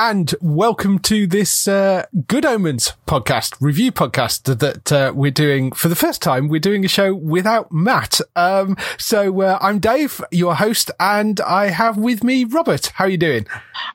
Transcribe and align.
and 0.00 0.32
welcome 0.40 1.00
to 1.00 1.26
this 1.26 1.66
uh, 1.66 2.06
Good 2.28 2.46
Omens 2.46 2.92
podcast, 3.08 3.56
review 3.60 3.90
podcast 3.90 4.60
that 4.60 4.92
uh, 4.92 5.12
we're 5.12 5.32
doing 5.32 5.72
for 5.72 5.88
the 5.88 5.96
first 5.96 6.22
time. 6.22 6.46
We're 6.46 6.60
doing 6.60 6.84
a 6.84 6.88
show 6.88 7.12
without 7.12 7.72
Matt. 7.72 8.20
Um, 8.36 8.76
so 8.96 9.42
uh, 9.42 9.58
I'm 9.60 9.80
Dave, 9.80 10.22
your 10.30 10.54
host, 10.54 10.92
and 11.00 11.40
I 11.40 11.70
have 11.70 11.98
with 11.98 12.22
me 12.22 12.44
Robert. 12.44 12.92
How 12.94 13.06
are 13.06 13.08
you 13.08 13.16
doing? 13.16 13.48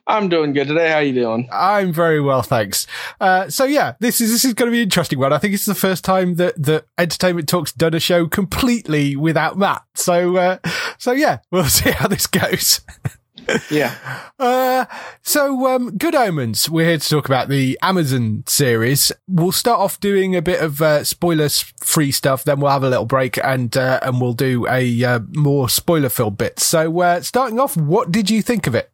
I'm 0.06 0.28
doing 0.28 0.52
good 0.52 0.68
today. 0.68 0.90
How 0.90 0.96
are 0.96 1.02
you 1.02 1.14
doing? 1.14 1.48
I'm 1.50 1.90
very 1.90 2.20
well, 2.20 2.42
thanks. 2.42 2.86
Uh, 3.18 3.48
so 3.48 3.64
yeah, 3.64 3.94
this 4.00 4.20
is 4.20 4.30
this 4.30 4.44
is 4.44 4.52
going 4.52 4.70
to 4.70 4.72
be 4.72 4.80
an 4.80 4.84
interesting 4.84 5.18
one. 5.18 5.32
I 5.32 5.38
think 5.38 5.54
it's 5.54 5.64
the 5.64 5.74
first 5.74 6.04
time 6.04 6.34
that 6.34 6.62
that 6.62 6.84
Entertainment 6.98 7.48
Talks 7.48 7.72
done 7.72 7.94
a 7.94 8.00
show 8.00 8.26
completely 8.26 9.16
without 9.16 9.56
Matt. 9.56 9.82
So 9.94 10.36
uh, 10.36 10.58
so 10.98 11.12
yeah, 11.12 11.38
we'll 11.50 11.64
see 11.64 11.92
how 11.92 12.08
this 12.08 12.26
goes. 12.26 12.82
yeah. 13.70 13.94
Uh, 14.38 14.84
so, 15.22 15.66
um, 15.66 15.96
Good 15.96 16.14
Omens. 16.14 16.68
We're 16.68 16.88
here 16.88 16.98
to 16.98 17.08
talk 17.08 17.26
about 17.26 17.48
the 17.48 17.78
Amazon 17.82 18.44
series. 18.46 19.12
We'll 19.28 19.52
start 19.52 19.80
off 19.80 20.00
doing 20.00 20.34
a 20.36 20.42
bit 20.42 20.60
of 20.60 20.80
uh, 20.82 21.04
spoilers 21.04 21.60
free 21.80 22.12
stuff. 22.12 22.44
Then 22.44 22.60
we'll 22.60 22.70
have 22.70 22.84
a 22.84 22.90
little 22.90 23.06
break 23.06 23.38
and 23.44 23.76
uh, 23.76 24.00
and 24.02 24.20
we'll 24.20 24.32
do 24.32 24.66
a 24.68 25.04
uh, 25.04 25.20
more 25.34 25.68
spoiler 25.68 26.08
filled 26.08 26.38
bit. 26.38 26.60
So, 26.60 27.00
uh, 27.00 27.20
starting 27.20 27.60
off, 27.60 27.76
what 27.76 28.10
did 28.10 28.30
you 28.30 28.42
think 28.42 28.66
of 28.66 28.74
it? 28.74 28.90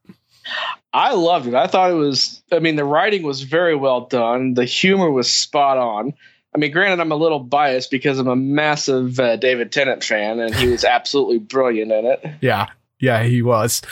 I 0.92 1.14
loved 1.14 1.46
it. 1.46 1.54
I 1.54 1.66
thought 1.66 1.90
it 1.90 1.94
was. 1.94 2.42
I 2.50 2.58
mean, 2.58 2.76
the 2.76 2.84
writing 2.84 3.22
was 3.22 3.42
very 3.42 3.76
well 3.76 4.06
done. 4.06 4.54
The 4.54 4.64
humor 4.64 5.10
was 5.10 5.30
spot 5.30 5.78
on. 5.78 6.14
I 6.52 6.58
mean, 6.58 6.72
granted, 6.72 7.00
I'm 7.00 7.12
a 7.12 7.16
little 7.16 7.38
biased 7.38 7.90
because 7.92 8.18
I'm 8.18 8.26
a 8.26 8.34
massive 8.34 9.20
uh, 9.20 9.36
David 9.36 9.70
Tennant 9.70 10.02
fan, 10.02 10.40
and 10.40 10.52
he 10.52 10.66
was 10.66 10.84
absolutely 10.84 11.38
brilliant 11.38 11.92
in 11.92 12.06
it. 12.06 12.24
Yeah, 12.40 12.68
yeah, 13.00 13.22
he 13.24 13.42
was. 13.42 13.82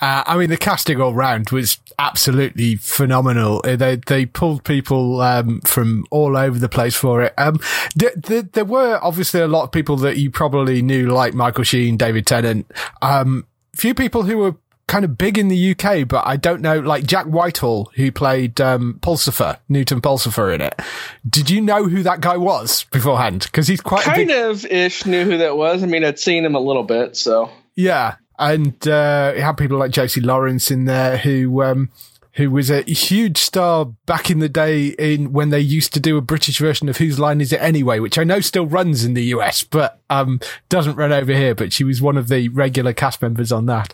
Uh, 0.00 0.22
I 0.26 0.36
mean, 0.36 0.50
the 0.50 0.56
casting 0.56 1.00
all 1.00 1.14
round 1.14 1.50
was 1.50 1.78
absolutely 1.98 2.76
phenomenal. 2.76 3.60
Uh, 3.64 3.76
they 3.76 3.96
they 3.96 4.26
pulled 4.26 4.64
people 4.64 5.20
um, 5.20 5.60
from 5.62 6.04
all 6.10 6.36
over 6.36 6.58
the 6.58 6.68
place 6.68 6.94
for 6.96 7.22
it. 7.22 7.34
Um, 7.38 7.60
th- 7.98 8.14
th- 8.22 8.46
there 8.52 8.64
were 8.64 8.98
obviously 9.02 9.40
a 9.40 9.48
lot 9.48 9.64
of 9.64 9.72
people 9.72 9.96
that 9.98 10.16
you 10.18 10.30
probably 10.30 10.82
knew, 10.82 11.06
like 11.06 11.34
Michael 11.34 11.64
Sheen, 11.64 11.96
David 11.96 12.26
Tennant. 12.26 12.70
Um, 13.00 13.46
few 13.74 13.94
people 13.94 14.24
who 14.24 14.38
were 14.38 14.56
kind 14.88 15.04
of 15.04 15.18
big 15.18 15.36
in 15.36 15.48
the 15.48 15.70
UK, 15.72 16.08
but 16.08 16.26
I 16.26 16.36
don't 16.36 16.62
know, 16.62 16.80
like 16.80 17.04
Jack 17.04 17.26
Whitehall, 17.26 17.90
who 17.94 18.10
played 18.10 18.58
um, 18.60 18.98
Pulsifer, 19.02 19.58
Newton 19.68 20.00
Pulsifer 20.00 20.54
in 20.54 20.62
it. 20.62 20.80
Did 21.28 21.50
you 21.50 21.60
know 21.60 21.84
who 21.84 22.02
that 22.04 22.20
guy 22.22 22.38
was 22.38 22.84
beforehand? 22.84 23.42
Because 23.42 23.68
he's 23.68 23.82
quite 23.82 24.04
kind 24.04 24.28
big- 24.28 24.30
of 24.36 24.64
ish 24.64 25.04
knew 25.04 25.24
who 25.24 25.38
that 25.38 25.56
was. 25.56 25.82
I 25.82 25.86
mean, 25.86 26.04
I'd 26.04 26.18
seen 26.18 26.44
him 26.44 26.54
a 26.54 26.60
little 26.60 26.84
bit, 26.84 27.16
so 27.16 27.50
yeah 27.76 28.16
and 28.38 28.86
uh, 28.86 29.32
it 29.34 29.40
had 29.40 29.56
people 29.56 29.78
like 29.78 29.90
Josie 29.90 30.20
Lawrence 30.20 30.70
in 30.70 30.84
there 30.84 31.18
who 31.18 31.62
um, 31.62 31.90
who 32.38 32.50
was 32.50 32.70
a 32.70 32.82
huge 32.82 33.38
star 33.38 33.86
back 34.06 34.30
in 34.30 34.38
the 34.38 34.48
day 34.48 34.88
in 34.98 35.32
when 35.32 35.50
they 35.50 35.58
used 35.58 35.92
to 35.94 36.00
do 36.00 36.16
a 36.16 36.20
British 36.20 36.58
version 36.58 36.88
of 36.88 36.98
Whose 36.98 37.18
Line 37.18 37.40
Is 37.40 37.52
It 37.52 37.60
Anyway, 37.60 37.98
which 37.98 38.16
I 38.16 38.22
know 38.22 38.40
still 38.40 38.66
runs 38.66 39.04
in 39.04 39.14
the 39.14 39.24
US, 39.34 39.64
but 39.64 40.00
um, 40.08 40.38
doesn't 40.68 40.94
run 40.94 41.12
over 41.12 41.34
here. 41.34 41.56
But 41.56 41.72
she 41.72 41.82
was 41.82 42.00
one 42.00 42.16
of 42.16 42.28
the 42.28 42.48
regular 42.50 42.92
cast 42.92 43.20
members 43.20 43.50
on 43.50 43.66
that. 43.66 43.92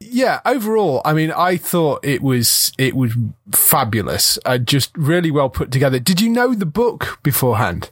Yeah, 0.00 0.40
overall, 0.44 1.00
I 1.04 1.12
mean, 1.12 1.30
I 1.30 1.56
thought 1.56 2.04
it 2.04 2.22
was 2.22 2.72
it 2.76 2.96
was 2.96 3.12
fabulous, 3.52 4.36
uh, 4.44 4.58
just 4.58 4.90
really 4.96 5.30
well 5.30 5.48
put 5.48 5.70
together. 5.70 6.00
Did 6.00 6.20
you 6.20 6.28
know 6.28 6.54
the 6.54 6.66
book 6.66 7.20
beforehand? 7.22 7.90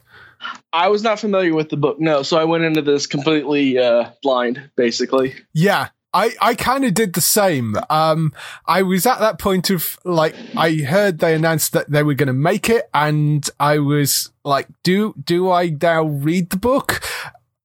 I 0.71 0.87
was 0.89 1.03
not 1.03 1.19
familiar 1.19 1.53
with 1.53 1.69
the 1.69 1.77
book, 1.77 1.99
no. 1.99 2.23
So 2.23 2.37
I 2.37 2.45
went 2.45 2.63
into 2.63 2.81
this 2.81 3.07
completely 3.07 3.77
uh, 3.77 4.11
blind, 4.23 4.69
basically. 4.75 5.35
Yeah, 5.53 5.89
I, 6.13 6.33
I 6.41 6.55
kind 6.55 6.85
of 6.85 6.93
did 6.93 7.13
the 7.13 7.21
same. 7.21 7.75
Um, 7.89 8.33
I 8.65 8.81
was 8.81 9.05
at 9.05 9.19
that 9.19 9.37
point 9.37 9.69
of 9.69 9.97
like, 10.03 10.35
I 10.57 10.75
heard 10.75 11.19
they 11.19 11.35
announced 11.35 11.73
that 11.73 11.89
they 11.89 12.03
were 12.03 12.15
going 12.15 12.27
to 12.27 12.33
make 12.33 12.69
it 12.69 12.89
and 12.93 13.47
I 13.59 13.79
was 13.79 14.31
like, 14.43 14.67
do, 14.83 15.13
do 15.23 15.51
I 15.51 15.69
now 15.69 16.03
read 16.03 16.49
the 16.49 16.57
book? 16.57 17.01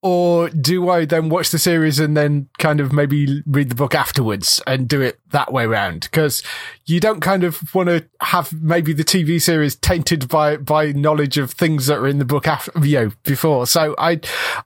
Or 0.04 0.50
do 0.50 0.90
I 0.90 1.06
then 1.06 1.30
watch 1.30 1.48
the 1.48 1.58
series 1.58 1.98
and 1.98 2.14
then 2.14 2.50
kind 2.58 2.78
of 2.78 2.92
maybe 2.92 3.42
read 3.46 3.70
the 3.70 3.74
book 3.74 3.94
afterwards 3.94 4.60
and 4.66 4.86
do 4.86 5.00
it 5.00 5.18
that 5.30 5.50
way 5.50 5.64
around? 5.64 6.00
Because 6.02 6.42
you 6.84 7.00
don't 7.00 7.20
kind 7.20 7.42
of 7.42 7.74
want 7.74 7.88
to 7.88 8.06
have 8.20 8.52
maybe 8.52 8.92
the 8.92 9.02
TV 9.02 9.40
series 9.40 9.74
tainted 9.74 10.28
by 10.28 10.58
by 10.58 10.92
knowledge 10.92 11.38
of 11.38 11.52
things 11.52 11.86
that 11.86 11.96
are 11.96 12.06
in 12.06 12.18
the 12.18 12.26
book 12.26 12.46
after 12.46 12.70
you 12.86 13.00
know 13.00 13.12
before. 13.22 13.66
So 13.66 13.94
I 13.96 14.20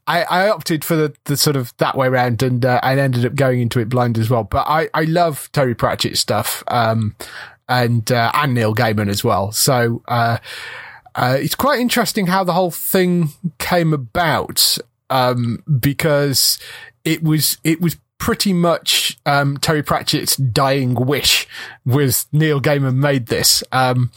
I, 0.09 0.25
I 0.25 0.49
opted 0.49 0.85
for 0.85 0.97
the, 0.97 1.15
the 1.27 1.37
sort 1.37 1.55
of 1.55 1.73
that 1.77 1.97
way 1.97 2.09
around 2.09 2.43
and 2.43 2.65
uh, 2.65 2.81
and 2.83 2.99
ended 2.99 3.25
up 3.25 3.37
going 3.37 3.61
into 3.61 3.79
it 3.79 3.89
blind 3.89 4.19
as 4.19 4.29
well. 4.29 4.43
But 4.43 4.67
I 4.67 4.91
I 4.93 5.03
love 5.03 5.49
Terry 5.53 5.77
Pratchett 5.77 6.19
stuff 6.19 6.65
um 6.67 7.15
and 7.69 8.11
uh, 8.11 8.33
and 8.35 8.55
Neil 8.55 8.75
Gaiman 8.75 9.09
as 9.09 9.23
well. 9.23 9.53
So. 9.53 10.03
uh 10.09 10.39
uh, 11.15 11.37
it's 11.37 11.57
quite 11.57 11.81
interesting 11.81 12.29
how 12.29 12.45
the 12.45 12.53
whole 12.53 12.71
thing 12.71 13.31
came 13.59 13.93
about 13.93 14.79
um, 15.11 15.63
because 15.81 16.59
it 17.05 17.23
was 17.23 17.59
it 17.65 17.81
was 17.81 17.97
pretty 18.19 18.53
much 18.53 19.19
um, 19.27 19.57
Terry 19.59 19.83
Pratchett's 19.83 20.37
dying 20.37 20.95
wish 20.95 21.47
was 21.87 22.27
Neil 22.33 22.61
Gaiman 22.61 22.97
made 22.97 23.27
this. 23.27 23.63
Um, 23.73 24.11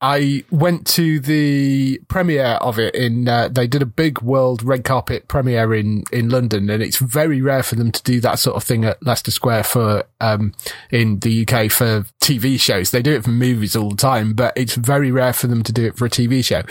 I 0.00 0.44
went 0.50 0.86
to 0.88 1.18
the 1.18 1.98
premiere 2.08 2.58
of 2.60 2.78
it 2.78 2.94
in, 2.94 3.26
uh, 3.26 3.48
they 3.48 3.66
did 3.66 3.80
a 3.80 3.86
big 3.86 4.20
world 4.20 4.62
red 4.62 4.84
carpet 4.84 5.28
premiere 5.28 5.72
in, 5.72 6.04
in 6.12 6.28
London 6.28 6.68
and 6.68 6.82
it's 6.82 6.98
very 6.98 7.40
rare 7.40 7.62
for 7.62 7.76
them 7.76 7.90
to 7.90 8.02
do 8.02 8.20
that 8.20 8.38
sort 8.38 8.56
of 8.56 8.64
thing 8.64 8.84
at 8.84 9.02
Leicester 9.02 9.30
Square 9.30 9.64
for, 9.64 10.04
um, 10.20 10.52
in 10.90 11.20
the 11.20 11.46
UK 11.48 11.70
for 11.70 12.04
TV 12.20 12.60
shows. 12.60 12.90
They 12.90 13.00
do 13.00 13.14
it 13.14 13.24
for 13.24 13.30
movies 13.30 13.74
all 13.74 13.88
the 13.88 13.96
time, 13.96 14.34
but 14.34 14.52
it's 14.56 14.74
very 14.74 15.10
rare 15.10 15.32
for 15.32 15.46
them 15.46 15.62
to 15.62 15.72
do 15.72 15.86
it 15.86 15.96
for 15.96 16.04
a 16.04 16.10
TV 16.10 16.44
show. 16.44 16.62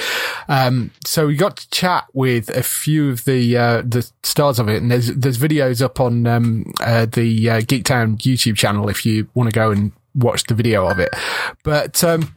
Um, 0.48 0.92
so 1.04 1.26
we 1.26 1.36
got 1.36 1.58
to 1.58 1.70
chat 1.72 2.06
with 2.14 2.50
a 2.50 2.62
few 2.62 3.10
of 3.10 3.26
the, 3.26 3.58
uh, 3.58 3.82
the 3.84 4.08
stars 4.22 4.60
of 4.60 4.70
it 4.70 4.82
and 4.82 4.92
there's, 4.92 5.08
there's 5.08 5.40
videos 5.40 5.82
up 5.82 6.00
on, 6.00 6.28
um, 6.28 6.72
uh, 6.82 7.08
the, 7.08 7.50
uh, 7.50 7.62
Geektown 7.62 8.18
YouTube 8.20 8.58
channel 8.58 8.90
if 8.90 9.08
you 9.08 9.28
want 9.34 9.50
to 9.50 9.56
go 9.56 9.72
and 9.72 9.92
watch 10.16 10.44
the 10.46 10.54
video 10.54 10.88
of 10.88 11.00
it. 11.00 11.10
But, 11.64 12.04
um, 12.04 12.34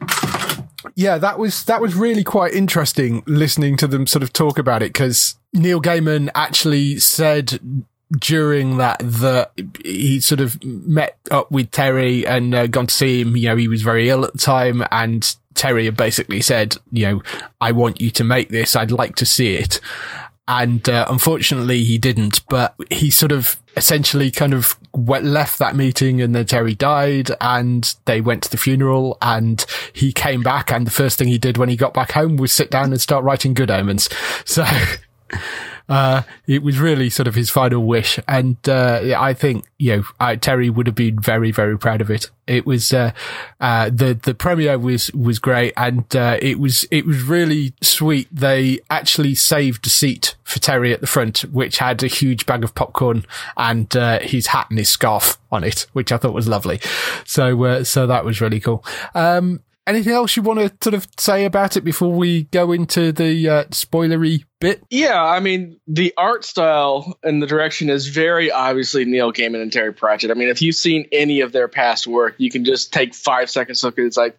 yeah, 0.95 1.17
that 1.17 1.37
was 1.37 1.65
that 1.65 1.81
was 1.81 1.95
really 1.95 2.23
quite 2.23 2.53
interesting 2.53 3.23
listening 3.27 3.77
to 3.77 3.87
them 3.87 4.07
sort 4.07 4.23
of 4.23 4.31
talk 4.31 4.57
about 4.57 4.81
it 4.81 4.93
because 4.93 5.35
Neil 5.53 5.81
Gaiman 5.81 6.29
actually 6.33 6.97
said 6.99 7.59
during 8.11 8.77
that 8.77 8.99
that 8.99 9.51
he 9.83 10.19
sort 10.19 10.39
of 10.39 10.63
met 10.63 11.17
up 11.29 11.51
with 11.51 11.71
Terry 11.71 12.25
and 12.25 12.55
uh, 12.55 12.67
gone 12.67 12.87
to 12.87 12.93
see 12.93 13.21
him. 13.21 13.35
You 13.35 13.49
know, 13.49 13.55
he 13.55 13.67
was 13.67 13.81
very 13.81 14.09
ill 14.09 14.23
at 14.23 14.33
the 14.33 14.39
time, 14.39 14.83
and 14.91 15.35
Terry 15.55 15.85
had 15.85 15.97
basically 15.97 16.41
said, 16.41 16.77
you 16.91 17.05
know, 17.05 17.21
I 17.59 17.71
want 17.71 17.99
you 17.99 18.11
to 18.11 18.23
make 18.23 18.49
this. 18.49 18.75
I'd 18.75 18.91
like 18.91 19.15
to 19.15 19.25
see 19.25 19.55
it. 19.55 19.81
And 20.47 20.87
uh, 20.87 21.05
unfortunately, 21.09 21.83
he 21.83 21.97
didn't. 21.97 22.47
But 22.47 22.75
he 22.89 23.11
sort 23.11 23.33
of 23.33 23.61
essentially 23.77 24.31
kind 24.31 24.53
of 24.53 24.77
left 24.93 25.59
that 25.59 25.75
meeting, 25.75 26.21
and 26.21 26.35
then 26.35 26.45
Terry 26.45 26.75
died, 26.75 27.29
and 27.39 27.95
they 28.05 28.19
went 28.19 28.43
to 28.43 28.51
the 28.51 28.57
funeral, 28.57 29.17
and 29.21 29.65
he 29.93 30.11
came 30.11 30.43
back, 30.43 30.71
and 30.71 30.85
the 30.85 30.91
first 30.91 31.17
thing 31.17 31.27
he 31.27 31.37
did 31.37 31.57
when 31.57 31.69
he 31.69 31.77
got 31.77 31.93
back 31.93 32.11
home 32.11 32.35
was 32.35 32.51
sit 32.51 32.71
down 32.71 32.91
and 32.91 32.99
start 32.99 33.23
writing 33.23 33.53
Good 33.53 33.71
Omens. 33.71 34.09
So. 34.45 34.65
Uh, 35.89 36.23
it 36.45 36.63
was 36.63 36.79
really 36.79 37.09
sort 37.09 37.27
of 37.27 37.35
his 37.35 37.49
final 37.49 37.85
wish. 37.85 38.19
And, 38.27 38.57
uh, 38.67 39.15
I 39.17 39.33
think, 39.33 39.65
you 39.77 39.97
know, 39.97 40.03
I, 40.19 40.35
Terry 40.35 40.69
would 40.69 40.85
have 40.87 40.95
been 40.95 41.19
very, 41.19 41.51
very 41.51 41.77
proud 41.77 42.01
of 42.01 42.11
it. 42.11 42.29
It 42.45 42.65
was, 42.65 42.93
uh, 42.93 43.11
uh, 43.59 43.89
the, 43.89 44.13
the 44.13 44.33
premiere 44.33 44.77
was, 44.77 45.11
was 45.13 45.39
great. 45.39 45.73
And, 45.77 46.13
uh, 46.15 46.37
it 46.41 46.59
was, 46.59 46.85
it 46.91 47.05
was 47.05 47.21
really 47.23 47.73
sweet. 47.81 48.27
They 48.31 48.79
actually 48.89 49.35
saved 49.35 49.87
a 49.87 49.89
seat 49.89 50.35
for 50.43 50.59
Terry 50.59 50.93
at 50.93 51.01
the 51.01 51.07
front, 51.07 51.39
which 51.51 51.77
had 51.77 52.03
a 52.03 52.07
huge 52.07 52.45
bag 52.45 52.63
of 52.63 52.75
popcorn 52.75 53.25
and, 53.55 53.95
uh, 53.95 54.19
his 54.19 54.47
hat 54.47 54.67
and 54.69 54.79
his 54.79 54.89
scarf 54.89 55.37
on 55.51 55.63
it, 55.63 55.87
which 55.93 56.11
I 56.11 56.17
thought 56.17 56.33
was 56.33 56.47
lovely. 56.47 56.81
So, 57.25 57.83
so 57.83 58.07
that 58.07 58.25
was 58.25 58.41
really 58.41 58.59
cool. 58.59 58.83
Um, 59.15 59.61
anything 59.87 60.13
else 60.13 60.35
you 60.35 60.43
want 60.43 60.59
to 60.59 60.71
sort 60.81 60.93
of 60.93 61.07
say 61.17 61.45
about 61.45 61.77
it 61.77 61.81
before 61.81 62.11
we 62.11 62.43
go 62.43 62.71
into 62.71 63.11
the 63.11 63.49
uh, 63.49 63.63
spoilery 63.65 64.43
bit? 64.59 64.83
Yeah, 64.89 65.21
I 65.21 65.39
mean, 65.39 65.79
the 65.87 66.13
art 66.17 66.45
style 66.45 67.17
and 67.23 67.41
the 67.41 67.47
direction 67.47 67.89
is 67.89 68.07
very 68.07 68.51
obviously 68.51 69.05
Neil 69.05 69.31
Gaiman 69.31 69.61
and 69.61 69.71
Terry 69.71 69.93
Pratchett. 69.93 70.29
I 70.29 70.33
mean, 70.33 70.49
if 70.49 70.61
you've 70.61 70.75
seen 70.75 71.07
any 71.11 71.41
of 71.41 71.51
their 71.51 71.67
past 71.67 72.05
work, 72.05 72.35
you 72.37 72.51
can 72.51 72.65
just 72.65 72.93
take 72.93 73.15
five 73.15 73.49
seconds 73.49 73.83
look 73.83 73.97
at 73.97 74.03
it. 74.03 74.07
It's 74.07 74.17
like, 74.17 74.37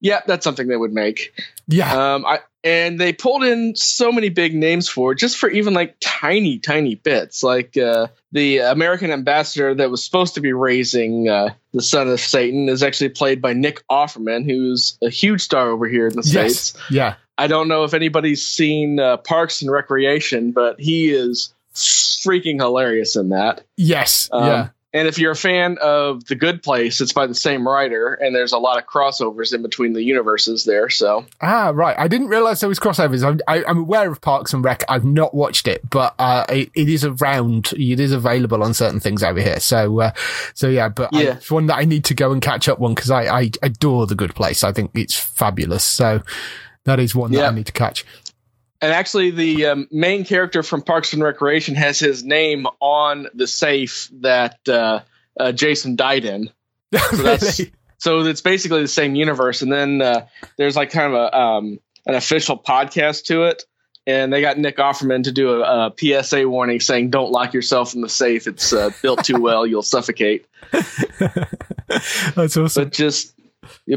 yeah, 0.00 0.22
that's 0.26 0.44
something 0.44 0.66
they 0.66 0.76
would 0.76 0.92
make. 0.92 1.32
Yeah. 1.68 2.14
Um, 2.14 2.26
I, 2.26 2.40
and 2.66 2.98
they 2.98 3.12
pulled 3.12 3.44
in 3.44 3.76
so 3.76 4.10
many 4.10 4.28
big 4.28 4.52
names 4.52 4.88
for 4.88 5.12
it, 5.12 5.18
just 5.18 5.38
for 5.38 5.48
even 5.48 5.72
like 5.72 5.94
tiny, 6.00 6.58
tiny 6.58 6.96
bits. 6.96 7.44
Like 7.44 7.76
uh, 7.76 8.08
the 8.32 8.58
American 8.58 9.12
ambassador 9.12 9.72
that 9.76 9.88
was 9.88 10.04
supposed 10.04 10.34
to 10.34 10.40
be 10.40 10.52
raising 10.52 11.28
uh, 11.28 11.50
the 11.72 11.80
son 11.80 12.08
of 12.08 12.18
Satan 12.18 12.68
is 12.68 12.82
actually 12.82 13.10
played 13.10 13.40
by 13.40 13.52
Nick 13.52 13.84
Offerman, 13.88 14.44
who's 14.44 14.98
a 15.00 15.08
huge 15.08 15.42
star 15.42 15.70
over 15.70 15.86
here 15.86 16.08
in 16.08 16.14
the 16.14 16.22
yes. 16.24 16.58
states. 16.58 16.84
Yeah. 16.90 17.14
I 17.38 17.46
don't 17.46 17.68
know 17.68 17.84
if 17.84 17.94
anybody's 17.94 18.44
seen 18.44 18.98
uh, 18.98 19.18
Parks 19.18 19.62
and 19.62 19.70
Recreation, 19.70 20.50
but 20.50 20.80
he 20.80 21.10
is 21.10 21.54
freaking 21.72 22.60
hilarious 22.60 23.14
in 23.14 23.28
that. 23.28 23.64
Yes. 23.76 24.28
Um, 24.32 24.44
yeah. 24.44 24.68
And 24.96 25.06
if 25.06 25.18
you're 25.18 25.32
a 25.32 25.36
fan 25.36 25.76
of 25.82 26.24
The 26.24 26.34
Good 26.34 26.62
Place, 26.62 27.02
it's 27.02 27.12
by 27.12 27.26
the 27.26 27.34
same 27.34 27.68
writer, 27.68 28.14
and 28.14 28.34
there's 28.34 28.52
a 28.52 28.58
lot 28.58 28.78
of 28.78 28.86
crossovers 28.86 29.52
in 29.52 29.60
between 29.60 29.92
the 29.92 30.02
universes 30.02 30.64
there. 30.64 30.88
So 30.88 31.26
ah, 31.42 31.70
right. 31.74 31.94
I 31.98 32.08
didn't 32.08 32.28
realize 32.28 32.60
there 32.60 32.68
was 32.70 32.78
crossovers. 32.78 33.22
I'm, 33.22 33.38
I, 33.46 33.62
am 33.68 33.80
aware 33.80 34.10
of 34.10 34.22
Parks 34.22 34.54
and 34.54 34.64
Rec. 34.64 34.84
I've 34.88 35.04
not 35.04 35.34
watched 35.34 35.68
it, 35.68 35.82
but 35.90 36.14
uh, 36.18 36.46
it, 36.48 36.70
it 36.74 36.88
is 36.88 37.04
around. 37.04 37.74
It 37.74 38.00
is 38.00 38.10
available 38.10 38.62
on 38.62 38.72
certain 38.72 38.98
things 38.98 39.22
over 39.22 39.38
here. 39.38 39.60
So, 39.60 40.00
uh, 40.00 40.12
so 40.54 40.66
yeah. 40.66 40.88
But 40.88 41.12
yeah. 41.12 41.20
I, 41.20 41.22
it's 41.34 41.50
one 41.50 41.66
that 41.66 41.76
I 41.76 41.84
need 41.84 42.06
to 42.06 42.14
go 42.14 42.32
and 42.32 42.40
catch 42.40 42.66
up 42.66 42.78
one 42.78 42.94
because 42.94 43.10
I, 43.10 43.24
I 43.24 43.50
adore 43.60 44.06
The 44.06 44.14
Good 44.14 44.34
Place. 44.34 44.64
I 44.64 44.72
think 44.72 44.92
it's 44.94 45.14
fabulous. 45.14 45.84
So 45.84 46.22
that 46.84 46.98
is 47.00 47.14
one 47.14 47.32
that 47.32 47.40
yeah. 47.40 47.48
I 47.48 47.54
need 47.54 47.66
to 47.66 47.72
catch. 47.72 48.06
And 48.80 48.92
actually, 48.92 49.30
the 49.30 49.66
um, 49.66 49.88
main 49.90 50.24
character 50.24 50.62
from 50.62 50.82
Parks 50.82 51.12
and 51.12 51.22
Recreation 51.22 51.74
has 51.76 51.98
his 51.98 52.24
name 52.24 52.66
on 52.80 53.28
the 53.34 53.46
safe 53.46 54.10
that 54.20 54.58
uh, 54.68 55.00
uh, 55.38 55.52
Jason 55.52 55.96
died 55.96 56.24
in. 56.24 56.50
So 56.92 57.16
that's 57.22 57.60
so 57.98 58.20
it's 58.20 58.42
basically 58.42 58.82
the 58.82 58.88
same 58.88 59.14
universe. 59.14 59.62
And 59.62 59.72
then 59.72 60.02
uh, 60.02 60.26
there's 60.56 60.76
like 60.76 60.90
kind 60.90 61.12
of 61.12 61.14
a 61.14 61.38
um, 61.38 61.80
an 62.06 62.14
official 62.14 62.58
podcast 62.58 63.24
to 63.24 63.44
it, 63.44 63.64
and 64.06 64.32
they 64.32 64.40
got 64.40 64.58
Nick 64.58 64.76
Offerman 64.76 65.24
to 65.24 65.32
do 65.32 65.62
a, 65.62 65.88
a 65.88 66.22
PSA 66.22 66.48
warning 66.48 66.80
saying, 66.80 67.10
"Don't 67.10 67.32
lock 67.32 67.54
yourself 67.54 67.94
in 67.94 68.02
the 68.02 68.08
safe. 68.08 68.46
It's 68.46 68.72
uh, 68.72 68.90
built 69.02 69.24
too 69.24 69.40
well. 69.40 69.66
You'll 69.66 69.82
suffocate." 69.82 70.46
that's 70.70 72.56
awesome. 72.56 72.68
But 72.74 72.92
just 72.92 73.34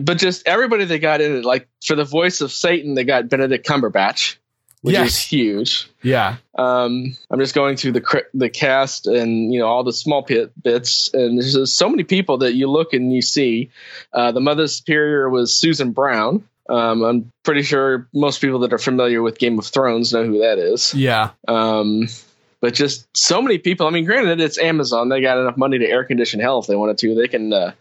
but 0.01 0.17
just 0.17 0.47
everybody 0.47 0.85
they 0.85 0.99
got 0.99 1.21
in 1.21 1.37
it, 1.37 1.45
like 1.45 1.67
for 1.85 1.95
the 1.95 2.05
voice 2.05 2.41
of 2.41 2.51
Satan, 2.51 2.95
they 2.95 3.03
got 3.03 3.29
Benedict 3.29 3.67
Cumberbatch 3.67 4.37
which 4.81 4.93
yes. 4.93 5.09
is 5.09 5.19
huge. 5.19 5.89
Yeah. 6.01 6.37
Um, 6.55 7.17
I'm 7.29 7.39
just 7.39 7.55
going 7.55 7.75
through 7.75 7.93
the 7.93 8.23
the 8.33 8.49
cast 8.49 9.07
and 9.07 9.53
you 9.53 9.59
know 9.59 9.67
all 9.67 9.83
the 9.83 9.93
small 9.93 10.23
pit 10.23 10.51
bits, 10.61 11.09
and 11.13 11.37
there's 11.37 11.53
just 11.53 11.75
so 11.75 11.89
many 11.89 12.03
people 12.03 12.39
that 12.39 12.53
you 12.53 12.69
look 12.69 12.93
and 12.93 13.11
you 13.11 13.21
see. 13.21 13.71
Uh, 14.13 14.31
the 14.31 14.39
Mother 14.39 14.67
Superior 14.67 15.29
was 15.29 15.55
Susan 15.55 15.91
Brown. 15.91 16.47
Um, 16.69 17.03
I'm 17.03 17.31
pretty 17.43 17.63
sure 17.63 18.07
most 18.13 18.41
people 18.41 18.59
that 18.59 18.73
are 18.73 18.77
familiar 18.77 19.21
with 19.21 19.39
Game 19.39 19.57
of 19.57 19.65
Thrones 19.65 20.13
know 20.13 20.23
who 20.23 20.39
that 20.39 20.59
is. 20.59 20.93
Yeah. 20.93 21.31
Um, 21.47 22.07
but 22.61 22.73
just 22.73 23.07
so 23.17 23.41
many 23.41 23.57
people. 23.57 23.87
I 23.87 23.89
mean, 23.89 24.05
granted, 24.05 24.39
it's 24.39 24.57
Amazon; 24.57 25.09
they 25.09 25.21
got 25.21 25.39
enough 25.39 25.57
money 25.57 25.79
to 25.79 25.85
air 25.85 26.03
condition 26.03 26.39
hell 26.39 26.59
if 26.59 26.67
they 26.67 26.75
wanted 26.75 26.97
to. 26.99 27.15
They 27.15 27.27
can. 27.27 27.51
Uh, 27.51 27.73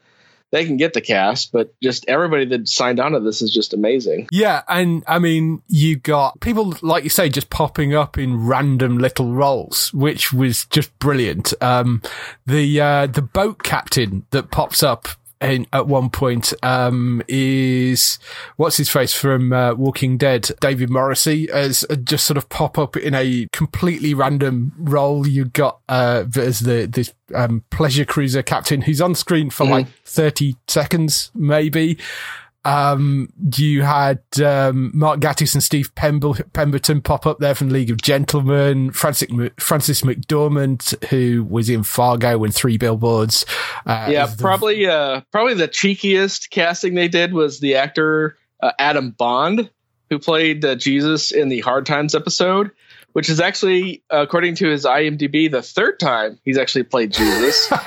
they 0.51 0.65
can 0.65 0.77
get 0.77 0.95
the 0.95 1.01
cast, 1.01 1.53
but 1.53 1.75
just 1.83 2.07
everybody 2.09 2.47
that 2.47 2.69
signed 2.69 3.01
on 3.01 3.13
to 3.13 3.21
this 3.21 3.43
is 3.43 3.51
just 3.51 3.75
amazing. 3.75 4.29
Yeah, 4.33 4.63
and 4.69 5.05
I 5.07 5.19
mean, 5.19 5.63
you 5.69 5.97
got 5.97 6.41
people 6.41 6.75
like 6.83 7.05
you 7.05 7.11
say 7.11 7.29
just 7.29 7.51
popping 7.51 7.95
up 7.95 8.17
in 8.19 8.47
random 8.47 8.99
little 8.99 9.33
roles, 9.33 9.93
which 9.93 10.33
was 10.33 10.65
just 10.67 10.97
brilliant. 10.99 11.53
Um, 11.63 12.03
the 12.47 12.81
uh, 12.81 13.07
the 13.07 13.23
boat 13.23 13.63
captain 13.63 14.25
that 14.31 14.51
pops 14.51 14.83
up 14.83 15.09
in, 15.41 15.67
at 15.73 15.87
one 15.87 16.11
point 16.11 16.53
um, 16.63 17.23
is 17.29 18.19
what's 18.57 18.77
his 18.77 18.89
face 18.89 19.13
from 19.13 19.53
uh, 19.53 19.75
Walking 19.75 20.17
Dead, 20.17 20.51
David 20.61 20.91
Morrissey, 20.91 21.49
as 21.51 21.85
uh, 21.91 21.97
just 21.97 22.27
sort 22.27 22.37
of 22.39 22.49
pop 22.49 22.79
up 22.79 22.97
in 22.97 23.15
a 23.15 23.47
completely 23.53 24.15
random 24.15 24.73
role. 24.79 25.27
You 25.27 25.47
got 25.47 25.81
uh, 25.89 26.25
as 26.37 26.61
the 26.61 26.87
this 26.87 27.13
um, 27.35 27.65
pleasure 27.71 28.05
cruiser 28.05 28.43
captain 28.43 28.83
who's 28.83 29.01
on 29.01 29.15
screen 29.15 29.51
for 29.51 29.65
mm-hmm. 29.65 29.73
like 29.73 29.87
thirty 30.05 30.57
seconds, 30.67 31.31
maybe. 31.35 31.99
Um, 32.65 33.33
you 33.57 33.83
had 33.83 34.21
um, 34.45 34.91
Mark 34.95 35.21
Gatiss 35.21 35.55
and 35.55 35.63
Steve 35.63 35.95
Pemberton 35.95 37.01
pop 37.01 37.27
up 37.27 37.39
there 37.39 37.55
from 37.55 37.71
League 37.71 37.91
of 37.91 38.03
Gentlemen. 38.03 38.91
Francis, 38.91 39.29
Frances 39.59 40.03
McDormand, 40.03 41.03
who 41.07 41.45
was 41.45 41.71
in 41.71 41.83
Fargo 41.83 42.45
and 42.45 42.55
Three 42.55 42.77
Billboards. 42.77 43.47
Uh, 43.87 44.09
yeah, 44.11 44.33
probably 44.39 44.87
uh, 44.87 45.23
probably 45.33 45.55
the 45.55 45.69
cheekiest 45.69 46.51
casting 46.51 46.95
they 46.95 47.09
did 47.09 47.33
was 47.33 47.61
the 47.61 47.77
actor 47.77 48.37
uh, 48.61 48.73
Adam 48.79 49.13
Bond, 49.13 49.71
who 50.11 50.19
played 50.19 50.65
uh, 50.65 50.75
Jesus 50.75 51.33
in 51.33 51.49
the 51.49 51.61
Hard 51.61 51.87
Times 51.87 52.15
episode. 52.15 52.73
Which 53.15 53.31
is 53.31 53.41
actually, 53.41 54.05
according 54.11 54.57
to 54.57 54.69
his 54.69 54.85
IMDb, 54.85 55.51
the 55.51 55.63
third 55.63 55.99
time 55.99 56.39
he's 56.45 56.59
actually 56.59 56.85
played 56.85 57.13
Jesus. 57.13 57.73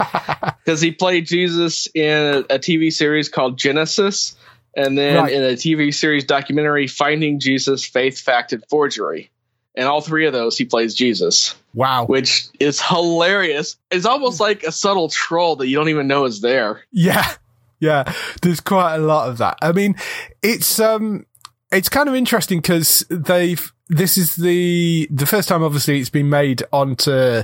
Because 0.63 0.81
he 0.81 0.91
played 0.91 1.25
Jesus 1.25 1.87
in 1.93 2.45
a 2.49 2.59
TV 2.59 2.93
series 2.93 3.29
called 3.29 3.57
Genesis, 3.57 4.35
and 4.75 4.97
then 4.97 5.15
right. 5.15 5.31
in 5.31 5.43
a 5.43 5.53
TV 5.53 5.93
series 5.93 6.23
documentary, 6.23 6.87
Finding 6.87 7.39
Jesus, 7.39 7.85
Faith, 7.85 8.19
Fact, 8.19 8.53
and 8.53 8.63
Forgery. 8.69 9.31
And 9.75 9.87
all 9.87 10.01
three 10.01 10.25
of 10.25 10.33
those, 10.33 10.57
he 10.57 10.65
plays 10.65 10.95
Jesus. 10.95 11.55
Wow. 11.73 12.05
Which 12.05 12.47
is 12.59 12.81
hilarious. 12.81 13.77
It's 13.89 14.05
almost 14.05 14.39
like 14.39 14.63
a 14.63 14.71
subtle 14.71 15.09
troll 15.09 15.57
that 15.57 15.67
you 15.67 15.77
don't 15.77 15.89
even 15.89 16.07
know 16.07 16.25
is 16.25 16.41
there. 16.41 16.81
Yeah. 16.91 17.25
Yeah. 17.83 18.13
There's 18.43 18.59
quite 18.59 18.93
a 18.93 18.99
lot 18.99 19.27
of 19.27 19.39
that. 19.39 19.57
I 19.59 19.71
mean, 19.71 19.95
it's, 20.43 20.79
um, 20.79 21.25
it's 21.71 21.89
kind 21.89 22.07
of 22.07 22.13
interesting 22.13 22.59
because 22.59 23.03
they've, 23.09 23.73
this 23.87 24.19
is 24.19 24.35
the, 24.35 25.07
the 25.09 25.25
first 25.25 25.49
time 25.49 25.63
obviously 25.63 25.99
it's 25.99 26.11
been 26.11 26.29
made 26.29 26.61
onto 26.71 27.41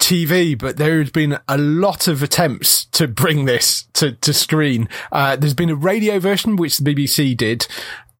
TV, 0.00 0.58
but 0.58 0.76
there 0.76 0.98
has 0.98 1.10
been 1.10 1.38
a 1.46 1.58
lot 1.58 2.08
of 2.08 2.22
attempts 2.22 2.86
to 2.86 3.06
bring 3.06 3.44
this 3.44 3.84
to, 3.94 4.12
to 4.12 4.32
screen. 4.32 4.88
Uh, 5.12 5.36
there's 5.36 5.54
been 5.54 5.70
a 5.70 5.76
radio 5.76 6.18
version, 6.18 6.56
which 6.56 6.78
the 6.78 6.94
BBC 6.94 7.36
did. 7.36 7.66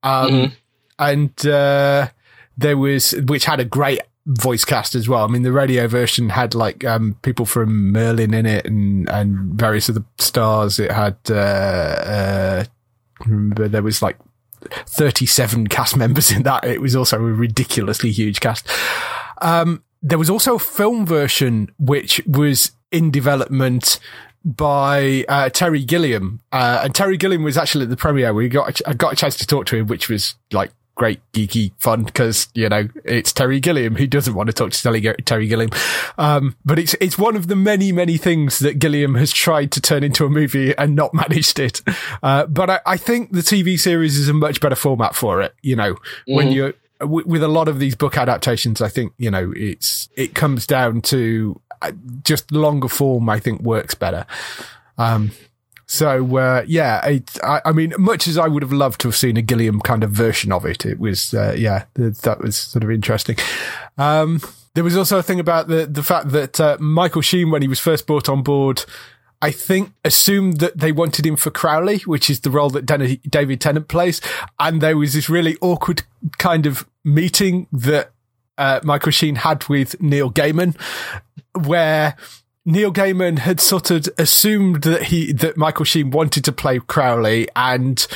Um, 0.03 0.31
mm-hmm. 0.31 0.55
and, 0.99 1.47
uh, 1.47 2.09
there 2.57 2.77
was, 2.77 3.13
which 3.27 3.47
had 3.47 3.59
a 3.59 3.65
great 3.65 4.01
voice 4.27 4.65
cast 4.65 4.95
as 4.95 5.09
well. 5.09 5.25
I 5.25 5.29
mean, 5.29 5.43
the 5.43 5.53
radio 5.53 5.89
version 5.89 6.29
had 6.29 6.55
like, 6.55 6.85
um, 6.85 7.17
people 7.23 7.47
from 7.47 7.91
Merlin 7.91 8.35
in 8.35 8.47
it 8.47 8.67
and, 8.67 9.09
and 9.09 9.59
various 9.59 9.89
other 9.89 10.05
stars. 10.19 10.79
It 10.79 10.93
had, 10.93 11.17
uh, 11.29 11.35
uh, 11.35 12.65
there 13.27 13.83
was 13.83 14.03
like 14.03 14.19
37 14.87 15.69
cast 15.69 15.97
members 15.99 16.31
in 16.31 16.43
that. 16.43 16.65
It 16.65 16.81
was 16.81 16.95
also 16.95 17.17
a 17.17 17.21
ridiculously 17.21 18.11
huge 18.11 18.41
cast. 18.41 18.69
Um, 19.43 19.83
there 20.03 20.19
was 20.19 20.31
also 20.31 20.55
a 20.55 20.59
film 20.59 21.07
version 21.07 21.71
which 21.79 22.23
was 22.27 22.73
in 22.91 23.11
development 23.11 23.99
by 24.45 25.25
uh, 25.29 25.51
Terry 25.51 25.85
Gilliam, 25.85 26.41
uh, 26.53 26.81
and 26.85 26.95
Terry 26.95 27.17
Gilliam 27.17 27.43
was 27.43 27.59
actually 27.59 27.85
at 27.85 27.91
the 27.91 27.97
premiere. 27.97 28.33
Where 28.33 28.45
we 28.45 28.49
got 28.49 28.81
I 28.87 28.95
got 28.95 29.13
a 29.13 29.17
chance 29.17 29.37
to 29.39 29.47
talk 29.47 29.67
to 29.67 29.77
him, 29.77 29.87
which 29.87 30.09
was 30.09 30.35
like 30.53 30.73
great 30.97 31.21
geeky 31.33 31.73
fun 31.79 32.05
because 32.05 32.49
you 32.55 32.69
know 32.69 32.89
it's 33.05 33.33
Terry 33.33 33.61
Gilliam. 33.61 33.97
Who 33.97 34.07
doesn't 34.07 34.35
want 34.35 34.49
to 34.49 34.53
talk 34.53 34.71
to 34.71 35.15
Terry 35.25 35.47
Gilliam? 35.47 35.71
Um, 36.17 36.57
but 36.65 36.79
it's 36.79 36.95
it's 37.01 37.19
one 37.19 37.37
of 37.37 37.49
the 37.49 37.57
many 37.57 37.93
many 37.93 38.17
things 38.17 38.61
that 38.61 38.79
Gilliam 38.79 39.15
has 39.17 39.33
tried 39.33 39.73
to 39.73 39.81
turn 39.81 40.03
into 40.03 40.25
a 40.25 40.31
movie 40.31 40.77
and 40.77 40.97
not 40.97 41.13
managed 41.15 41.59
it. 41.59 41.83
Uh, 42.23 42.47
but 42.47 42.71
I, 42.71 42.81
I, 42.87 42.97
think 42.97 43.33
the 43.33 43.41
TV 43.41 43.79
series 43.79 44.17
is 44.17 44.29
a 44.29 44.35
much 44.35 44.61
better 44.61 44.75
format 44.75 45.15
for 45.15 45.43
it. 45.43 45.55
You 45.63 45.77
know, 45.77 45.95
mm-hmm. 45.95 46.35
when 46.35 46.53
you're 46.53 46.75
with 47.01 47.43
a 47.43 47.49
lot 47.49 47.69
of 47.69 47.79
these 47.79 47.95
book 47.95 48.17
adaptations, 48.17 48.81
I 48.81 48.89
think 48.89 49.13
you 49.19 49.31
know 49.31 49.53
it's 49.57 50.09
it 50.17 50.35
comes 50.35 50.67
down 50.67 51.01
to 51.03 51.61
uh, 51.83 51.93
just 52.25 52.53
longer 52.53 52.89
form. 52.89 53.29
I 53.29 53.39
think 53.41 53.63
works 53.63 53.95
better. 53.95 54.27
Um, 54.99 55.33
so 55.87 56.37
uh, 56.37 56.65
yeah, 56.67 57.05
it, 57.07 57.39
I, 57.43 57.61
I, 57.65 57.73
mean, 57.73 57.95
much 57.99 58.29
as 58.29 58.39
I 58.39 58.47
would 58.47 58.63
have 58.63 58.73
loved 58.73 59.01
to 59.01 59.09
have 59.09 59.17
seen 59.17 59.37
a 59.37 59.43
Gilliam 59.43 59.81
kind 59.81 60.05
of 60.05 60.13
version 60.13 60.53
of 60.53 60.65
it, 60.65 60.87
it 60.87 61.01
was 61.01 61.35
uh, 61.35 61.55
yeah, 61.59 61.85
that 61.95 62.39
was 62.41 62.57
sort 62.57 62.85
of 62.85 62.91
interesting. 62.91 63.37
Um, 63.99 64.41
there 64.75 64.85
was 64.85 64.97
also 64.97 65.19
a 65.19 65.23
thing 65.23 65.41
about 65.41 65.69
the 65.69 65.87
the 65.87 66.03
fact 66.03 66.31
that 66.31 66.61
uh, 66.61 66.77
Michael 66.81 67.23
Sheen, 67.23 67.51
when 67.51 67.63
he 67.63 67.69
was 67.69 67.81
first 67.81 68.07
brought 68.07 68.29
on 68.29 68.43
board, 68.43 68.85
I 69.43 69.51
think 69.51 69.93
assumed 70.05 70.59
that 70.59 70.79
they 70.79 70.93
wanted 70.93 71.25
him 71.25 71.37
for 71.37 71.51
Crowley, 71.51 71.99
which 72.01 72.29
is 72.29 72.41
the 72.41 72.51
role 72.51 72.71
that 72.71 72.87
David 72.87 73.61
Tennant 73.61 73.89
plays. 73.89 74.21
And 74.59 74.81
there 74.81 74.99
was 74.99 75.15
this 75.15 75.31
really 75.31 75.57
awkward 75.63 76.03
kind 76.39 76.67
of 76.67 76.87
meeting 77.05 77.67
that 77.73 78.13
uh, 78.59 78.81
Michael 78.85 79.13
Sheen 79.13 79.37
had 79.37 79.69
with 79.69 80.01
Neil 80.01 80.31
Gaiman, 80.31 80.77
where 81.65 82.17
Neil 82.65 82.93
Gaiman 82.93 83.39
had 83.39 83.61
sort 83.61 83.91
of 83.91 84.09
assumed 84.19 84.83
that 84.83 85.05
he 85.05 85.33
that 85.33 85.57
Michael 85.57 85.85
Sheen 85.85 86.11
wanted 86.11 86.45
to 86.45 86.53
play 86.53 86.79
Crowley, 86.79 87.49
and 87.57 88.07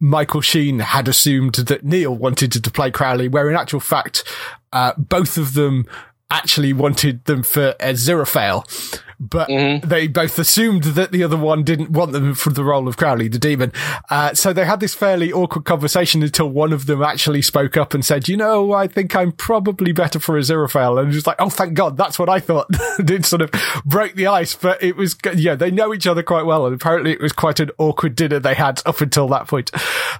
Michael 0.00 0.42
Sheen 0.42 0.80
had 0.80 1.08
assumed 1.08 1.54
that 1.54 1.84
Neil 1.84 2.14
wanted 2.14 2.52
to 2.52 2.70
play 2.70 2.90
Crowley, 2.90 3.28
where 3.28 3.48
in 3.48 3.56
actual 3.56 3.80
fact, 3.80 4.24
uh, 4.72 4.92
both 4.98 5.38
of 5.38 5.54
them 5.54 5.86
actually 6.30 6.72
wanted 6.72 7.24
them 7.24 7.42
for 7.42 7.74
Aziraphale 7.80 9.02
but 9.20 9.48
mm-hmm. 9.48 9.86
they 9.86 10.06
both 10.06 10.38
assumed 10.38 10.84
that 10.84 11.12
the 11.12 11.22
other 11.22 11.36
one 11.36 11.62
didn't 11.62 11.90
want 11.90 12.12
them 12.12 12.34
for 12.34 12.50
the 12.50 12.64
role 12.64 12.88
of 12.88 12.96
Crowley, 12.96 13.28
the 13.28 13.38
demon. 13.38 13.72
Uh, 14.10 14.34
so 14.34 14.52
they 14.52 14.64
had 14.64 14.80
this 14.80 14.94
fairly 14.94 15.32
awkward 15.32 15.64
conversation 15.64 16.22
until 16.22 16.48
one 16.48 16.72
of 16.72 16.86
them 16.86 17.02
actually 17.02 17.42
spoke 17.42 17.76
up 17.76 17.94
and 17.94 18.04
said, 18.04 18.28
you 18.28 18.36
know, 18.36 18.72
I 18.72 18.86
think 18.86 19.14
I'm 19.14 19.32
probably 19.32 19.92
better 19.92 20.18
for 20.18 20.38
Aziraphale. 20.38 21.02
And 21.02 21.12
just 21.12 21.26
like, 21.26 21.40
oh, 21.40 21.50
thank 21.50 21.74
God. 21.74 21.96
That's 21.96 22.18
what 22.18 22.28
I 22.28 22.40
thought. 22.40 22.66
it 22.98 23.24
sort 23.24 23.42
of 23.42 23.50
broke 23.84 24.14
the 24.14 24.26
ice, 24.26 24.54
but 24.54 24.82
it 24.82 24.96
was, 24.96 25.16
yeah, 25.34 25.54
they 25.54 25.70
know 25.70 25.94
each 25.94 26.06
other 26.06 26.22
quite 26.22 26.44
well. 26.44 26.66
And 26.66 26.74
apparently 26.74 27.12
it 27.12 27.20
was 27.20 27.32
quite 27.32 27.60
an 27.60 27.70
awkward 27.78 28.16
dinner 28.16 28.38
they 28.38 28.54
had 28.54 28.82
up 28.86 29.00
until 29.00 29.28
that 29.28 29.46
point. 29.46 29.70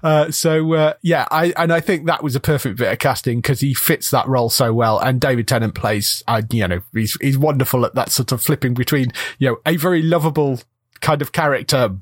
Uh, 0.03 0.31
so, 0.31 0.73
uh, 0.75 0.95
yeah, 1.03 1.27
I, 1.31 1.53
and 1.57 1.73
I 1.73 1.81
think 1.81 2.07
that 2.07 2.23
was 2.23 2.37
a 2.37 2.41
perfect 2.41 2.79
bit 2.79 2.93
of 2.93 2.99
casting 2.99 3.39
because 3.39 3.61
he 3.61 3.75
fits 3.75 4.11
that 4.11 4.29
role 4.29 4.51
so 4.51 4.73
well. 4.73 4.99
And 4.99 5.21
David 5.21 5.49
Tennant 5.49 5.75
plays, 5.75 6.23
uh, 6.27 6.43
you 6.51 6.67
know, 6.69 6.81
he's, 6.93 7.17
he's 7.21 7.39
wonderful 7.39 7.85
at 7.85 7.95
that 7.95 8.11
sort 8.11 8.33
of 8.33 8.43
flipping 8.43 8.75
between, 8.85 9.13
you 9.39 9.49
know, 9.49 9.57
a 9.67 9.77
very 9.77 10.03
lovable 10.03 10.61
kind 11.01 11.23
of 11.23 11.33
character, 11.33 11.97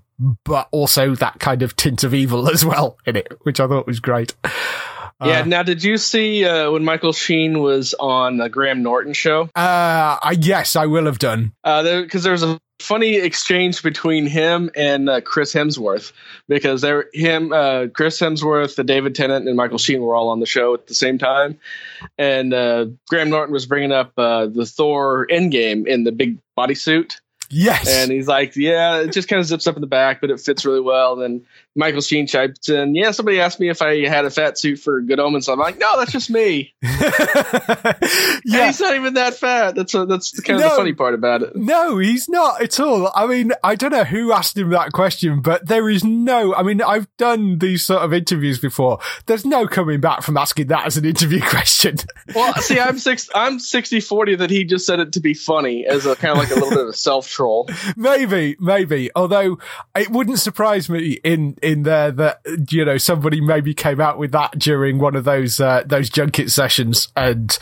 but 0.45 0.69
also 0.71 1.15
that 1.15 1.39
kind 1.39 1.63
of 1.63 1.77
tint 1.77 2.05
of 2.05 2.15
evil 2.15 2.49
as 2.53 2.65
well 2.65 2.99
in 3.07 3.17
it, 3.17 3.33
which 3.43 3.61
I 3.61 3.67
thought 3.67 3.87
was 3.87 4.01
great. 4.01 4.35
Yeah. 5.25 5.41
Uh, 5.41 5.45
now, 5.45 5.63
did 5.63 5.85
you 5.85 5.99
see 5.99 6.45
uh, 6.45 6.73
when 6.73 6.85
Michael 6.85 7.13
Sheen 7.13 7.61
was 7.61 7.95
on 7.95 8.39
the 8.39 8.49
Graham 8.49 8.83
Norton 8.83 9.13
show? 9.13 9.43
Uh, 9.55 10.19
I, 10.21 10.37
yes, 10.37 10.75
I 10.75 10.87
will 10.87 11.05
have 11.07 11.21
done. 11.21 11.53
Because 11.63 12.17
uh, 12.17 12.19
there 12.21 12.33
was 12.33 12.43
a 12.43 12.61
funny 12.83 13.17
exchange 13.17 13.83
between 13.83 14.27
him 14.27 14.71
and 14.77 15.09
uh, 15.09 15.21
Chris 15.21 15.55
Hemsworth 15.55 16.13
because 16.49 16.81
there 16.81 17.07
him 17.15 17.53
uh, 17.53 17.87
Chris 17.95 18.21
Hemsworth, 18.21 18.75
the 18.75 18.85
David 18.85 19.15
Tennant, 19.15 19.47
and 19.47 19.57
Michael 19.57 19.79
Sheen 19.79 20.03
were 20.03 20.15
all 20.15 20.29
on 20.29 20.41
the 20.41 20.47
show 20.47 20.75
at 20.75 20.87
the 20.87 20.95
same 20.95 21.19
time, 21.19 21.59
and 22.19 22.53
uh, 22.53 22.87
Graham 23.09 23.31
Norton 23.31 23.53
was 23.53 23.67
bringing 23.67 23.93
up 23.93 24.13
uh, 24.19 24.47
the 24.47 24.67
Thor 24.67 25.27
Endgame 25.31 25.87
in 25.87 26.05
the 26.05 26.13
big 26.13 26.39
bodysuit. 26.59 27.17
Yes, 27.55 27.87
and 27.89 28.11
he's 28.11 28.29
like, 28.29 28.57
"Yeah, 28.57 29.01
it 29.01 29.13
just 29.13 29.29
kind 29.29 29.41
of 29.41 29.47
zips 29.47 29.67
up 29.67 29.77
in 29.77 29.83
the 29.83 29.87
back, 29.87 30.21
but 30.21 30.31
it 30.31 30.41
fits 30.41 30.65
really 30.65 30.81
well." 30.81 31.21
And 31.21 31.45
Michael 31.75 32.01
Sheen 32.01 32.27
chimes 32.27 32.69
in, 32.69 32.95
"Yeah, 32.95 33.13
somebody 33.13 33.41
asked 33.41 33.59
me 33.61 33.69
if 33.71 33.81
I 33.81 34.07
had 34.07 34.25
a 34.25 34.31
fat 34.31 34.59
suit 34.59 34.79
for 34.79 35.01
Good 35.01 35.19
Omens." 35.19 35.49
I'm 35.49 35.59
like, 35.59 35.79
"No, 35.79 35.99
that's 35.99 36.13
just 36.13 36.31
me." 36.31 36.75
yeah, 36.83 36.93
and 37.15 38.67
he's 38.67 38.81
not 38.81 38.95
even 38.95 39.15
that 39.15 39.35
fat. 39.35 39.75
That's 39.75 39.95
a, 39.95 40.07
that's 40.07 40.39
kind 40.41 40.59
of 40.61 40.65
no, 40.65 40.71
the 40.71 40.77
funny 40.77 40.93
part 40.93 41.15
about 41.15 41.43
it. 41.43 41.57
No, 41.57 41.99
he's 41.99 42.29
not 42.29 42.61
at 42.61 42.79
all. 42.79 43.11
I 43.15 43.27
mean, 43.27 43.53
I 43.65 43.75
don't 43.75 43.93
know 43.93 44.05
who 44.05 44.33
asked 44.33 44.57
him 44.57 44.71
that 44.71 44.93
question, 44.93 45.41
but 45.41 45.67
there 45.67 45.89
is 45.89 46.05
no. 46.05 46.55
I 46.55 46.63
mean, 46.63 46.83
I've 46.83 47.09
done 47.17 47.59
these 47.59 47.85
sort 47.85 48.03
of 48.03 48.13
interviews 48.13 48.59
before. 48.59 48.99
There's 49.27 49.47
no 49.47 49.67
coming 49.67 50.01
back 50.01 50.23
from 50.23 50.37
asking 50.37 50.67
that 50.69 50.87
as 50.87 50.97
an 50.97 51.05
interview 51.05 51.41
question. 51.49 51.97
well, 52.35 52.55
see, 52.55 52.79
I'm 52.79 52.99
six. 52.99 53.29
I'm 53.35 53.59
60 53.59 54.01
40 54.01 54.37
that 54.37 54.51
he 54.51 54.65
just 54.65 54.87
said 54.87 55.01
it 55.01 55.13
to 55.13 55.21
be 55.21 55.35
funny 55.35 55.87
as 55.87 56.07
a 56.07 56.17
kind 56.17 56.33
of 56.33 56.39
like 56.39 56.51
a 56.51 56.55
little 56.55 56.71
bit 56.71 56.81
of 56.81 56.89
a 56.89 56.93
self 56.93 57.29
troll. 57.29 57.69
Maybe, 57.97 58.57
maybe. 58.59 59.11
Although 59.15 59.59
it 59.97 60.11
wouldn't 60.11 60.39
surprise 60.39 60.89
me 60.89 61.19
in 61.25 61.57
in 61.63 61.85
there 61.85 62.11
that 62.11 62.41
you 62.71 62.85
know 62.85 62.99
somebody 62.99 63.41
maybe 63.41 63.75
came 63.75 64.01
out 64.01 64.19
with 64.19 64.33
that 64.33 64.59
during 64.59 64.99
one 64.99 65.17
of 65.17 65.25
those 65.25 65.61
uh, 65.61 65.83
those 65.87 66.11
junket 66.11 66.51
sessions, 66.51 67.09
and 67.17 67.59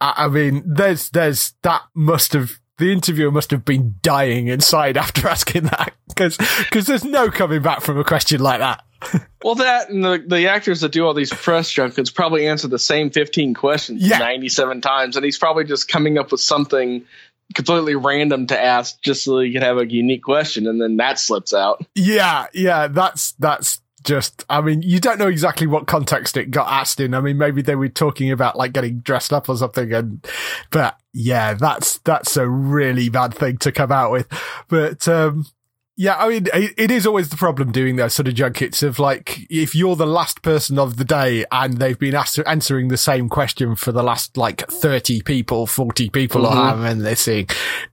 I, 0.00 0.14
I 0.16 0.28
mean, 0.28 0.62
there's 0.66 1.10
there's 1.10 1.54
that 1.62 1.82
must 1.94 2.32
have 2.32 2.58
the 2.78 2.92
interviewer 2.92 3.30
must 3.30 3.50
have 3.50 3.64
been 3.64 3.96
dying 4.02 4.48
inside 4.48 4.96
after 4.96 5.28
asking 5.28 5.64
that 5.64 5.94
because 6.08 6.36
because 6.36 6.86
there's 6.86 7.04
no 7.04 7.30
coming 7.30 7.62
back 7.62 7.80
from 7.80 7.98
a 7.98 8.04
question 8.04 8.40
like 8.40 8.60
that. 8.60 8.84
well, 9.44 9.56
that 9.56 9.88
and 9.88 10.04
the, 10.04 10.24
the 10.26 10.48
actors 10.48 10.80
that 10.80 10.92
do 10.92 11.04
all 11.04 11.14
these 11.14 11.32
press 11.32 11.70
junkets 11.70 12.10
probably 12.10 12.46
answer 12.46 12.68
the 12.68 12.78
same 12.78 13.10
15 13.10 13.54
questions 13.54 14.06
yeah. 14.06 14.18
97 14.18 14.80
times, 14.80 15.16
and 15.16 15.24
he's 15.24 15.38
probably 15.38 15.64
just 15.64 15.88
coming 15.88 16.18
up 16.18 16.30
with 16.30 16.40
something 16.40 17.04
completely 17.52 17.94
random 17.94 18.46
to 18.48 18.60
ask 18.60 19.00
just 19.02 19.24
so 19.24 19.40
you 19.40 19.52
can 19.52 19.62
have 19.62 19.78
a 19.78 19.90
unique 19.90 20.22
question 20.22 20.66
and 20.66 20.80
then 20.80 20.96
that 20.96 21.18
slips 21.18 21.54
out. 21.54 21.84
Yeah, 21.94 22.46
yeah, 22.52 22.88
that's 22.88 23.32
that's 23.32 23.80
just 24.04 24.44
I 24.50 24.60
mean, 24.60 24.82
you 24.82 24.98
don't 25.00 25.18
know 25.18 25.28
exactly 25.28 25.66
what 25.66 25.86
context 25.86 26.36
it 26.36 26.50
got 26.50 26.70
asked 26.70 27.00
in. 27.00 27.14
I 27.14 27.20
mean, 27.20 27.38
maybe 27.38 27.62
they 27.62 27.76
were 27.76 27.88
talking 27.88 28.30
about 28.30 28.56
like 28.56 28.72
getting 28.72 29.00
dressed 29.00 29.32
up 29.32 29.48
or 29.48 29.56
something 29.56 29.92
and 29.92 30.26
but 30.70 30.98
yeah, 31.12 31.54
that's 31.54 31.98
that's 31.98 32.36
a 32.36 32.48
really 32.48 33.08
bad 33.08 33.34
thing 33.34 33.58
to 33.58 33.72
come 33.72 33.92
out 33.92 34.10
with. 34.10 34.26
But 34.68 35.06
um 35.08 35.46
yeah, 35.94 36.16
I 36.16 36.28
mean, 36.28 36.46
it 36.54 36.90
is 36.90 37.06
always 37.06 37.28
the 37.28 37.36
problem 37.36 37.70
doing 37.70 37.96
those 37.96 38.14
sort 38.14 38.26
of 38.26 38.34
junkets 38.34 38.82
of 38.82 38.98
like, 38.98 39.46
if 39.50 39.74
you're 39.74 39.94
the 39.94 40.06
last 40.06 40.40
person 40.40 40.78
of 40.78 40.96
the 40.96 41.04
day 41.04 41.44
and 41.52 41.74
they've 41.74 41.98
been 41.98 42.14
asked, 42.14 42.38
answering 42.46 42.88
the 42.88 42.96
same 42.96 43.28
question 43.28 43.76
for 43.76 43.92
the 43.92 44.02
last 44.02 44.38
like 44.38 44.66
30 44.70 45.20
people, 45.22 45.66
40 45.66 46.08
people 46.08 46.42
mm-hmm. 46.42 46.58
or 46.58 46.62
however 46.62 46.82
many 46.82 47.02
they're 47.02 47.14
seeing, 47.14 47.46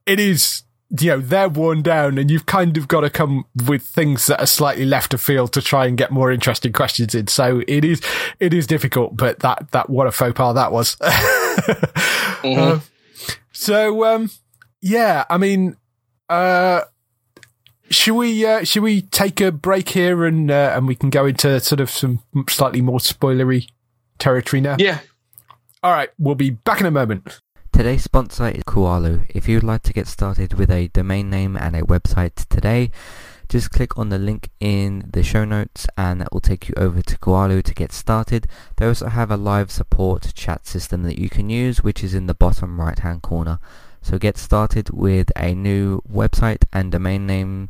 it 0.05 0.17
is, 0.17 0.63
you 0.97 1.09
know, 1.09 1.19
they're 1.19 1.49
worn 1.49 1.81
down 1.81 2.17
and 2.17 2.31
you've 2.31 2.45
kind 2.45 2.77
of 2.77 2.87
got 2.87 3.01
to 3.01 3.09
come 3.09 3.43
with 3.67 3.83
things 3.83 4.27
that 4.27 4.39
are 4.39 4.47
slightly 4.47 4.85
left 4.85 5.13
of 5.13 5.19
field 5.19 5.51
to 5.51 5.61
try 5.61 5.85
and 5.85 5.97
get 5.97 6.09
more 6.09 6.31
interesting 6.31 6.71
questions 6.71 7.13
in. 7.13 7.27
So 7.27 7.61
it 7.67 7.83
is, 7.83 8.01
it 8.39 8.53
is 8.53 8.65
difficult, 8.65 9.17
but 9.17 9.39
that, 9.39 9.71
that, 9.71 9.89
what 9.89 10.07
a 10.07 10.13
faux 10.13 10.33
pas 10.37 10.55
that 10.55 10.71
was. 10.71 10.95
mm-hmm. 11.01 12.77
uh, 12.77 12.79
so, 13.51 14.05
um, 14.05 14.31
yeah, 14.79 15.25
I 15.29 15.37
mean, 15.37 15.75
uh, 16.29 16.83
should 17.89 18.15
we 18.15 18.45
uh, 18.45 18.63
should 18.63 18.83
we 18.83 19.01
take 19.01 19.41
a 19.41 19.51
break 19.51 19.89
here 19.89 20.25
and 20.25 20.49
uh, 20.49 20.73
and 20.75 20.87
we 20.87 20.95
can 20.95 21.09
go 21.09 21.25
into 21.25 21.59
sort 21.59 21.79
of 21.79 21.89
some 21.89 22.21
slightly 22.47 22.81
more 22.81 22.99
spoilery 22.99 23.67
territory 24.17 24.61
now? 24.61 24.75
Yeah. 24.79 24.99
All 25.81 25.91
right, 25.91 26.09
we'll 26.17 26.35
be 26.35 26.49
back 26.49 26.81
in 26.81 26.85
a 26.85 26.91
moment. 26.91 27.39
Today's 27.71 28.03
sponsor 28.03 28.49
is 28.49 28.63
Kualu. 28.63 29.25
If 29.29 29.47
you'd 29.47 29.63
like 29.63 29.83
to 29.83 29.93
get 29.93 30.07
started 30.07 30.55
with 30.55 30.69
a 30.69 30.89
domain 30.89 31.29
name 31.29 31.55
and 31.55 31.75
a 31.75 31.83
website 31.83 32.45
today, 32.49 32.91
just 33.47 33.71
click 33.71 33.97
on 33.97 34.09
the 34.09 34.19
link 34.19 34.49
in 34.59 35.09
the 35.09 35.23
show 35.23 35.45
notes 35.45 35.87
and 35.97 36.19
that 36.19 36.33
will 36.33 36.41
take 36.41 36.67
you 36.67 36.75
over 36.75 37.01
to 37.01 37.17
Kualu 37.17 37.63
to 37.63 37.73
get 37.73 37.93
started. 37.93 38.47
They 38.75 38.85
also 38.85 39.07
have 39.07 39.31
a 39.31 39.37
live 39.37 39.71
support 39.71 40.33
chat 40.35 40.67
system 40.67 41.03
that 41.03 41.17
you 41.17 41.29
can 41.29 41.49
use 41.49 41.81
which 41.81 42.03
is 42.03 42.13
in 42.13 42.27
the 42.27 42.33
bottom 42.33 42.81
right 42.81 42.99
hand 42.99 43.21
corner. 43.21 43.59
So 44.01 44.17
get 44.17 44.37
started 44.37 44.89
with 44.89 45.31
a 45.35 45.55
new 45.55 46.01
website 46.01 46.65
and 46.73 46.91
domain 46.91 47.25
name 47.25 47.69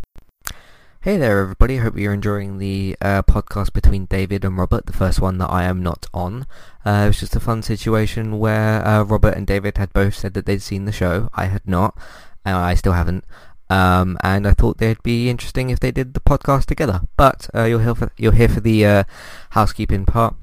Hey 1.03 1.17
there 1.17 1.41
everybody, 1.41 1.77
hope 1.77 1.97
you're 1.97 2.13
enjoying 2.13 2.59
the 2.59 2.95
uh, 3.01 3.23
podcast 3.23 3.73
between 3.73 4.05
David 4.05 4.45
and 4.45 4.55
Robert, 4.55 4.85
the 4.85 4.93
first 4.93 5.19
one 5.19 5.39
that 5.39 5.49
I 5.49 5.63
am 5.63 5.81
not 5.81 6.05
on. 6.13 6.45
Uh, 6.85 7.05
it 7.05 7.07
was 7.07 7.19
just 7.21 7.35
a 7.35 7.39
fun 7.39 7.63
situation 7.63 8.37
where 8.37 8.85
uh, 8.87 9.01
Robert 9.01 9.35
and 9.35 9.47
David 9.47 9.79
had 9.79 9.91
both 9.93 10.13
said 10.13 10.35
that 10.35 10.45
they'd 10.45 10.61
seen 10.61 10.85
the 10.85 10.91
show, 10.91 11.31
I 11.33 11.45
had 11.45 11.67
not, 11.67 11.97
and 12.45 12.55
I 12.55 12.75
still 12.75 12.93
haven't. 12.93 13.25
Um, 13.67 14.19
and 14.23 14.47
I 14.47 14.51
thought 14.51 14.77
they'd 14.77 15.01
be 15.01 15.27
interesting 15.27 15.71
if 15.71 15.79
they 15.79 15.89
did 15.89 16.13
the 16.13 16.19
podcast 16.19 16.65
together. 16.65 17.01
But 17.17 17.49
uh, 17.55 17.63
you're 17.63 17.81
here 17.81 17.95
for 17.95 18.11
you're 18.17 18.33
here 18.33 18.49
for 18.49 18.59
the 18.59 18.85
uh, 18.85 19.03
housekeeping 19.49 20.05
part. 20.05 20.35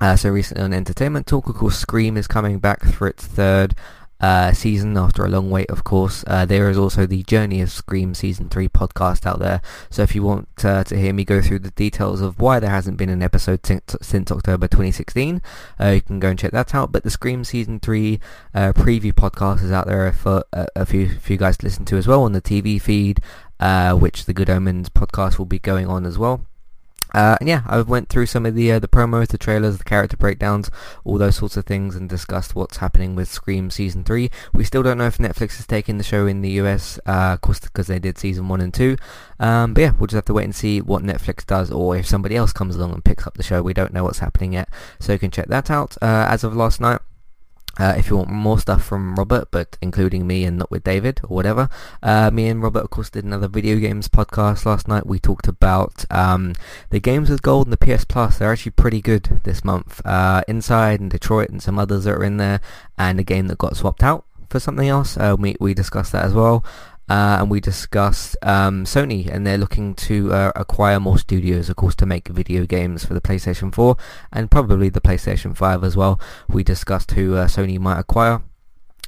Uh, 0.00 0.16
so 0.16 0.30
recently 0.30 0.64
on 0.64 0.72
Entertainment 0.72 1.26
Talk, 1.26 1.50
of 1.50 1.56
course, 1.56 1.78
Scream 1.78 2.16
is 2.16 2.26
coming 2.26 2.60
back 2.60 2.82
for 2.82 3.08
its 3.08 3.26
third 3.26 3.74
uh, 4.22 4.52
season 4.52 4.96
after 4.96 5.24
a 5.24 5.28
long 5.28 5.50
wait, 5.50 5.68
of 5.68 5.82
course. 5.82 6.24
Uh, 6.26 6.46
there 6.46 6.70
is 6.70 6.78
also 6.78 7.04
the 7.06 7.24
Journey 7.24 7.60
of 7.60 7.70
Scream 7.70 8.14
Season 8.14 8.48
3 8.48 8.68
podcast 8.68 9.26
out 9.26 9.40
there. 9.40 9.60
So 9.90 10.02
if 10.02 10.14
you 10.14 10.22
want 10.22 10.48
uh, 10.64 10.84
to 10.84 10.96
hear 10.96 11.12
me 11.12 11.24
go 11.24 11.42
through 11.42 11.58
the 11.58 11.72
details 11.72 12.20
of 12.20 12.38
why 12.38 12.60
there 12.60 12.70
hasn't 12.70 12.96
been 12.96 13.08
an 13.08 13.22
episode 13.22 13.66
since, 13.66 13.96
since 14.00 14.30
October 14.30 14.68
2016, 14.68 15.42
uh, 15.80 15.88
you 15.88 16.00
can 16.00 16.20
go 16.20 16.28
and 16.28 16.38
check 16.38 16.52
that 16.52 16.74
out. 16.74 16.92
But 16.92 17.02
the 17.02 17.10
Scream 17.10 17.42
Season 17.42 17.80
3 17.80 18.20
uh, 18.54 18.72
preview 18.72 19.12
podcast 19.12 19.64
is 19.64 19.72
out 19.72 19.88
there 19.88 20.12
for 20.12 20.44
a, 20.52 20.68
a 20.76 20.86
few, 20.86 21.18
for 21.18 21.32
you 21.32 21.38
guys 21.38 21.56
to 21.58 21.66
listen 21.66 21.84
to 21.86 21.96
as 21.96 22.06
well 22.06 22.22
on 22.22 22.32
the 22.32 22.40
TV 22.40 22.80
feed, 22.80 23.20
uh, 23.58 23.94
which 23.94 24.26
the 24.26 24.32
Good 24.32 24.48
Omens 24.48 24.88
podcast 24.88 25.38
will 25.38 25.46
be 25.46 25.58
going 25.58 25.88
on 25.88 26.06
as 26.06 26.16
well. 26.16 26.46
Uh, 27.14 27.36
and 27.40 27.48
yeah, 27.48 27.62
I 27.66 27.80
went 27.82 28.08
through 28.08 28.26
some 28.26 28.46
of 28.46 28.54
the 28.54 28.72
uh, 28.72 28.78
the 28.78 28.88
promos, 28.88 29.28
the 29.28 29.38
trailers, 29.38 29.78
the 29.78 29.84
character 29.84 30.16
breakdowns, 30.16 30.70
all 31.04 31.18
those 31.18 31.36
sorts 31.36 31.56
of 31.56 31.66
things, 31.66 31.96
and 31.96 32.08
discussed 32.08 32.54
what's 32.54 32.78
happening 32.78 33.14
with 33.14 33.28
Scream 33.28 33.70
season 33.70 34.04
three. 34.04 34.30
We 34.52 34.64
still 34.64 34.82
don't 34.82 34.98
know 34.98 35.06
if 35.06 35.18
Netflix 35.18 35.58
is 35.60 35.66
taking 35.66 35.98
the 35.98 36.04
show 36.04 36.26
in 36.26 36.42
the 36.42 36.50
US, 36.60 36.98
uh, 37.06 37.34
of 37.34 37.40
course, 37.40 37.60
because 37.60 37.86
they 37.86 37.98
did 37.98 38.18
season 38.18 38.48
one 38.48 38.60
and 38.60 38.72
two. 38.72 38.96
Um, 39.38 39.74
but 39.74 39.80
yeah, 39.80 39.92
we'll 39.98 40.06
just 40.06 40.16
have 40.16 40.24
to 40.26 40.34
wait 40.34 40.44
and 40.44 40.54
see 40.54 40.80
what 40.80 41.02
Netflix 41.02 41.46
does, 41.46 41.70
or 41.70 41.96
if 41.96 42.06
somebody 42.06 42.36
else 42.36 42.52
comes 42.52 42.76
along 42.76 42.92
and 42.92 43.04
picks 43.04 43.26
up 43.26 43.36
the 43.36 43.42
show. 43.42 43.62
We 43.62 43.74
don't 43.74 43.92
know 43.92 44.04
what's 44.04 44.20
happening 44.20 44.52
yet, 44.54 44.68
so 44.98 45.12
you 45.12 45.18
can 45.18 45.30
check 45.30 45.48
that 45.48 45.70
out. 45.70 45.96
Uh, 46.02 46.26
as 46.28 46.44
of 46.44 46.56
last 46.56 46.80
night, 46.80 47.00
uh, 47.78 47.94
if 47.96 48.10
you 48.10 48.16
want 48.16 48.30
more 48.30 48.58
stuff 48.58 48.84
from 48.84 49.14
Robert, 49.16 49.48
but 49.50 49.76
including 49.80 50.26
me 50.26 50.44
and 50.44 50.58
not 50.58 50.70
with 50.70 50.84
David 50.84 51.20
or 51.24 51.34
whatever, 51.34 51.68
uh, 52.02 52.30
me 52.30 52.48
and 52.48 52.62
Robert, 52.62 52.84
of 52.84 52.90
course, 52.90 53.10
did 53.10 53.24
another 53.24 53.48
video 53.48 53.78
games 53.78 54.08
podcast 54.08 54.66
last 54.66 54.88
night. 54.88 55.06
We 55.06 55.18
talked 55.18 55.48
about 55.48 56.04
um, 56.10 56.54
the 56.90 57.00
games 57.00 57.30
with 57.30 57.42
gold 57.42 57.66
and 57.66 57.76
the 57.76 57.96
PS 57.96 58.04
Plus. 58.04 58.38
They're 58.38 58.52
actually 58.52 58.72
pretty 58.72 59.00
good 59.00 59.40
this 59.44 59.64
month. 59.64 60.04
Uh, 60.04 60.42
Inside 60.48 61.00
and 61.00 61.10
Detroit 61.10 61.50
and 61.50 61.62
some 61.62 61.78
others 61.78 62.04
that 62.04 62.14
are 62.14 62.24
in 62.24 62.36
there, 62.36 62.60
and 62.98 63.18
a 63.18 63.24
game 63.24 63.48
that 63.48 63.58
got 63.58 63.76
swapped 63.76 64.02
out 64.02 64.24
for 64.52 64.60
something 64.60 64.88
else. 64.88 65.16
Uh, 65.16 65.34
we 65.38 65.56
we 65.58 65.74
discussed 65.74 66.12
that 66.12 66.24
as 66.24 66.34
well. 66.34 66.64
Uh, 67.08 67.38
and 67.40 67.50
we 67.50 67.60
discussed 67.60 68.36
um, 68.42 68.84
Sony, 68.84 69.26
and 69.26 69.46
they're 69.46 69.58
looking 69.58 69.94
to 69.94 70.32
uh, 70.32 70.52
acquire 70.54 71.00
more 71.00 71.18
studios, 71.18 71.68
of 71.68 71.76
course, 71.76 71.94
to 71.96 72.06
make 72.06 72.28
video 72.28 72.64
games 72.64 73.04
for 73.04 73.14
the 73.14 73.20
PlayStation 73.20 73.74
4 73.74 73.96
and 74.32 74.50
probably 74.50 74.88
the 74.88 75.00
PlayStation 75.00 75.56
5 75.56 75.84
as 75.84 75.96
well. 75.96 76.20
We 76.48 76.62
discussed 76.62 77.10
who 77.12 77.34
uh, 77.34 77.48
Sony 77.48 77.78
might 77.78 77.98
acquire. 77.98 78.42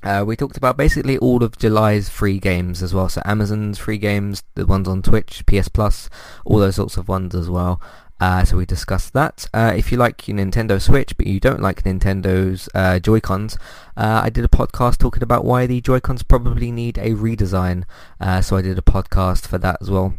Uh, 0.02 0.22
we 0.26 0.36
talked 0.36 0.58
about 0.58 0.76
basically 0.76 1.16
all 1.16 1.42
of 1.42 1.56
July's 1.56 2.10
free 2.10 2.38
games 2.38 2.82
as 2.82 2.92
well, 2.92 3.08
so 3.08 3.22
Amazon's 3.24 3.78
free 3.78 3.96
games, 3.96 4.42
the 4.54 4.66
ones 4.66 4.86
on 4.86 5.00
Twitch, 5.00 5.42
PS 5.46 5.68
Plus, 5.68 6.10
all 6.44 6.58
those 6.58 6.76
sorts 6.76 6.98
of 6.98 7.08
ones 7.08 7.34
as 7.34 7.48
well. 7.48 7.80
Uh, 8.20 8.44
so 8.44 8.56
we 8.56 8.66
discussed 8.66 9.12
that. 9.12 9.48
Uh, 9.52 9.72
if 9.76 9.90
you 9.92 9.98
like 9.98 10.26
your 10.28 10.36
Nintendo 10.36 10.80
Switch 10.80 11.16
but 11.16 11.26
you 11.26 11.40
don't 11.40 11.60
like 11.60 11.82
Nintendo's 11.82 12.68
uh, 12.74 12.98
Joy-Cons, 12.98 13.58
uh, 13.96 14.20
I 14.24 14.30
did 14.30 14.44
a 14.44 14.48
podcast 14.48 14.98
talking 14.98 15.22
about 15.22 15.44
why 15.44 15.66
the 15.66 15.80
Joy-Cons 15.80 16.22
probably 16.22 16.70
need 16.70 16.98
a 16.98 17.10
redesign. 17.10 17.84
Uh, 18.20 18.40
so 18.40 18.56
I 18.56 18.62
did 18.62 18.78
a 18.78 18.82
podcast 18.82 19.46
for 19.46 19.58
that 19.58 19.78
as 19.80 19.90
well 19.90 20.14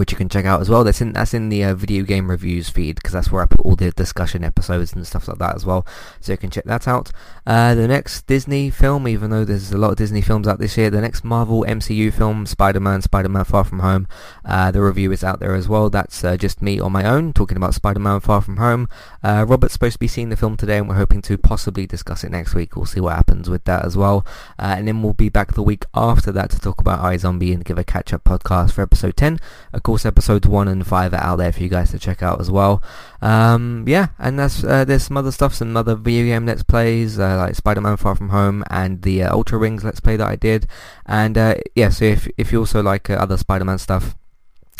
which 0.00 0.12
you 0.12 0.16
can 0.16 0.30
check 0.30 0.46
out 0.46 0.62
as 0.62 0.70
well. 0.70 0.82
That's 0.82 1.02
in 1.02 1.12
that's 1.12 1.34
in 1.34 1.50
the 1.50 1.62
uh, 1.62 1.74
video 1.74 2.04
game 2.04 2.30
reviews 2.30 2.70
feed 2.70 2.96
because 2.96 3.12
that's 3.12 3.30
where 3.30 3.42
I 3.42 3.46
put 3.46 3.60
all 3.60 3.76
the 3.76 3.90
discussion 3.90 4.42
episodes 4.42 4.94
and 4.94 5.06
stuff 5.06 5.28
like 5.28 5.36
that 5.36 5.54
as 5.54 5.66
well. 5.66 5.86
So 6.20 6.32
you 6.32 6.38
can 6.38 6.48
check 6.48 6.64
that 6.64 6.88
out. 6.88 7.10
Uh, 7.46 7.74
the 7.74 7.86
next 7.86 8.26
Disney 8.26 8.70
film, 8.70 9.06
even 9.06 9.28
though 9.28 9.44
there's 9.44 9.72
a 9.72 9.76
lot 9.76 9.90
of 9.90 9.96
Disney 9.96 10.22
films 10.22 10.48
out 10.48 10.58
this 10.58 10.78
year, 10.78 10.88
the 10.88 11.02
next 11.02 11.22
Marvel 11.22 11.66
MCU 11.68 12.10
film, 12.10 12.46
Spider-Man, 12.46 13.02
Spider-Man 13.02 13.44
Far 13.44 13.62
From 13.62 13.80
Home. 13.80 14.08
Uh, 14.42 14.70
the 14.70 14.80
review 14.80 15.12
is 15.12 15.22
out 15.22 15.38
there 15.38 15.54
as 15.54 15.68
well. 15.68 15.90
That's 15.90 16.24
uh, 16.24 16.38
just 16.38 16.62
me 16.62 16.80
on 16.80 16.92
my 16.92 17.04
own 17.04 17.34
talking 17.34 17.58
about 17.58 17.74
Spider-Man 17.74 18.20
Far 18.20 18.40
From 18.40 18.56
Home. 18.56 18.88
Uh, 19.22 19.44
Robert's 19.46 19.74
supposed 19.74 19.96
to 19.96 19.98
be 19.98 20.08
seeing 20.08 20.30
the 20.30 20.36
film 20.36 20.56
today, 20.56 20.78
and 20.78 20.88
we're 20.88 20.94
hoping 20.94 21.20
to 21.20 21.36
possibly 21.36 21.86
discuss 21.86 22.24
it 22.24 22.30
next 22.30 22.54
week. 22.54 22.74
We'll 22.74 22.86
see 22.86 23.00
what 23.00 23.16
happens 23.16 23.50
with 23.50 23.64
that 23.64 23.84
as 23.84 23.98
well. 23.98 24.24
Uh, 24.58 24.76
and 24.78 24.88
then 24.88 25.02
we'll 25.02 25.12
be 25.12 25.28
back 25.28 25.52
the 25.52 25.62
week 25.62 25.84
after 25.94 26.32
that 26.32 26.48
to 26.50 26.58
talk 26.58 26.80
about 26.80 27.00
iZombie 27.00 27.52
and 27.52 27.66
give 27.66 27.76
a 27.76 27.84
catch-up 27.84 28.24
podcast 28.24 28.72
for 28.72 28.80
episode 28.80 29.16
10. 29.18 29.38
Of 29.74 29.82
course, 29.90 30.06
episodes 30.06 30.46
1 30.46 30.68
and 30.68 30.86
5 30.86 31.12
are 31.12 31.16
out 31.16 31.36
there 31.36 31.50
for 31.50 31.64
you 31.64 31.68
guys 31.68 31.90
to 31.90 31.98
check 31.98 32.22
out 32.22 32.40
as 32.40 32.48
well. 32.48 32.80
Um, 33.20 33.84
yeah, 33.88 34.10
and 34.20 34.38
that's 34.38 34.62
uh, 34.62 34.84
there's 34.84 35.02
some 35.02 35.16
other 35.16 35.32
stuff, 35.32 35.52
some 35.52 35.76
other 35.76 35.96
video 35.96 36.26
game 36.26 36.46
Let's 36.46 36.62
Plays, 36.62 37.18
uh, 37.18 37.36
like 37.38 37.56
Spider-Man 37.56 37.96
Far 37.96 38.14
From 38.14 38.28
Home 38.28 38.62
and 38.70 39.02
the 39.02 39.24
uh, 39.24 39.34
Ultra 39.34 39.58
Rings 39.58 39.82
Let's 39.82 39.98
Play 39.98 40.14
that 40.14 40.28
I 40.28 40.36
did. 40.36 40.68
And 41.06 41.36
uh, 41.36 41.56
yeah, 41.74 41.88
so 41.88 42.04
if, 42.04 42.28
if 42.38 42.52
you 42.52 42.60
also 42.60 42.80
like 42.84 43.10
uh, 43.10 43.14
other 43.14 43.36
Spider-Man 43.36 43.78
stuff, 43.78 44.14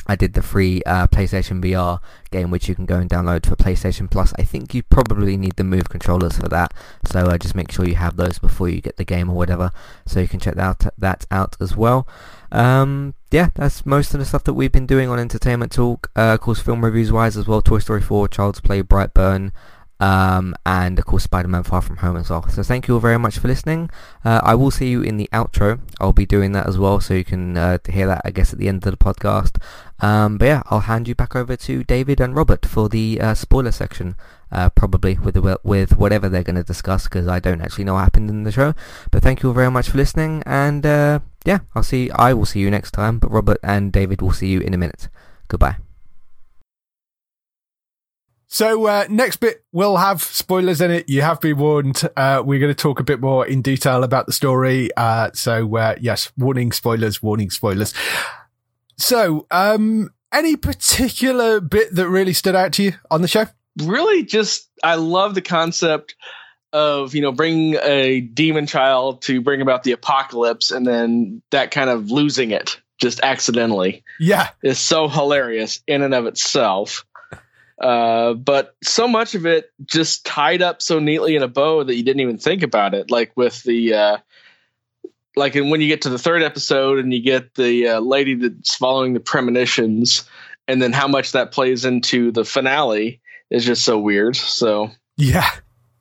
I 0.07 0.15
did 0.15 0.35
the 0.35 0.43
free 0.43 0.81
uh, 0.87 1.09
PlayStation 1.09 1.61
VR 1.61 1.99
game, 2.31 2.53
which 2.53 2.69
you 2.69 2.77
can 2.77 2.87
go 2.87 2.99
and 2.99 3.11
download 3.11 3.47
for 3.47 3.57
PlayStation 3.57 4.09
Plus. 4.09 4.33
I 4.39 4.45
think 4.45 4.75
you 4.75 4.85
probably 4.85 5.37
need 5.37 5.57
the 5.57 5.65
Move 5.65 5.89
controllers 5.89 6.39
for 6.39 6.49
that, 6.49 6.73
so 7.05 7.21
uh, 7.21 7.37
just 7.37 7.57
make 7.57 7.73
sure 7.73 7.85
you 7.85 7.97
have 7.97 8.17
those 8.17 8.39
before 8.39 8.69
you 8.69 8.81
get 8.81 8.97
the 8.97 9.05
game 9.05 9.29
or 9.29 9.37
whatever. 9.37 9.73
So 10.07 10.21
you 10.21 10.29
can 10.29 10.41
check 10.41 10.55
that 10.55 10.93
that 10.97 11.27
out 11.33 11.57
as 11.61 11.77
well. 11.77 12.07
Um, 12.53 13.15
yeah, 13.31 13.51
that's 13.55 13.87
most 13.87 14.13
of 14.13 14.21
the 14.21 14.27
stuff 14.27 14.45
that 14.45 14.55
we've 14.55 14.73
been 14.73 14.87
doing 14.87 15.09
on 15.09 15.19
Entertainment 15.19 15.73
Talk. 15.73 16.11
Uh, 16.17 16.35
of 16.35 16.41
course, 16.41 16.61
film 16.61 16.85
reviews 16.85 17.13
wise 17.13 17.37
as 17.37 17.47
well. 17.47 17.63
Toy 17.63 17.79
Story 17.79 18.01
4, 18.01 18.29
Child's 18.29 18.61
Play, 18.61 18.83
Brightburn, 18.83 19.53
um, 20.01 20.55
and 20.65 20.99
of 20.99 21.05
course 21.05 21.25
Spider-Man 21.25 21.63
Far 21.63 21.83
From 21.83 21.99
Home 21.99 22.17
as 22.17 22.31
well. 22.31 22.49
So 22.49 22.63
thank 22.63 22.89
you 22.89 22.95
all 22.95 23.01
very 23.01 23.19
much 23.19 23.39
for 23.39 23.49
listening. 23.49 23.91
Uh, 24.25 24.41
I 24.43 24.55
will 24.55 24.71
see 24.71 24.89
you 24.89 25.03
in 25.03 25.19
the 25.19 25.29
outro. 25.33 25.81
I'll 26.01 26.15
be 26.15 26.27
doing 26.27 26.53
that 26.53 26.67
as 26.67 26.79
well, 26.79 27.01
so 27.01 27.15
you 27.15 27.25
can 27.25 27.57
uh, 27.57 27.79
hear 27.89 28.07
that 28.07 28.23
I 28.25 28.31
guess 28.31 28.53
at 28.53 28.59
the 28.59 28.69
end 28.69 28.85
of 28.87 28.91
the 28.91 28.97
podcast. 28.97 29.63
Um, 30.01 30.39
but 30.39 30.47
yeah, 30.47 30.63
I'll 30.67 30.81
hand 30.81 31.07
you 31.07 31.15
back 31.15 31.37
over 31.37 31.55
to 31.55 31.85
David 31.85 32.21
and 32.21 32.35
Robert 32.35 32.65
for 32.65 32.89
the 32.89 33.21
uh, 33.21 33.35
spoiler 33.35 33.73
section, 33.73 34.17
uh, 34.51 34.71
probably 34.71 35.19
with 35.19 35.37
with 35.63 35.97
whatever 35.97 36.29
they're 36.29 36.43
going 36.43 36.57
to 36.57 36.65
discuss 36.65 37.05
because 37.05 37.29
I 37.29 37.39
don't 37.39 37.61
actually 37.61 37.85
know 37.85 37.95
what 37.95 38.05
happened 38.05 38.31
in 38.31 38.45
the 38.45 38.53
show. 38.53 38.75
But 39.11 39.23
thank 39.23 39.43
you 39.43 39.51
all 39.51 39.55
very 39.55 39.71
much 39.71 39.91
for 39.91 39.99
listening, 39.99 40.43
and 40.47 40.87
uh, 40.87 41.21
yeah, 41.45 41.61
I'll 41.75 41.83
see. 41.83 42.11
I 42.11 42.33
will 42.35 42.47
see 42.47 42.61
you 42.61 42.71
next 42.71 42.93
time. 42.93 43.19
But 43.19 43.31
Robert 43.31 43.59
and 43.63 43.93
David 43.93 44.23
will 44.23 44.33
see 44.33 44.49
you 44.49 44.61
in 44.61 44.75
a 44.75 44.79
minute. 44.79 45.09
Goodbye. 45.49 45.77
So 48.53 48.87
uh, 48.87 49.07
next 49.09 49.37
bit 49.37 49.65
will 49.71 49.99
have 49.99 50.21
spoilers 50.23 50.81
in 50.81 50.91
it. 50.91 51.09
You 51.09 51.23
have 51.23 51.41
been 51.41 51.57
warned. 51.57 52.03
Uh, 52.17 52.43
we're 52.45 52.59
going 52.59 52.75
to 52.75 52.83
talk 52.83 52.99
a 52.99 53.05
bit 53.05 53.21
more 53.21 53.47
in 53.47 53.63
detail 53.63 54.03
about 54.03 54.27
the 54.27 54.33
story. 54.33 54.91
Uh, 54.97 55.31
so 55.35 55.77
uh, 55.77 55.95
yes, 56.01 56.33
warning 56.37 56.73
spoilers, 56.73 57.23
warning 57.23 57.51
spoilers. 57.51 57.95
So, 58.97 59.47
um, 59.53 60.11
any 60.33 60.57
particular 60.57 61.61
bit 61.61 61.95
that 61.95 62.09
really 62.09 62.33
stood 62.33 62.57
out 62.57 62.73
to 62.75 62.83
you 62.83 62.93
on 63.09 63.23
the 63.23 63.29
show? 63.29 63.47
Really, 63.81 64.25
just 64.25 64.69
I 64.83 64.97
love 64.97 65.37
the 65.37 65.43
concept 65.43 66.17
of 66.73 67.15
you 67.15 67.23
know 67.23 67.33
bringing 67.33 67.77
a 67.83 68.21
demon 68.21 68.67
child 68.67 69.23
to 69.23 69.41
bring 69.41 69.61
about 69.61 69.83
the 69.83 69.93
apocalypse, 69.93 70.71
and 70.71 70.87
then 70.87 71.43
that 71.51 71.71
kind 71.71 71.91
of 71.91 72.11
losing 72.11 72.51
it 72.51 72.81
just 72.99 73.21
accidentally. 73.23 74.05
Yeah, 74.19 74.49
is 74.63 74.79
so 74.79 75.09
hilarious 75.09 75.83
in 75.87 76.03
and 76.03 76.15
of 76.15 76.27
itself. 76.27 77.05
Uh, 77.81 78.35
but 78.35 78.77
so 78.83 79.09
much 79.09 79.35
of 79.35 79.47
it 79.47 79.73
just 79.87 80.27
tied 80.27 80.61
up 80.61 80.83
so 80.83 80.99
neatly 80.99 81.35
in 81.35 81.43
a 81.43 81.49
bow 81.49 81.83
that 81.83 81.95
you 81.95 82.03
didn't 82.03 82.21
even 82.21 82.37
think 82.37 82.63
about 82.63 82.93
it. 82.93 83.11
Like 83.11 83.35
with 83.37 83.63
the, 83.63 83.95
uh, 83.95 84.17
like 85.35 85.55
when 85.55 85.81
you 85.81 85.89
get 85.89 86.03
to 86.03 86.11
the 86.11 86.19
third 86.19 86.43
episode 86.43 86.99
and 86.99 87.13
you 87.13 87.23
get 87.23 87.55
the 87.55 87.89
uh, 87.89 88.01
lady 88.01 88.35
that's 88.35 88.75
following 88.75 89.15
the 89.15 89.21
premonitions, 89.21 90.29
and 90.69 90.81
then 90.81 90.93
how 90.93 91.09
much 91.09 91.33
that 91.33 91.53
plays 91.53 91.87
into 91.87 92.31
the 92.33 92.45
finale 92.45 93.23
is 93.51 93.65
just 93.65 93.83
so 93.83 93.99
weird. 93.99 94.37
So 94.37 94.91
yeah. 95.17 95.51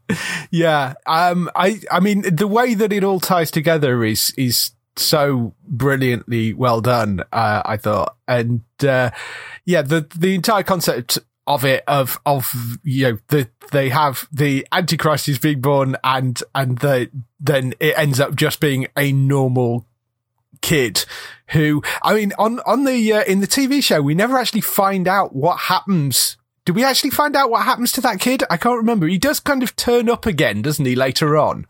Yeah. 0.51 0.95
Um, 1.05 1.49
I, 1.53 1.79
I 1.91 1.99
mean, 1.99 2.23
the 2.35 2.47
way 2.47 2.73
that 2.73 2.91
it 2.91 3.03
all 3.03 3.19
ties 3.19 3.51
together 3.51 4.03
is, 4.03 4.33
is 4.35 4.71
so 4.95 5.53
brilliantly 5.67 6.53
well 6.53 6.81
done. 6.81 7.21
Uh, 7.31 7.61
I 7.63 7.77
thought, 7.77 8.15
and, 8.27 8.63
uh, 8.83 9.11
yeah, 9.65 9.83
the, 9.83 10.07
the 10.15 10.33
entire 10.33 10.63
concept 10.63 11.19
of 11.49 11.65
it 11.65 11.83
of 11.87 12.19
of 12.27 12.79
you 12.83 13.11
know 13.11 13.19
the 13.29 13.49
they 13.71 13.89
have 13.89 14.27
the 14.31 14.65
antichrist 14.71 15.27
is 15.27 15.39
being 15.39 15.59
born 15.59 15.97
and 16.03 16.43
and 16.53 16.77
the 16.77 17.09
then 17.39 17.73
it 17.79 17.97
ends 17.97 18.19
up 18.19 18.35
just 18.35 18.59
being 18.59 18.85
a 18.95 19.11
normal 19.11 19.87
kid 20.61 21.05
who 21.49 21.81
I 22.03 22.13
mean 22.13 22.33
on 22.37 22.59
on 22.67 22.83
the 22.83 23.13
uh, 23.13 23.23
in 23.23 23.39
the 23.39 23.47
TV 23.47 23.83
show 23.83 23.99
we 23.99 24.13
never 24.13 24.37
actually 24.37 24.61
find 24.61 25.07
out 25.07 25.35
what 25.35 25.57
happens 25.57 26.37
do 26.69 26.73
we 26.73 26.83
actually 26.83 27.09
find 27.09 27.35
out 27.35 27.49
what 27.49 27.63
happens 27.63 27.91
to 27.93 28.01
that 28.01 28.19
kid? 28.19 28.43
I 28.47 28.55
can't 28.55 28.77
remember. 28.77 29.07
He 29.07 29.17
does 29.17 29.39
kind 29.39 29.63
of 29.63 29.75
turn 29.75 30.07
up 30.07 30.27
again 30.27 30.61
doesn't 30.61 30.85
he 30.85 30.95
later 30.95 31.35
on? 31.35 31.65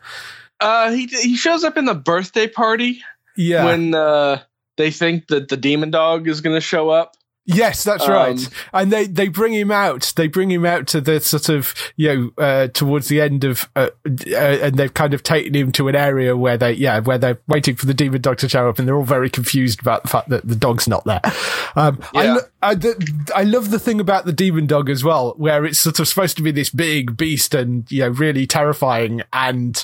Uh 0.60 0.92
he 0.92 1.06
he 1.06 1.38
shows 1.38 1.64
up 1.64 1.78
in 1.78 1.86
the 1.86 1.96
birthday 1.96 2.50
party 2.50 3.02
yeah. 3.38 3.64
when 3.64 3.96
uh 3.96 4.42
they 4.76 4.92
think 4.92 5.28
that 5.28 5.48
the 5.48 5.56
demon 5.56 5.90
dog 5.90 6.28
is 6.28 6.42
going 6.42 6.54
to 6.54 6.60
show 6.60 6.90
up 6.90 7.16
Yes, 7.52 7.84
that's 7.84 8.06
um, 8.06 8.12
right. 8.12 8.50
And 8.74 8.92
they, 8.92 9.08
they 9.08 9.28
bring 9.28 9.54
him 9.54 9.72
out. 9.72 10.14
They 10.16 10.28
bring 10.28 10.52
him 10.52 10.66
out 10.66 10.86
to 10.88 11.02
the 11.02 11.20
sort 11.20 11.50
of, 11.50 11.74
you 11.96 12.32
know, 12.38 12.44
uh, 12.44 12.68
towards 12.68 13.08
the 13.08 13.20
end 13.22 13.44
of, 13.44 13.68
uh, 13.76 13.90
uh, 14.06 14.36
and 14.36 14.76
they've 14.76 14.94
kind 14.94 15.16
of 15.16 15.24
taken 15.24 15.56
him 15.56 15.72
to 15.74 15.88
an 15.88 15.96
area 15.96 16.38
where 16.38 16.58
they, 16.58 16.74
yeah, 16.74 17.00
where 17.00 17.18
they're 17.18 17.40
waiting 17.48 17.76
for 17.76 17.88
the 17.88 17.94
demon 17.94 18.22
dog 18.22 18.38
to 18.38 18.50
show 18.50 18.70
up 18.70 18.78
and 18.78 18.88
they're 18.88 18.96
all 18.96 19.04
very 19.04 19.32
confused 19.32 19.82
about 19.82 20.04
the 20.04 20.10
fact 20.10 20.30
that 20.30 20.48
the 20.48 20.56
dog's 20.56 20.88
not 20.88 21.04
there. 21.06 21.22
Um, 21.76 22.00
yeah. 22.14 22.38
I, 22.62 22.70
I, 22.70 22.76
the, 22.76 23.32
I 23.36 23.44
love 23.44 23.72
the 23.72 23.80
thing 23.80 24.00
about 24.00 24.26
the 24.26 24.34
demon 24.34 24.68
dog 24.68 24.90
as 24.90 25.04
well, 25.04 25.34
where 25.38 25.66
it's 25.66 25.80
sort 25.80 26.00
of 26.00 26.08
supposed 26.08 26.38
to 26.38 26.44
be 26.44 26.52
this 26.52 26.70
big 26.70 27.18
beast 27.18 27.56
and, 27.56 27.92
you 27.92 28.02
know, 28.02 28.10
really 28.10 28.46
terrifying 28.46 29.24
and, 29.34 29.84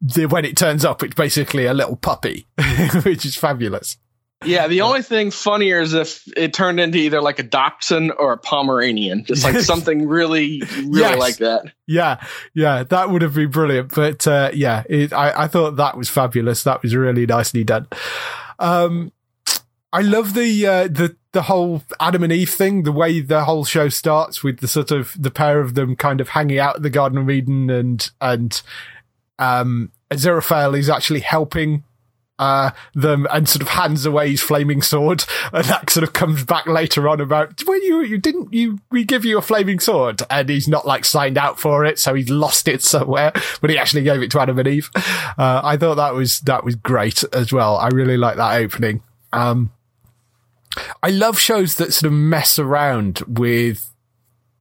the, 0.00 0.26
when 0.26 0.44
it 0.44 0.56
turns 0.56 0.84
up, 0.84 1.02
it's 1.02 1.14
basically 1.14 1.66
a 1.66 1.74
little 1.74 1.96
puppy, 1.96 2.46
which 3.02 3.24
is 3.26 3.36
fabulous. 3.36 3.96
Yeah, 4.44 4.68
the 4.68 4.82
only 4.82 5.02
thing 5.02 5.32
funnier 5.32 5.80
is 5.80 5.94
if 5.94 6.22
it 6.36 6.52
turned 6.52 6.78
into 6.78 6.98
either 6.98 7.20
like 7.20 7.40
a 7.40 7.42
dachshund 7.42 8.12
or 8.16 8.32
a 8.32 8.38
Pomeranian, 8.38 9.24
just 9.24 9.42
like 9.42 9.56
something 9.60 10.06
really, 10.06 10.62
really 10.76 11.00
yes. 11.00 11.18
like 11.18 11.36
that. 11.38 11.72
Yeah, 11.88 12.24
yeah, 12.54 12.84
that 12.84 13.10
would 13.10 13.22
have 13.22 13.34
been 13.34 13.50
brilliant. 13.50 13.92
But 13.94 14.26
uh, 14.28 14.50
yeah, 14.54 14.84
it, 14.88 15.12
I, 15.12 15.44
I 15.44 15.48
thought 15.48 15.76
that 15.76 15.96
was 15.96 16.08
fabulous. 16.08 16.62
That 16.62 16.82
was 16.82 16.94
really 16.94 17.26
nicely 17.26 17.64
done. 17.64 17.88
Um, 18.60 19.12
I 19.92 20.02
love 20.02 20.34
the 20.34 20.66
uh, 20.66 20.84
the 20.84 21.16
the 21.32 21.42
whole 21.42 21.82
Adam 21.98 22.22
and 22.22 22.32
Eve 22.32 22.50
thing. 22.50 22.84
The 22.84 22.92
way 22.92 23.20
the 23.20 23.44
whole 23.44 23.64
show 23.64 23.88
starts 23.88 24.44
with 24.44 24.60
the 24.60 24.68
sort 24.68 24.92
of 24.92 25.16
the 25.18 25.32
pair 25.32 25.60
of 25.60 25.74
them 25.74 25.96
kind 25.96 26.20
of 26.20 26.28
hanging 26.28 26.60
out 26.60 26.76
at 26.76 26.82
the 26.82 26.90
Garden 26.90 27.18
of 27.18 27.28
Eden, 27.28 27.70
and 27.70 28.08
and 28.20 28.62
um, 29.40 29.90
Aziraphale 30.10 30.78
is 30.78 30.88
actually 30.88 31.20
helping 31.20 31.82
uh, 32.38 32.70
them 32.94 33.26
and 33.30 33.48
sort 33.48 33.62
of 33.62 33.68
hands 33.68 34.06
away 34.06 34.30
his 34.30 34.40
flaming 34.40 34.82
sword. 34.82 35.24
And 35.52 35.64
that 35.66 35.90
sort 35.90 36.04
of 36.04 36.12
comes 36.12 36.44
back 36.44 36.66
later 36.66 37.08
on 37.08 37.20
about, 37.20 37.62
well, 37.66 37.82
you, 37.82 38.02
you 38.02 38.18
didn't, 38.18 38.52
you, 38.52 38.78
we 38.90 39.04
give 39.04 39.24
you 39.24 39.38
a 39.38 39.42
flaming 39.42 39.80
sword 39.80 40.22
and 40.30 40.48
he's 40.48 40.68
not 40.68 40.86
like 40.86 41.04
signed 41.04 41.38
out 41.38 41.58
for 41.58 41.84
it. 41.84 41.98
So 41.98 42.14
he's 42.14 42.30
lost 42.30 42.68
it 42.68 42.82
somewhere, 42.82 43.32
but 43.60 43.70
he 43.70 43.78
actually 43.78 44.02
gave 44.02 44.22
it 44.22 44.30
to 44.32 44.40
Adam 44.40 44.58
and 44.58 44.68
Eve. 44.68 44.90
Uh, 44.96 45.60
I 45.64 45.76
thought 45.76 45.96
that 45.96 46.14
was, 46.14 46.40
that 46.40 46.64
was 46.64 46.74
great 46.76 47.24
as 47.32 47.52
well. 47.52 47.76
I 47.76 47.88
really 47.88 48.16
like 48.16 48.36
that 48.36 48.60
opening. 48.60 49.02
Um, 49.32 49.72
I 51.02 51.10
love 51.10 51.38
shows 51.38 51.74
that 51.76 51.92
sort 51.92 52.12
of 52.12 52.16
mess 52.16 52.58
around 52.58 53.20
with 53.26 53.92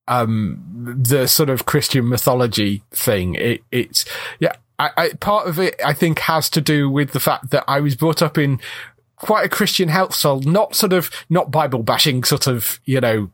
um, 0.07 0.97
the 1.03 1.27
sort 1.27 1.49
of 1.49 1.65
Christian 1.65 2.09
mythology 2.09 2.81
thing. 2.91 3.35
It, 3.35 3.63
it's, 3.71 4.05
yeah, 4.39 4.53
I, 4.79 4.89
I, 4.97 5.09
part 5.19 5.47
of 5.47 5.59
it, 5.59 5.75
I 5.83 5.93
think, 5.93 6.19
has 6.19 6.49
to 6.51 6.61
do 6.61 6.89
with 6.89 7.11
the 7.11 7.19
fact 7.19 7.49
that 7.51 7.63
I 7.67 7.79
was 7.79 7.95
brought 7.95 8.21
up 8.21 8.37
in 8.37 8.59
quite 9.17 9.45
a 9.45 9.49
Christian 9.49 9.89
household, 9.89 10.45
not 10.45 10.75
sort 10.75 10.93
of, 10.93 11.09
not 11.29 11.51
Bible 11.51 11.83
bashing, 11.83 12.23
sort 12.23 12.47
of, 12.47 12.79
you 12.85 13.01
know, 13.01 13.29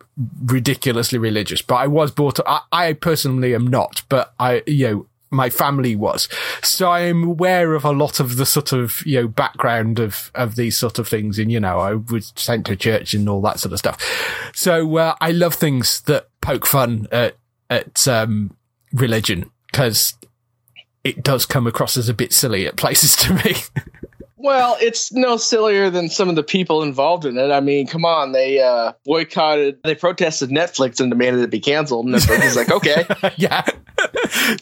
ridiculously 0.45 1.19
religious, 1.19 1.61
but 1.61 1.75
I 1.75 1.87
was 1.87 2.11
brought 2.11 2.39
up, 2.39 2.45
I, 2.71 2.87
I 2.87 2.93
personally 2.93 3.53
am 3.53 3.67
not, 3.67 4.03
but 4.09 4.33
I, 4.39 4.63
you 4.65 4.87
know, 4.87 5.05
my 5.29 5.49
family 5.49 5.95
was. 5.95 6.29
So 6.61 6.91
I'm 6.91 7.23
aware 7.23 7.73
of 7.73 7.83
a 7.83 7.91
lot 7.91 8.19
of 8.19 8.37
the 8.37 8.45
sort 8.45 8.71
of, 8.71 9.05
you 9.05 9.21
know, 9.21 9.27
background 9.27 9.99
of, 9.99 10.31
of 10.35 10.55
these 10.55 10.77
sort 10.77 10.99
of 10.99 11.07
things. 11.07 11.39
And, 11.39 11.51
you 11.51 11.59
know, 11.59 11.79
I 11.79 11.95
was 11.95 12.31
sent 12.35 12.67
to 12.67 12.75
church 12.75 13.13
and 13.13 13.27
all 13.27 13.41
that 13.41 13.59
sort 13.59 13.73
of 13.73 13.79
stuff. 13.79 14.51
So, 14.55 14.97
uh, 14.97 15.15
I 15.19 15.31
love 15.31 15.55
things 15.55 16.01
that 16.01 16.27
poke 16.39 16.67
fun 16.67 17.07
at, 17.11 17.35
at, 17.69 18.07
um, 18.07 18.55
religion 18.93 19.49
because 19.71 20.13
it 21.03 21.23
does 21.23 21.45
come 21.45 21.67
across 21.67 21.97
as 21.97 22.09
a 22.09 22.13
bit 22.13 22.33
silly 22.33 22.65
at 22.65 22.75
places 22.75 23.15
to 23.17 23.33
me. 23.33 23.55
Well, 24.43 24.75
it's 24.81 25.13
no 25.13 25.37
sillier 25.37 25.89
than 25.89 26.09
some 26.09 26.27
of 26.27 26.35
the 26.35 26.43
people 26.43 26.83
involved 26.83 27.23
in 27.23 27.37
it. 27.37 27.49
I 27.49 27.61
mean, 27.61 27.87
come 27.87 28.03
on, 28.03 28.33
they 28.33 28.59
uh, 28.59 28.91
boycotted, 29.05 29.81
they 29.85 29.95
protested 29.95 30.49
Netflix 30.49 30.99
and 30.99 31.09
demanded 31.09 31.43
it 31.43 31.49
be 31.49 31.61
canceled. 31.61 32.05
And 32.05 32.13
Netflix 32.13 32.43
was 32.43 32.55
like, 32.57 32.69
okay, 32.69 33.05
yeah, 33.37 33.65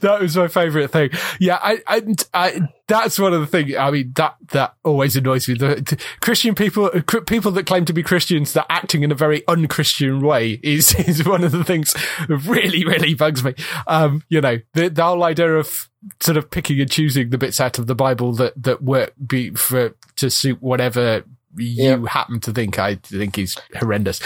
that 0.02 0.20
was 0.22 0.36
my 0.36 0.48
favorite 0.48 0.90
thing. 0.90 1.10
Yeah, 1.40 1.60
I, 1.62 1.82
I, 1.88 2.16
I, 2.34 2.70
that's 2.88 3.20
one 3.20 3.34
of 3.34 3.42
the 3.42 3.48
things. 3.48 3.76
I 3.76 3.92
mean, 3.92 4.12
that 4.16 4.36
that 4.50 4.76
always 4.84 5.16
annoys 5.16 5.48
me. 5.48 5.56
The, 5.56 5.76
the 5.76 6.04
Christian 6.22 6.56
people, 6.56 6.90
people 7.26 7.52
that 7.52 7.66
claim 7.66 7.86
to 7.86 7.94
be 7.94 8.04
Christians, 8.04 8.54
that 8.54 8.66
acting 8.70 9.04
in 9.04 9.12
a 9.12 9.16
very 9.16 9.48
unchristian 9.48 10.20
way 10.22 10.60
is 10.64 10.94
is 11.08 11.26
one 11.26 11.44
of 11.44 11.52
the 11.52 11.64
things 11.64 11.94
that 12.28 12.46
really, 12.46 12.86
really 12.86 13.14
bugs 13.14 13.44
me. 13.44 13.54
Um, 13.88 14.24
you 14.30 14.42
know, 14.42 14.58
the, 14.74 14.90
the 14.90 15.04
whole 15.04 15.24
idea 15.24 15.56
of 15.56 15.90
sort 16.20 16.38
of 16.38 16.50
picking 16.50 16.80
and 16.82 16.90
choosing 16.90 17.30
the 17.30 17.38
bits 17.38 17.60
out 17.60 17.80
of 17.80 17.88
the 17.88 17.96
Bible 17.96 18.34
that 18.34 18.62
that 18.62 18.82
work 18.82 19.14
be 19.26 19.52
for 19.52 19.96
to 20.18 20.30
suit 20.30 20.62
whatever 20.62 21.24
you 21.58 22.06
happen 22.06 22.40
to 22.42 22.52
think 22.52 22.80
I 22.80 22.96
think 22.96 23.36
he's 23.36 23.58
horrendous. 23.76 24.22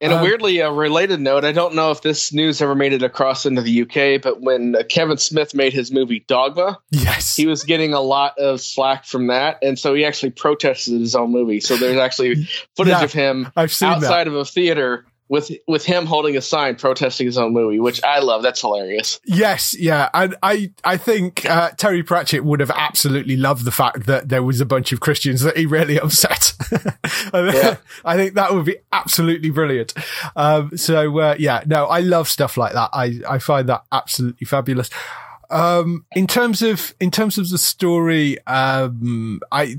In 0.00 0.12
um, 0.12 0.20
a 0.20 0.22
weirdly 0.22 0.60
uh, 0.62 0.70
related 0.70 1.20
note, 1.20 1.44
I 1.44 1.52
don't 1.52 1.74
know 1.74 1.90
if 1.90 2.02
this 2.02 2.32
news 2.32 2.60
ever 2.60 2.74
made 2.74 2.92
it 2.92 3.02
across 3.02 3.46
into 3.46 3.62
the 3.62 3.82
UK, 3.82 4.22
but 4.22 4.40
when 4.40 4.74
uh, 4.74 4.82
Kevin 4.88 5.18
Smith 5.18 5.54
made 5.54 5.72
his 5.72 5.92
movie 5.92 6.24
Dogma, 6.26 6.78
yes, 6.90 7.36
he 7.36 7.46
was 7.46 7.64
getting 7.64 7.94
a 7.94 8.00
lot 8.00 8.38
of 8.38 8.60
slack 8.60 9.04
from 9.04 9.28
that, 9.28 9.58
and 9.62 9.78
so 9.78 9.94
he 9.94 10.04
actually 10.04 10.30
protested 10.30 11.00
his 11.00 11.14
own 11.14 11.30
movie. 11.30 11.60
So 11.60 11.76
there's 11.76 11.98
actually 11.98 12.48
footage 12.76 12.92
yeah, 12.92 13.04
of 13.04 13.12
him 13.12 13.52
outside 13.56 14.00
that. 14.00 14.26
of 14.28 14.34
a 14.34 14.44
theater 14.44 15.06
with 15.32 15.50
with 15.66 15.82
him 15.82 16.04
holding 16.04 16.36
a 16.36 16.42
sign 16.42 16.76
protesting 16.76 17.24
his 17.26 17.38
own 17.38 17.54
movie, 17.54 17.80
which 17.80 18.04
I 18.04 18.18
love. 18.18 18.42
That's 18.42 18.60
hilarious. 18.60 19.18
Yes, 19.24 19.74
yeah, 19.74 20.10
and 20.12 20.36
I 20.42 20.72
I 20.84 20.98
think 20.98 21.46
uh, 21.46 21.70
Terry 21.70 22.02
Pratchett 22.02 22.44
would 22.44 22.60
have 22.60 22.70
absolutely 22.70 23.38
loved 23.38 23.64
the 23.64 23.70
fact 23.70 24.04
that 24.04 24.28
there 24.28 24.42
was 24.42 24.60
a 24.60 24.66
bunch 24.66 24.92
of 24.92 25.00
Christians 25.00 25.40
that 25.40 25.56
he 25.56 25.64
really 25.64 25.98
upset. 26.00 26.52
yeah. 27.32 27.76
I 28.04 28.16
think 28.16 28.34
that 28.34 28.52
would 28.52 28.66
be 28.66 28.76
absolutely 28.92 29.48
brilliant. 29.48 29.94
Um, 30.36 30.76
so 30.76 31.18
uh, 31.18 31.36
yeah, 31.38 31.62
no, 31.64 31.86
I 31.86 32.00
love 32.00 32.28
stuff 32.28 32.58
like 32.58 32.74
that. 32.74 32.90
I 32.92 33.20
I 33.26 33.38
find 33.38 33.70
that 33.70 33.84
absolutely 33.90 34.44
fabulous. 34.44 34.90
Um, 35.48 36.04
in 36.14 36.26
terms 36.26 36.60
of 36.60 36.94
in 37.00 37.10
terms 37.10 37.38
of 37.38 37.48
the 37.48 37.56
story, 37.56 38.38
um, 38.46 39.40
I 39.50 39.78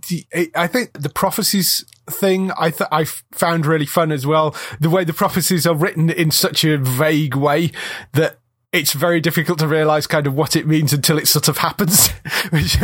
I 0.56 0.66
think 0.66 0.94
the 0.94 1.12
prophecies 1.14 1.86
thing 2.08 2.52
I 2.58 2.70
th- 2.70 2.90
I 2.92 3.06
found 3.06 3.66
really 3.66 3.86
fun 3.86 4.12
as 4.12 4.26
well. 4.26 4.56
The 4.80 4.90
way 4.90 5.04
the 5.04 5.14
prophecies 5.14 5.66
are 5.66 5.76
written 5.76 6.10
in 6.10 6.32
such 6.32 6.64
a 6.64 6.78
vague 6.78 7.36
way 7.36 7.72
that 8.14 8.40
it's 8.74 8.94
very 8.94 9.22
difficult 9.22 9.60
to 9.60 9.68
realize 9.68 10.08
kind 10.08 10.26
of 10.26 10.34
what 10.34 10.56
it 10.56 10.66
means 10.66 10.92
until 10.92 11.20
it 11.20 11.28
sort 11.28 11.48
of 11.48 11.60
happens, 11.60 12.10
which, 12.50 12.76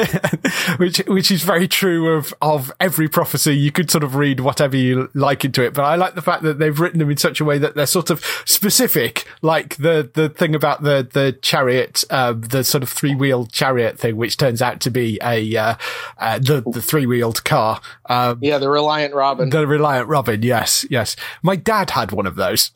which, 0.77 0.97
which 1.07 1.31
is 1.31 1.41
very 1.41 1.67
true 1.67 2.13
of, 2.13 2.31
of 2.43 2.71
every 2.79 3.09
prophecy. 3.09 3.57
You 3.57 3.71
could 3.71 3.89
sort 3.89 4.03
of 4.03 4.13
read 4.13 4.39
whatever 4.39 4.77
you 4.77 5.09
like 5.15 5.43
into 5.43 5.63
it, 5.63 5.73
but 5.73 5.81
I 5.81 5.95
like 5.95 6.13
the 6.13 6.21
fact 6.21 6.43
that 6.43 6.59
they've 6.59 6.79
written 6.79 6.99
them 6.99 7.09
in 7.09 7.17
such 7.17 7.41
a 7.41 7.45
way 7.45 7.57
that 7.57 7.73
they're 7.73 7.87
sort 7.87 8.11
of 8.11 8.23
specific, 8.45 9.25
like 9.41 9.77
the, 9.77 10.11
the 10.13 10.29
thing 10.29 10.53
about 10.53 10.83
the, 10.83 11.07
the 11.11 11.31
chariot, 11.41 12.03
uh, 12.11 12.33
the 12.33 12.63
sort 12.63 12.83
of 12.83 12.89
three 12.89 13.15
wheeled 13.15 13.51
chariot 13.51 13.97
thing, 13.97 14.15
which 14.15 14.37
turns 14.37 14.61
out 14.61 14.79
to 14.81 14.91
be 14.91 15.17
a, 15.23 15.57
uh, 15.57 15.75
uh, 16.19 16.37
the, 16.37 16.63
the 16.71 16.83
three 16.83 17.07
wheeled 17.07 17.43
car. 17.43 17.81
Um, 18.05 18.37
yeah, 18.43 18.59
the 18.59 18.69
Reliant 18.69 19.15
Robin. 19.15 19.49
The 19.49 19.65
Reliant 19.65 20.07
Robin. 20.07 20.43
Yes. 20.43 20.85
Yes. 20.91 21.15
My 21.41 21.55
dad 21.55 21.89
had 21.89 22.11
one 22.11 22.27
of 22.27 22.35
those. 22.35 22.69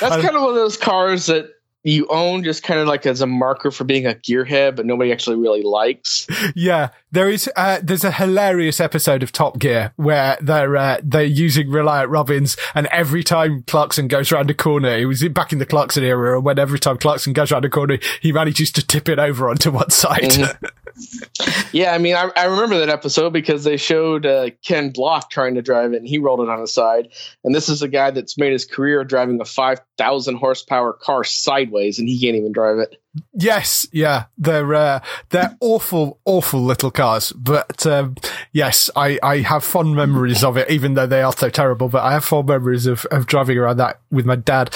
That's 0.00 0.22
kind 0.22 0.36
of 0.36 0.42
one 0.42 0.50
of 0.50 0.54
those 0.54 0.76
cars 0.76 1.26
that 1.26 1.53
you 1.84 2.06
own 2.08 2.42
just 2.42 2.62
kind 2.62 2.80
of 2.80 2.88
like 2.88 3.04
as 3.04 3.20
a 3.20 3.26
marker 3.26 3.70
for 3.70 3.84
being 3.84 4.06
a 4.06 4.14
gearhead, 4.14 4.74
but 4.74 4.86
nobody 4.86 5.12
actually 5.12 5.36
really 5.36 5.62
likes. 5.62 6.26
Yeah, 6.56 6.90
there 7.10 7.30
is. 7.30 7.50
Uh, 7.56 7.80
there's 7.82 8.04
a 8.04 8.12
hilarious 8.12 8.78
episode 8.78 9.22
of 9.22 9.32
Top 9.32 9.58
Gear 9.58 9.92
where 9.96 10.36
they're 10.40 10.76
uh, 10.76 11.00
they're 11.02 11.24
using 11.24 11.70
Reliant 11.70 12.10
Robins, 12.10 12.56
and 12.74 12.86
every 12.88 13.24
time 13.24 13.64
Clarkson 13.66 14.08
goes 14.08 14.30
around 14.30 14.50
a 14.50 14.54
corner, 14.54 14.96
it 14.96 15.06
was 15.06 15.26
back 15.28 15.52
in 15.52 15.58
the 15.58 15.66
Clarkson 15.66 16.04
era, 16.04 16.36
and 16.36 16.44
when 16.44 16.58
every 16.58 16.78
time 16.78 16.98
Clarkson 16.98 17.32
goes 17.32 17.50
around 17.50 17.64
a 17.64 17.70
corner, 17.70 17.98
he 18.20 18.30
manages 18.30 18.70
to 18.72 18.86
tip 18.86 19.08
it 19.08 19.18
over 19.18 19.48
onto 19.48 19.70
one 19.70 19.90
side. 19.90 20.22
Mm-hmm. 20.22 20.66
yeah, 21.72 21.92
I 21.92 21.98
mean, 21.98 22.14
I, 22.14 22.30
I, 22.36 22.44
remember 22.44 22.78
that 22.78 22.88
episode 22.88 23.32
because 23.32 23.64
they 23.64 23.76
showed 23.76 24.26
uh, 24.26 24.50
Ken 24.64 24.90
Block 24.90 25.30
trying 25.30 25.56
to 25.56 25.62
drive 25.62 25.92
it, 25.92 25.98
and 25.98 26.08
he 26.08 26.18
rolled 26.18 26.40
it 26.40 26.48
on 26.48 26.60
the 26.60 26.68
side. 26.68 27.08
And 27.42 27.54
this 27.54 27.68
is 27.68 27.82
a 27.82 27.88
guy 27.88 28.10
that's 28.10 28.38
made 28.38 28.52
his 28.52 28.64
career 28.64 29.02
driving 29.04 29.40
a 29.40 29.44
five 29.44 29.80
thousand 29.98 30.36
horsepower 30.36 30.92
car 30.92 31.24
sideways, 31.24 31.73
and 31.74 32.08
he 32.08 32.20
can't 32.20 32.36
even 32.36 32.52
drive 32.52 32.78
it. 32.78 32.96
Yes, 33.32 33.86
yeah, 33.92 34.24
they're 34.38 34.74
uh, 34.74 35.00
they're 35.30 35.56
awful, 35.60 36.18
awful 36.24 36.60
little 36.60 36.90
cars. 36.90 37.32
But 37.32 37.86
um, 37.86 38.16
yes, 38.52 38.90
I, 38.96 39.18
I 39.22 39.38
have 39.38 39.64
fond 39.64 39.94
memories 39.94 40.42
of 40.42 40.56
it, 40.56 40.70
even 40.70 40.94
though 40.94 41.06
they 41.06 41.22
are 41.22 41.32
so 41.32 41.48
terrible. 41.50 41.88
But 41.88 42.02
I 42.02 42.12
have 42.12 42.24
fond 42.24 42.48
memories 42.48 42.86
of, 42.86 43.04
of 43.06 43.26
driving 43.26 43.58
around 43.58 43.76
that 43.76 44.00
with 44.10 44.26
my 44.26 44.36
dad. 44.36 44.74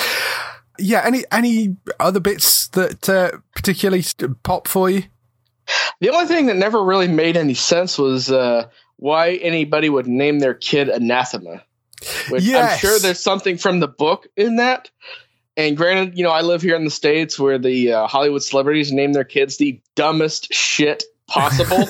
Yeah, 0.78 1.02
any 1.04 1.24
any 1.32 1.76
other 1.98 2.20
bits 2.20 2.68
that 2.68 3.08
uh, 3.08 3.38
particularly 3.54 4.04
pop 4.42 4.68
for 4.68 4.88
you? 4.88 5.04
The 6.00 6.10
only 6.10 6.26
thing 6.26 6.46
that 6.46 6.56
never 6.56 6.82
really 6.82 7.08
made 7.08 7.36
any 7.36 7.54
sense 7.54 7.98
was 7.98 8.30
uh, 8.30 8.68
why 8.96 9.32
anybody 9.32 9.88
would 9.88 10.06
name 10.06 10.38
their 10.38 10.54
kid 10.54 10.88
Anathema. 10.88 11.62
Which 12.30 12.44
yes. 12.44 12.72
I'm 12.72 12.78
sure 12.78 12.98
there's 13.00 13.18
something 13.20 13.58
from 13.58 13.80
the 13.80 13.88
book 13.88 14.28
in 14.36 14.56
that. 14.56 14.90
And 15.58 15.76
granted, 15.76 16.16
you 16.16 16.22
know, 16.22 16.30
I 16.30 16.42
live 16.42 16.62
here 16.62 16.76
in 16.76 16.84
the 16.84 16.90
States 16.90 17.36
where 17.36 17.58
the 17.58 17.92
uh, 17.92 18.06
Hollywood 18.06 18.44
celebrities 18.44 18.92
name 18.92 19.12
their 19.12 19.24
kids 19.24 19.56
the 19.56 19.80
dumbest 19.96 20.54
shit 20.54 21.02
possible. 21.26 21.84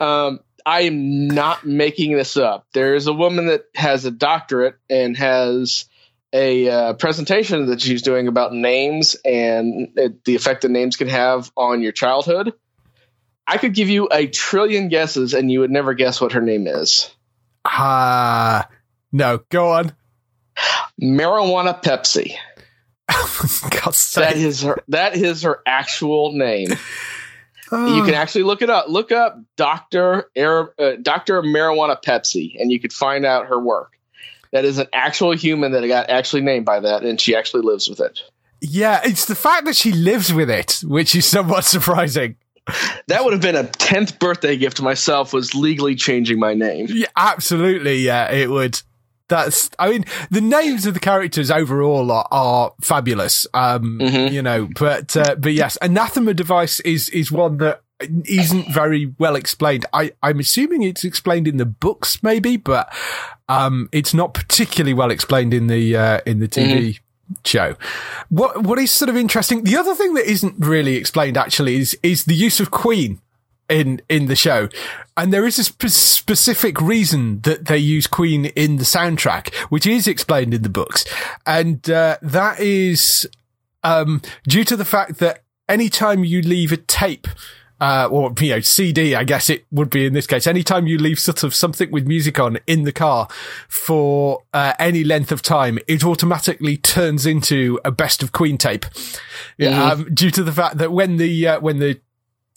um, 0.06 0.40
I 0.66 0.82
am 0.82 1.28
not 1.28 1.64
making 1.64 2.14
this 2.14 2.36
up. 2.36 2.66
There's 2.74 3.06
a 3.06 3.14
woman 3.14 3.46
that 3.46 3.64
has 3.74 4.04
a 4.04 4.10
doctorate 4.10 4.76
and 4.90 5.16
has 5.16 5.86
a 6.34 6.68
uh, 6.68 6.92
presentation 6.92 7.64
that 7.66 7.80
she's 7.80 8.02
doing 8.02 8.28
about 8.28 8.52
names 8.52 9.16
and 9.24 9.92
it, 9.96 10.22
the 10.24 10.34
effect 10.34 10.60
that 10.60 10.70
names 10.70 10.96
can 10.96 11.08
have 11.08 11.50
on 11.56 11.80
your 11.80 11.92
childhood. 11.92 12.52
I 13.46 13.56
could 13.56 13.72
give 13.72 13.88
you 13.88 14.10
a 14.12 14.26
trillion 14.26 14.88
guesses 14.88 15.32
and 15.32 15.50
you 15.50 15.60
would 15.60 15.70
never 15.70 15.94
guess 15.94 16.20
what 16.20 16.32
her 16.32 16.42
name 16.42 16.66
is. 16.66 17.10
Ah, 17.64 18.64
uh, 18.64 18.74
no, 19.12 19.40
go 19.48 19.72
on. 19.72 19.92
Marijuana 21.00 21.82
Pepsi. 21.82 22.36
that 23.08 24.32
is 24.34 24.62
her. 24.62 24.82
That 24.88 25.16
is 25.16 25.42
her 25.42 25.60
actual 25.66 26.32
name. 26.32 26.72
Uh, 27.70 27.94
you 27.96 28.04
can 28.04 28.14
actually 28.14 28.44
look 28.44 28.62
it 28.62 28.70
up. 28.70 28.88
Look 28.88 29.12
up 29.12 29.38
Doctor 29.56 30.30
Air, 30.36 30.70
uh, 30.80 30.96
Doctor 31.00 31.42
Marijuana 31.42 32.00
Pepsi, 32.00 32.60
and 32.60 32.70
you 32.70 32.78
could 32.80 32.92
find 32.92 33.24
out 33.24 33.46
her 33.46 33.58
work. 33.58 33.98
That 34.52 34.64
is 34.64 34.78
an 34.78 34.86
actual 34.92 35.32
human 35.36 35.72
that 35.72 35.86
got 35.86 36.08
actually 36.08 36.42
named 36.42 36.64
by 36.64 36.80
that, 36.80 37.02
and 37.02 37.20
she 37.20 37.34
actually 37.34 37.62
lives 37.62 37.88
with 37.88 38.00
it. 38.00 38.20
Yeah, 38.60 39.00
it's 39.04 39.26
the 39.26 39.34
fact 39.34 39.66
that 39.66 39.76
she 39.76 39.92
lives 39.92 40.32
with 40.32 40.48
it, 40.48 40.80
which 40.84 41.14
is 41.14 41.26
somewhat 41.26 41.64
surprising 41.64 42.36
that 43.06 43.24
would 43.24 43.32
have 43.32 43.42
been 43.42 43.56
a 43.56 43.64
10th 43.64 44.18
birthday 44.18 44.56
gift 44.56 44.78
to 44.78 44.82
myself 44.82 45.32
was 45.32 45.54
legally 45.54 45.94
changing 45.94 46.38
my 46.38 46.54
name. 46.54 46.86
Yeah, 46.90 47.06
absolutely. 47.16 47.98
Yeah, 47.98 48.30
it 48.32 48.50
would. 48.50 48.80
That's, 49.28 49.70
I 49.78 49.90
mean, 49.90 50.04
the 50.30 50.40
names 50.40 50.86
of 50.86 50.94
the 50.94 51.00
characters 51.00 51.50
overall 51.50 52.10
are, 52.12 52.28
are 52.30 52.72
fabulous. 52.80 53.46
Um, 53.54 53.98
mm-hmm. 53.98 54.32
you 54.32 54.42
know, 54.42 54.68
but, 54.78 55.16
uh, 55.16 55.34
but 55.36 55.52
yes, 55.52 55.76
anathema 55.82 56.34
device 56.34 56.80
is, 56.80 57.08
is 57.08 57.32
one 57.32 57.58
that 57.58 57.82
isn't 58.00 58.72
very 58.72 59.14
well 59.18 59.34
explained. 59.34 59.86
I, 59.92 60.12
I'm 60.22 60.38
assuming 60.38 60.82
it's 60.82 61.02
explained 61.02 61.48
in 61.48 61.56
the 61.56 61.66
books, 61.66 62.22
maybe, 62.22 62.56
but, 62.56 62.92
um, 63.48 63.88
it's 63.90 64.14
not 64.14 64.34
particularly 64.34 64.94
well 64.94 65.10
explained 65.10 65.52
in 65.52 65.66
the, 65.66 65.96
uh, 65.96 66.20
in 66.26 66.38
the 66.38 66.48
TV 66.48 66.72
mm-hmm 66.72 67.02
show. 67.44 67.74
What 68.28 68.62
what 68.62 68.78
is 68.78 68.92
sort 68.92 69.08
of 69.08 69.16
interesting? 69.16 69.64
The 69.64 69.76
other 69.76 69.96
thing 69.96 70.14
that 70.14 70.30
isn't 70.30 70.54
really 70.58 70.94
explained 70.94 71.36
actually 71.36 71.76
is 71.76 71.98
is 72.04 72.24
the 72.24 72.36
use 72.36 72.60
of 72.60 72.70
Queen 72.70 73.20
in 73.68 74.00
in 74.08 74.26
the 74.26 74.36
show, 74.36 74.68
and 75.16 75.32
there 75.32 75.46
is 75.46 75.58
a 75.58 75.64
sp- 75.66 75.88
specific 75.88 76.80
reason 76.80 77.40
that 77.40 77.66
they 77.66 77.78
use 77.78 78.06
Queen 78.06 78.46
in 78.46 78.76
the 78.76 78.84
soundtrack, 78.84 79.54
which 79.70 79.86
is 79.86 80.06
explained 80.06 80.54
in 80.54 80.62
the 80.62 80.68
books, 80.68 81.04
and 81.44 81.88
uh, 81.90 82.16
that 82.22 82.60
is 82.60 83.28
um, 83.82 84.22
due 84.46 84.64
to 84.64 84.76
the 84.76 84.84
fact 84.84 85.18
that 85.18 85.42
anytime 85.68 86.24
you 86.24 86.42
leave 86.42 86.72
a 86.72 86.76
tape 86.76 87.26
uh, 87.80 88.08
or 88.10 88.32
you 88.40 88.50
know, 88.50 88.60
CD, 88.60 89.14
I 89.14 89.24
guess 89.24 89.50
it 89.50 89.66
would 89.70 89.90
be 89.90 90.06
in 90.06 90.14
this 90.14 90.26
case. 90.26 90.46
Anytime 90.46 90.86
you 90.86 90.98
leave 90.98 91.18
sort 91.18 91.42
of 91.42 91.54
something 91.54 91.90
with 91.90 92.06
music 92.06 92.38
on 92.38 92.58
in 92.66 92.84
the 92.84 92.92
car 92.92 93.28
for 93.68 94.42
uh, 94.54 94.72
any 94.78 95.04
length 95.04 95.30
of 95.30 95.42
time, 95.42 95.78
it 95.86 96.04
automatically 96.04 96.76
turns 96.78 97.26
into 97.26 97.78
a 97.84 97.90
best 97.90 98.22
of 98.22 98.32
Queen 98.32 98.56
tape. 98.56 98.86
Yeah, 99.58 99.90
um, 99.90 100.14
due 100.14 100.30
to 100.30 100.42
the 100.42 100.52
fact 100.52 100.78
that 100.78 100.92
when 100.92 101.18
the 101.18 101.48
uh, 101.48 101.60
when 101.60 101.78
the 101.78 102.00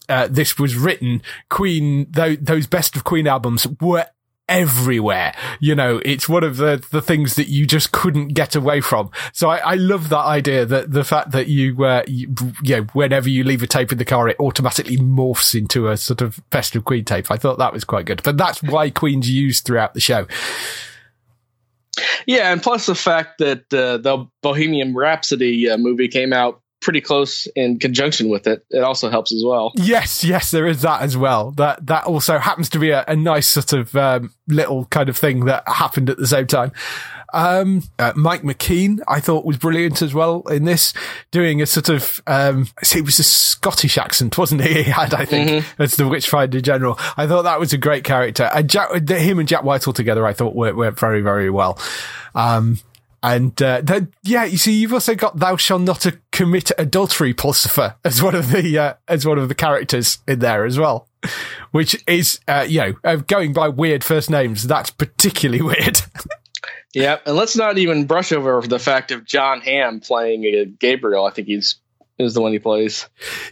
uh, 0.09 0.27
this 0.29 0.57
was 0.57 0.75
written, 0.75 1.21
Queen, 1.49 2.11
th- 2.11 2.39
those 2.41 2.67
best 2.67 2.95
of 2.95 3.03
Queen 3.03 3.27
albums 3.27 3.67
were 3.79 4.07
everywhere. 4.49 5.33
You 5.59 5.75
know, 5.75 6.01
it's 6.03 6.27
one 6.27 6.43
of 6.43 6.57
the, 6.57 6.83
the 6.91 7.01
things 7.01 7.35
that 7.35 7.47
you 7.47 7.65
just 7.65 7.91
couldn't 7.91 8.29
get 8.29 8.55
away 8.55 8.81
from. 8.81 9.11
So 9.31 9.49
I, 9.49 9.57
I 9.57 9.75
love 9.75 10.09
that 10.09 10.25
idea 10.25 10.65
that 10.65 10.91
the 10.91 11.03
fact 11.03 11.31
that 11.31 11.47
you, 11.47 11.85
uh, 11.85 12.03
you, 12.07 12.33
you 12.63 12.77
know, 12.77 12.83
whenever 12.93 13.29
you 13.29 13.43
leave 13.43 13.63
a 13.63 13.67
tape 13.67 13.91
in 13.91 13.99
the 13.99 14.05
car, 14.05 14.27
it 14.27 14.37
automatically 14.39 14.97
morphs 14.97 15.53
into 15.57 15.87
a 15.87 15.95
sort 15.95 16.21
of 16.21 16.39
best 16.49 16.75
of 16.75 16.83
Queen 16.83 17.05
tape. 17.05 17.31
I 17.31 17.37
thought 17.37 17.59
that 17.59 17.71
was 17.71 17.83
quite 17.83 18.05
good, 18.05 18.21
but 18.23 18.37
that's 18.37 18.61
why 18.63 18.89
Queen's 18.89 19.29
used 19.29 19.65
throughout 19.65 19.93
the 19.93 20.01
show. 20.01 20.25
Yeah, 22.25 22.51
and 22.51 22.61
plus 22.61 22.85
the 22.85 22.95
fact 22.95 23.39
that 23.39 23.73
uh, 23.73 23.97
the 23.97 24.25
Bohemian 24.41 24.95
Rhapsody 24.95 25.69
uh, 25.69 25.77
movie 25.77 26.07
came 26.07 26.33
out 26.33 26.61
pretty 26.81 27.01
close 27.01 27.47
in 27.55 27.79
conjunction 27.79 28.29
with 28.29 28.47
it. 28.47 28.65
It 28.69 28.83
also 28.83 29.09
helps 29.09 29.33
as 29.33 29.43
well. 29.45 29.71
Yes, 29.75 30.23
yes, 30.23 30.51
there 30.51 30.67
is 30.67 30.81
that 30.81 31.01
as 31.01 31.17
well. 31.17 31.51
That 31.51 31.85
that 31.87 32.05
also 32.05 32.37
happens 32.37 32.69
to 32.69 32.79
be 32.79 32.91
a, 32.91 33.03
a 33.07 33.15
nice 33.15 33.47
sort 33.47 33.73
of 33.73 33.95
um, 33.95 34.33
little 34.47 34.85
kind 34.85 35.09
of 35.09 35.17
thing 35.17 35.45
that 35.45 35.67
happened 35.67 36.09
at 36.09 36.17
the 36.17 36.27
same 36.27 36.47
time. 36.47 36.71
Um, 37.33 37.83
uh, 37.97 38.13
Mike 38.15 38.41
McKean, 38.41 38.99
I 39.07 39.19
thought 39.19 39.45
was 39.45 39.57
brilliant 39.57 40.01
as 40.01 40.13
well 40.13 40.41
in 40.49 40.65
this, 40.65 40.93
doing 41.31 41.61
a 41.61 41.65
sort 41.65 41.89
of, 41.89 42.21
um, 42.27 42.67
it 42.81 43.05
was 43.05 43.19
a 43.19 43.23
Scottish 43.23 43.97
accent, 43.97 44.37
wasn't 44.37 44.61
he? 44.61 44.69
He 44.79 44.83
had, 44.83 45.13
I 45.13 45.25
think, 45.25 45.49
mm-hmm. 45.49 45.81
as 45.81 45.95
the 45.95 46.07
Witchfinder 46.07 46.61
General. 46.61 46.97
I 47.17 47.27
thought 47.27 47.41
that 47.43 47.59
was 47.59 47.73
a 47.73 47.77
great 47.77 48.03
character. 48.03 48.49
And 48.53 48.69
Jack, 48.69 48.91
him 49.09 49.39
and 49.39 49.47
Jack 49.47 49.63
Whitehall 49.63 49.93
together, 49.93 50.25
I 50.25 50.33
thought 50.33 50.55
worked, 50.55 50.77
worked 50.77 50.99
very, 50.99 51.21
very 51.21 51.49
well. 51.49 51.77
Um, 52.33 52.79
and 53.21 53.59
uh, 53.61 53.81
then, 53.83 54.13
yeah, 54.23 54.45
you 54.45 54.57
see, 54.57 54.73
you've 54.73 54.93
also 54.93 55.15
got 55.15 55.37
"Thou 55.37 55.57
shalt 55.57 55.81
not 55.81 56.05
commit 56.31 56.71
adultery" 56.77 57.33
Pulsifer 57.33 57.95
as 58.05 58.23
one 58.23 58.35
of 58.35 58.51
the 58.51 58.77
uh, 58.77 58.93
as 59.07 59.25
one 59.25 59.37
of 59.37 59.49
the 59.49 59.55
characters 59.55 60.19
in 60.27 60.39
there 60.39 60.65
as 60.65 60.79
well, 60.79 61.07
which 61.71 62.01
is 62.07 62.39
uh, 62.47 62.65
you 62.67 62.79
know 62.79 62.93
uh, 63.03 63.17
going 63.17 63.51
by 63.51 63.67
weird 63.67 64.03
first 64.03 64.29
names. 64.29 64.65
That's 64.67 64.89
particularly 64.89 65.61
weird. 65.79 66.01
yeah, 66.93 67.17
and 67.25 67.35
let's 67.35 67.57
not 67.57 67.77
even 67.77 68.05
brush 68.05 68.31
over 68.31 68.61
the 68.61 68.79
fact 68.79 69.11
of 69.11 69.25
Jon 69.25 69.59
Hamm 69.61 69.99
playing 69.99 70.45
uh, 70.45 70.71
Gabriel. 70.79 71.25
I 71.25 71.31
think 71.31 71.47
he's 71.47 71.75
is 72.19 72.33
the 72.33 72.41
one 72.41 72.51
he 72.51 72.59
plays. 72.59 73.07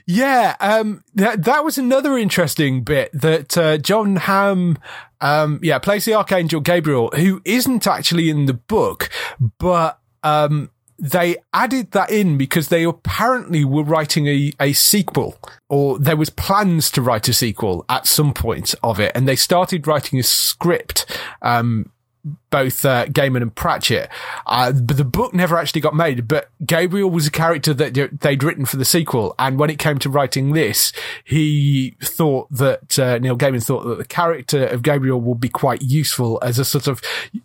Yeah, 0.06 0.56
um, 0.60 1.04
that 1.16 1.46
that 1.46 1.64
was 1.64 1.78
another 1.78 2.18
interesting 2.18 2.84
bit 2.84 3.10
that 3.14 3.58
uh, 3.58 3.78
Jon 3.78 4.18
Hamm, 4.18 4.78
um, 5.22 5.60
yeah, 5.64 5.80
plays 5.80 6.06
the 6.06 6.14
Archangel 6.14 6.62
Gabriel, 6.62 7.10
who 7.16 7.42
isn't 7.46 7.88
actually 7.88 8.30
in 8.30 8.46
the 8.46 8.54
book, 8.54 9.10
but 9.58 10.00
um, 10.24 10.70
they 11.00 11.38
added 11.54 11.92
that 11.92 12.10
in 12.10 12.38
because 12.38 12.70
they 12.70 12.84
apparently 12.84 13.64
were 13.64 13.84
writing 13.84 14.28
a, 14.28 14.52
a 14.60 14.74
sequel 14.74 15.38
or 15.70 16.00
there 16.00 16.18
was 16.18 16.30
plans 16.30 16.90
to 16.92 17.02
write 17.02 17.28
a 17.28 17.34
sequel 17.34 17.86
at 17.88 18.08
some 18.08 18.34
point 18.34 18.74
of 18.82 19.00
it 19.00 19.12
and 19.14 19.28
they 19.28 19.36
started 19.36 19.86
writing 19.86 20.20
a 20.20 20.24
script 20.24 21.06
um, 21.44 21.92
both 22.50 22.86
uh, 22.86 23.06
Gaiman 23.08 23.42
and 23.42 23.54
Pratchett. 23.54 24.10
Uh, 24.46 24.72
but 24.72 24.98
the 24.98 25.04
book 25.04 25.34
never 25.34 25.58
actually 25.58 25.82
got 25.82 25.96
made, 25.96 26.28
but 26.28 26.50
Gabriel 26.66 27.10
was 27.10 27.28
a 27.28 27.32
character 27.32 27.74
that 27.74 28.20
they'd 28.22 28.44
written 28.44 28.66
for 28.66 28.78
the 28.78 28.86
sequel. 28.86 29.36
And 29.40 29.60
when 29.60 29.70
it 29.70 29.80
came 29.80 29.98
to 30.00 30.10
writing 30.10 30.54
this, 30.54 30.94
he 31.24 31.96
thought 32.02 32.48
that, 32.52 32.98
uh, 33.00 33.18
Neil 33.20 33.38
Gaiman 33.38 33.64
thought 33.64 33.84
that 33.84 33.98
the 33.98 34.06
character 34.06 34.66
of 34.66 34.82
Gabriel 34.82 35.22
would 35.22 35.40
be 35.40 35.50
quite 35.50 35.82
useful 35.82 36.40
as 36.42 36.60
a 36.60 36.66
sort 36.66 36.88
of 36.88 37.02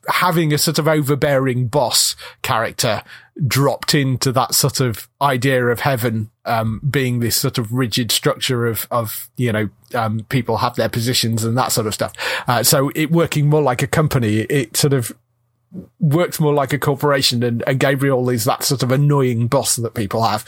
having 0.08 0.52
a 0.52 0.58
sort 0.58 0.78
of 0.78 0.88
overbearing 0.88 1.68
boss 1.68 2.16
character 2.42 3.02
dropped 3.46 3.94
into 3.94 4.32
that 4.32 4.54
sort 4.54 4.80
of 4.80 5.08
idea 5.20 5.66
of 5.66 5.80
heaven 5.80 6.30
um, 6.44 6.80
being 6.88 7.20
this 7.20 7.36
sort 7.36 7.58
of 7.58 7.72
rigid 7.72 8.10
structure 8.10 8.66
of 8.66 8.86
of 8.90 9.30
you 9.36 9.52
know 9.52 9.68
um, 9.94 10.20
people 10.28 10.58
have 10.58 10.76
their 10.76 10.88
positions 10.88 11.44
and 11.44 11.56
that 11.56 11.72
sort 11.72 11.86
of 11.86 11.94
stuff. 11.94 12.12
Uh, 12.48 12.62
so 12.62 12.90
it 12.94 13.10
working 13.10 13.48
more 13.48 13.62
like 13.62 13.82
a 13.82 13.86
company, 13.86 14.38
it 14.38 14.76
sort 14.76 14.92
of 14.92 15.12
works 16.00 16.38
more 16.38 16.52
like 16.52 16.72
a 16.72 16.78
corporation 16.78 17.42
and, 17.42 17.62
and, 17.66 17.80
Gabriel 17.80 18.28
is 18.28 18.44
that 18.44 18.62
sort 18.62 18.82
of 18.82 18.92
annoying 18.92 19.46
boss 19.46 19.76
that 19.76 19.94
people 19.94 20.22
have. 20.22 20.44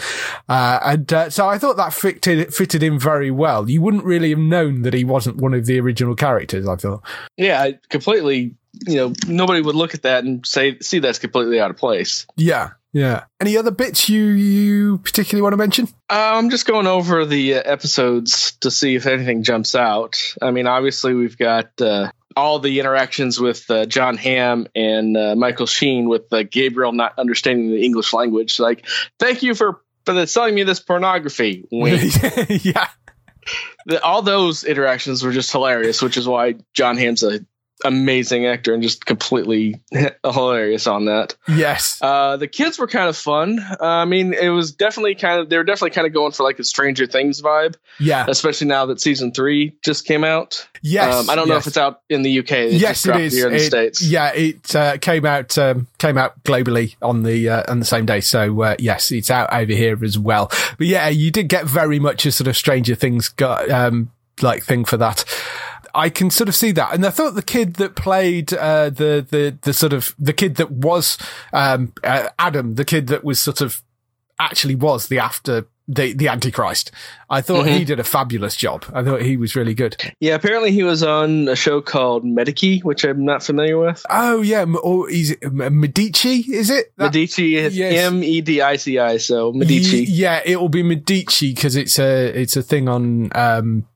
Uh, 0.48 0.78
and, 0.84 1.12
uh, 1.12 1.30
so 1.30 1.48
I 1.48 1.58
thought 1.58 1.76
that 1.78 1.94
fitted, 1.94 2.52
fitted 2.52 2.82
in 2.82 2.98
very 2.98 3.30
well. 3.30 3.68
You 3.68 3.80
wouldn't 3.80 4.04
really 4.04 4.30
have 4.30 4.38
known 4.38 4.82
that 4.82 4.92
he 4.92 5.04
wasn't 5.04 5.38
one 5.38 5.54
of 5.54 5.66
the 5.66 5.80
original 5.80 6.14
characters, 6.14 6.68
I 6.68 6.76
thought. 6.76 7.02
Yeah, 7.36 7.70
completely, 7.88 8.54
you 8.86 8.96
know, 8.96 9.12
nobody 9.26 9.62
would 9.62 9.74
look 9.74 9.94
at 9.94 10.02
that 10.02 10.24
and 10.24 10.46
say, 10.46 10.78
see 10.80 10.98
that's 10.98 11.18
completely 11.18 11.58
out 11.58 11.70
of 11.70 11.78
place. 11.78 12.26
Yeah. 12.36 12.72
Yeah. 12.94 13.24
Any 13.40 13.56
other 13.56 13.72
bits 13.72 14.08
you 14.08 14.24
you 14.24 14.98
particularly 14.98 15.42
want 15.42 15.52
to 15.52 15.56
mention? 15.56 15.88
Uh, 16.08 16.34
I'm 16.36 16.48
just 16.48 16.64
going 16.64 16.86
over 16.86 17.26
the 17.26 17.56
uh, 17.56 17.62
episodes 17.64 18.52
to 18.60 18.70
see 18.70 18.94
if 18.94 19.06
anything 19.06 19.42
jumps 19.42 19.74
out. 19.74 20.16
I 20.40 20.52
mean, 20.52 20.68
obviously 20.68 21.12
we've 21.12 21.36
got 21.36 21.80
uh, 21.80 22.12
all 22.36 22.60
the 22.60 22.78
interactions 22.78 23.40
with 23.40 23.68
uh, 23.68 23.84
Jon 23.86 24.16
Hamm 24.16 24.68
and 24.76 25.16
uh, 25.16 25.34
Michael 25.34 25.66
Sheen 25.66 26.08
with 26.08 26.32
uh, 26.32 26.44
Gabriel 26.44 26.92
not 26.92 27.18
understanding 27.18 27.70
the 27.70 27.84
English 27.84 28.12
language. 28.12 28.60
Like, 28.60 28.86
thank 29.18 29.42
you 29.42 29.54
for 29.54 29.82
for 30.04 30.26
selling 30.26 30.54
me 30.54 30.62
this 30.62 30.78
pornography. 30.78 31.66
yeah. 31.72 32.88
The, 33.86 34.02
all 34.02 34.22
those 34.22 34.62
interactions 34.62 35.24
were 35.24 35.32
just 35.32 35.50
hilarious, 35.50 36.00
which 36.00 36.16
is 36.16 36.28
why 36.28 36.54
Jon 36.74 36.96
Hamm's 36.96 37.24
a 37.24 37.44
amazing 37.84 38.46
actor 38.46 38.72
and 38.72 38.82
just 38.82 39.04
completely 39.04 39.82
hilarious 40.24 40.86
on 40.86 41.06
that. 41.06 41.36
Yes. 41.48 41.98
Uh, 42.00 42.36
the 42.36 42.48
kids 42.48 42.78
were 42.78 42.86
kind 42.86 43.08
of 43.08 43.16
fun. 43.16 43.58
Uh, 43.58 43.76
I 43.84 44.04
mean, 44.04 44.32
it 44.32 44.50
was 44.50 44.72
definitely 44.72 45.14
kind 45.14 45.40
of, 45.40 45.48
they 45.48 45.56
were 45.56 45.64
definitely 45.64 45.90
kind 45.90 46.06
of 46.06 46.12
going 46.12 46.32
for 46.32 46.44
like 46.44 46.58
a 46.58 46.64
Stranger 46.64 47.06
Things 47.06 47.42
vibe. 47.42 47.74
Yeah. 47.98 48.26
Especially 48.28 48.66
now 48.66 48.86
that 48.86 49.00
season 49.00 49.32
three 49.32 49.76
just 49.84 50.06
came 50.06 50.24
out. 50.24 50.66
Yes. 50.82 51.14
Um, 51.14 51.30
I 51.30 51.34
don't 51.34 51.48
yes. 51.48 51.52
know 51.52 51.58
if 51.58 51.66
it's 51.66 51.76
out 51.76 52.02
in 52.08 52.22
the 52.22 52.38
UK. 52.40 52.52
It 52.52 52.72
yes, 52.74 53.06
it 53.06 53.16
is. 53.16 53.32
Here 53.32 53.46
in 53.46 53.52
the 53.54 53.60
States. 53.60 54.02
Yeah, 54.02 54.32
it 54.34 54.74
uh, 54.74 54.98
came 54.98 55.24
out 55.24 55.56
um, 55.56 55.86
came 55.98 56.18
out 56.18 56.42
globally 56.44 56.96
on 57.00 57.22
the 57.22 57.48
uh, 57.48 57.62
on 57.68 57.78
the 57.78 57.84
same 57.84 58.04
day. 58.06 58.20
So 58.20 58.62
uh, 58.62 58.76
yes, 58.78 59.10
it's 59.10 59.30
out 59.30 59.52
over 59.52 59.72
here 59.72 59.98
as 60.04 60.18
well. 60.18 60.50
But 60.76 60.86
yeah, 60.86 61.08
you 61.08 61.30
did 61.30 61.48
get 61.48 61.64
very 61.64 61.98
much 61.98 62.26
a 62.26 62.32
sort 62.32 62.48
of 62.48 62.56
Stranger 62.56 62.94
Things 62.94 63.28
got, 63.28 63.70
um, 63.70 64.10
like 64.42 64.62
thing 64.62 64.84
for 64.84 64.96
that. 64.98 65.24
I 65.94 66.10
can 66.10 66.30
sort 66.30 66.48
of 66.48 66.54
see 66.54 66.72
that. 66.72 66.92
And 66.92 67.06
I 67.06 67.10
thought 67.10 67.34
the 67.34 67.42
kid 67.42 67.74
that 67.74 67.96
played, 67.96 68.52
uh, 68.52 68.90
the, 68.90 69.26
the, 69.28 69.56
the 69.62 69.72
sort 69.72 69.92
of, 69.92 70.14
the 70.18 70.32
kid 70.32 70.56
that 70.56 70.70
was, 70.70 71.16
um, 71.52 71.92
uh, 72.02 72.28
Adam, 72.38 72.74
the 72.74 72.84
kid 72.84 73.06
that 73.08 73.24
was 73.24 73.38
sort 73.38 73.60
of 73.60 73.82
actually 74.38 74.74
was 74.74 75.08
the 75.08 75.18
after 75.18 75.66
the 75.86 76.12
the 76.14 76.28
Antichrist. 76.28 76.90
I 77.28 77.40
thought 77.40 77.66
mm-hmm. 77.66 77.78
he 77.78 77.84
did 77.84 78.00
a 78.00 78.04
fabulous 78.04 78.56
job. 78.56 78.84
I 78.92 79.02
thought 79.02 79.22
he 79.22 79.36
was 79.36 79.54
really 79.54 79.74
good. 79.74 79.96
Yeah, 80.20 80.34
apparently 80.34 80.72
he 80.72 80.82
was 80.82 81.02
on 81.02 81.48
a 81.48 81.56
show 81.56 81.80
called 81.80 82.24
Medici, 82.24 82.80
which 82.80 83.04
I'm 83.04 83.24
not 83.24 83.42
familiar 83.42 83.78
with. 83.78 84.04
Oh 84.08 84.40
yeah, 84.40 84.64
or 84.64 85.10
is 85.10 85.36
Medici? 85.42 86.38
Is 86.38 86.70
it 86.70 86.92
that, 86.96 87.12
Medici? 87.12 87.58
M 87.58 88.22
E 88.22 88.40
D 88.40 88.62
I 88.62 88.76
C 88.76 88.98
I. 88.98 89.18
So 89.18 89.52
Medici. 89.52 90.00
Y- 90.00 90.06
yeah, 90.08 90.42
it 90.44 90.60
will 90.60 90.68
be 90.68 90.82
Medici 90.82 91.54
because 91.54 91.76
it's 91.76 91.98
a 91.98 92.28
it's 92.28 92.56
a 92.56 92.62
thing 92.62 92.88
on. 92.88 93.30
Um, 93.34 93.86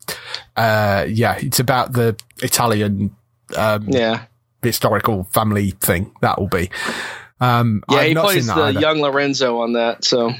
uh, 0.56 1.06
yeah, 1.08 1.36
it's 1.38 1.60
about 1.60 1.92
the 1.92 2.16
Italian. 2.42 3.14
Um, 3.56 3.88
yeah. 3.88 4.24
Historical 4.60 5.24
family 5.24 5.70
thing 5.70 6.12
that 6.20 6.38
will 6.38 6.48
be. 6.48 6.68
Um, 7.40 7.84
yeah, 7.88 7.98
I've 7.98 8.08
he 8.08 8.14
plays 8.14 8.46
the 8.46 8.54
either. 8.54 8.80
young 8.80 9.00
Lorenzo 9.00 9.60
on 9.60 9.74
that. 9.74 10.04
So 10.04 10.32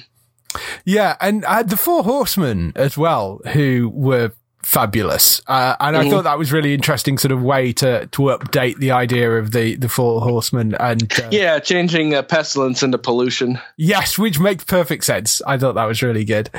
yeah, 0.84 1.16
and 1.20 1.44
uh, 1.44 1.62
the 1.62 1.76
Four 1.76 2.04
Horsemen 2.04 2.72
as 2.74 2.96
well, 2.96 3.40
who 3.52 3.90
were 3.92 4.32
fabulous. 4.62 5.40
Uh, 5.46 5.76
and 5.80 5.96
mm. 5.96 6.00
I 6.00 6.10
thought 6.10 6.24
that 6.24 6.38
was 6.38 6.52
really 6.52 6.74
interesting 6.74 7.16
sort 7.16 7.32
of 7.32 7.42
way 7.42 7.72
to, 7.74 8.06
to 8.06 8.22
update 8.22 8.76
the 8.78 8.90
idea 8.90 9.38
of 9.38 9.52
the, 9.52 9.76
the 9.76 9.88
four 9.88 10.20
horsemen 10.20 10.74
and, 10.74 11.10
uh, 11.18 11.28
yeah, 11.30 11.58
changing 11.58 12.14
uh, 12.14 12.22
pestilence 12.22 12.82
into 12.82 12.98
pollution. 12.98 13.58
Yes, 13.78 14.18
which 14.18 14.38
makes 14.38 14.64
perfect 14.64 15.04
sense. 15.04 15.40
I 15.46 15.56
thought 15.56 15.74
that 15.76 15.86
was 15.86 16.02
really 16.02 16.24
good. 16.24 16.50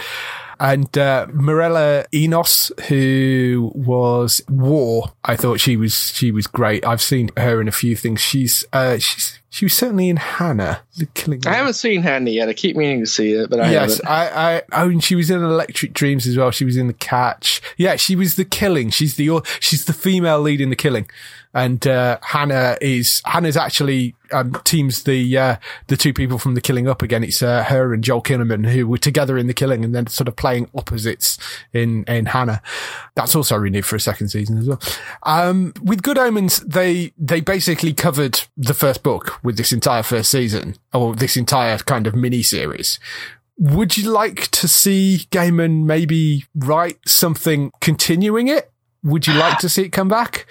And, 0.60 0.98
uh, 0.98 1.28
Enos, 2.14 2.72
who 2.88 3.72
was 3.76 4.42
War, 4.50 5.14
I 5.24 5.36
thought 5.36 5.60
she 5.60 5.78
was, 5.78 5.94
she 5.94 6.32
was 6.32 6.48
great. 6.48 6.86
I've 6.86 7.02
seen 7.02 7.30
her 7.38 7.62
in 7.62 7.68
a 7.68 7.72
few 7.72 7.96
things. 7.96 8.22
She's, 8.22 8.66
uh, 8.74 8.98
she's, 8.98 9.39
she 9.50 9.66
was 9.66 9.74
certainly 9.74 10.10
in 10.10 10.18
Hanna, 10.18 10.82
the 10.98 11.08
Killing. 11.08 11.42
I 11.46 11.54
haven't 11.54 11.74
seen 11.74 12.04
Hanna 12.04 12.30
yet. 12.30 12.50
I 12.50 12.54
keep 12.54 12.76
meaning 12.76 13.00
to 13.00 13.08
see 13.08 13.34
it, 13.34 13.50
but 13.50 13.60
I 13.60 13.72
yes, 13.72 13.98
haven't. 13.98 14.10
I, 14.10 14.58
I, 14.58 14.62
oh, 14.74 14.90
and 14.90 15.04
she 15.04 15.16
was 15.16 15.30
in 15.30 15.44
Electric 15.44 15.94
Dreams 15.94 16.28
as 16.28 16.38
well. 16.38 16.52
She 16.52 16.66
was 16.66 16.78
in 16.78 16.88
The 16.88 16.94
Catch. 16.94 17.62
Yeah, 17.78 17.96
she 17.96 18.16
was 18.16 18.36
the 18.36 18.46
Killing. 18.46 18.90
She's 18.92 19.16
the, 19.16 19.42
she's 19.60 19.86
the 19.86 19.94
female 19.94 20.40
lead 20.40 20.62
in 20.62 20.70
The 20.70 20.76
Killing. 20.76 21.10
and 21.54 21.88
uh, 21.88 22.20
Hanna 22.22 22.78
is 22.80 23.22
Hanna's 23.26 23.58
actually 23.58 24.16
um, 24.32 24.54
teams 24.64 25.04
the 25.04 25.38
uh, 25.38 25.56
the 25.88 25.98
two 25.98 26.14
people 26.14 26.38
from 26.38 26.54
the 26.54 26.62
Killing 26.62 26.88
Up 26.88 27.02
again. 27.02 27.24
It's 27.24 27.42
uh, 27.42 27.64
her 27.64 27.94
and 27.94 28.04
Joel 28.04 28.22
Kinnaman 28.22 28.70
who 28.70 28.88
were 28.88 29.00
together 29.00 29.38
in 29.38 29.48
the 29.48 29.54
Killing, 29.54 29.84
and 29.84 29.96
then 29.96 30.08
sort 30.08 30.28
of 30.28 30.36
playing 30.36 30.70
opposites 30.76 31.40
in 31.74 32.04
in 32.04 32.28
Hanna. 32.28 32.62
That's 33.16 33.36
also 33.36 33.56
renewed 33.58 33.86
for 33.86 33.96
a 33.96 34.00
second 34.00 34.30
season 34.30 34.60
as 34.60 34.68
well. 34.68 34.80
Um, 35.24 35.74
with 35.82 36.04
Good 36.04 36.18
Omens, 36.20 36.60
they 36.60 37.14
they 37.18 37.42
basically 37.42 37.94
covered 37.94 38.42
the 38.56 38.76
first 38.76 39.02
book 39.02 39.39
with 39.44 39.58
this 39.58 39.72
entire 39.72 40.04
first 40.04 40.32
season, 40.32 40.76
or 40.94 41.16
this 41.16 41.38
entire 41.38 41.78
kind 41.78 42.08
of 42.08 42.16
mini 42.16 42.42
series. 42.42 43.00
Would 43.58 43.98
you 43.98 44.10
like 44.10 44.48
to 44.52 44.68
see 44.68 45.28
Gaiman 45.32 45.84
maybe 45.84 46.46
write 46.56 46.98
something 47.06 47.72
continuing 47.82 48.48
it? 48.48 48.72
Would 49.04 49.28
you 49.28 49.34
like 49.34 49.58
to 49.60 49.70
see 49.70 49.84
it 49.84 49.90
come 49.90 50.08
back? 50.08 50.46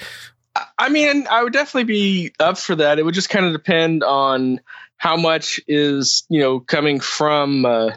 I 0.79 0.89
mean, 0.89 1.27
I 1.31 1.43
would 1.43 1.53
definitely 1.53 1.85
be 1.85 2.33
up 2.39 2.59
for 2.59 2.77
that. 2.77 2.99
It 2.99 3.05
would 3.05 3.15
just 3.15 3.31
kind 3.31 3.47
of 3.47 3.53
depend 3.53 4.03
on 4.03 4.61
how 4.97 5.17
much 5.17 5.61
is 5.67 6.25
you 6.29 6.41
know 6.41 6.61
coming 6.61 7.01
from 7.01 7.65
uh, 7.65 7.91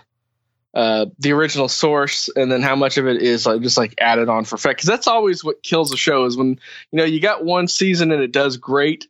uh, 0.74 1.08
the 1.20 1.34
original 1.34 1.68
source, 1.68 2.30
and 2.36 2.52
then 2.52 2.62
how 2.62 2.76
much 2.76 2.98
of 2.98 3.08
it 3.08 3.22
is 3.22 3.46
like 3.46 3.62
just 3.62 3.78
like 3.78 3.96
added 4.00 4.30
on 4.30 4.46
for 4.46 4.56
effect. 4.56 4.78
Because 4.78 4.88
that's 4.88 5.08
always 5.08 5.44
what 5.44 5.64
kills 5.64 5.94
a 5.94 5.98
show 5.98 6.26
is 6.26 6.38
when 6.38 6.60
you 6.92 6.98
know 6.98 7.04
you 7.04 7.20
got 7.20 7.44
one 7.44 7.68
season 7.68 8.12
and 8.12 8.22
it 8.22 8.32
does 8.32 8.58
great, 8.58 9.08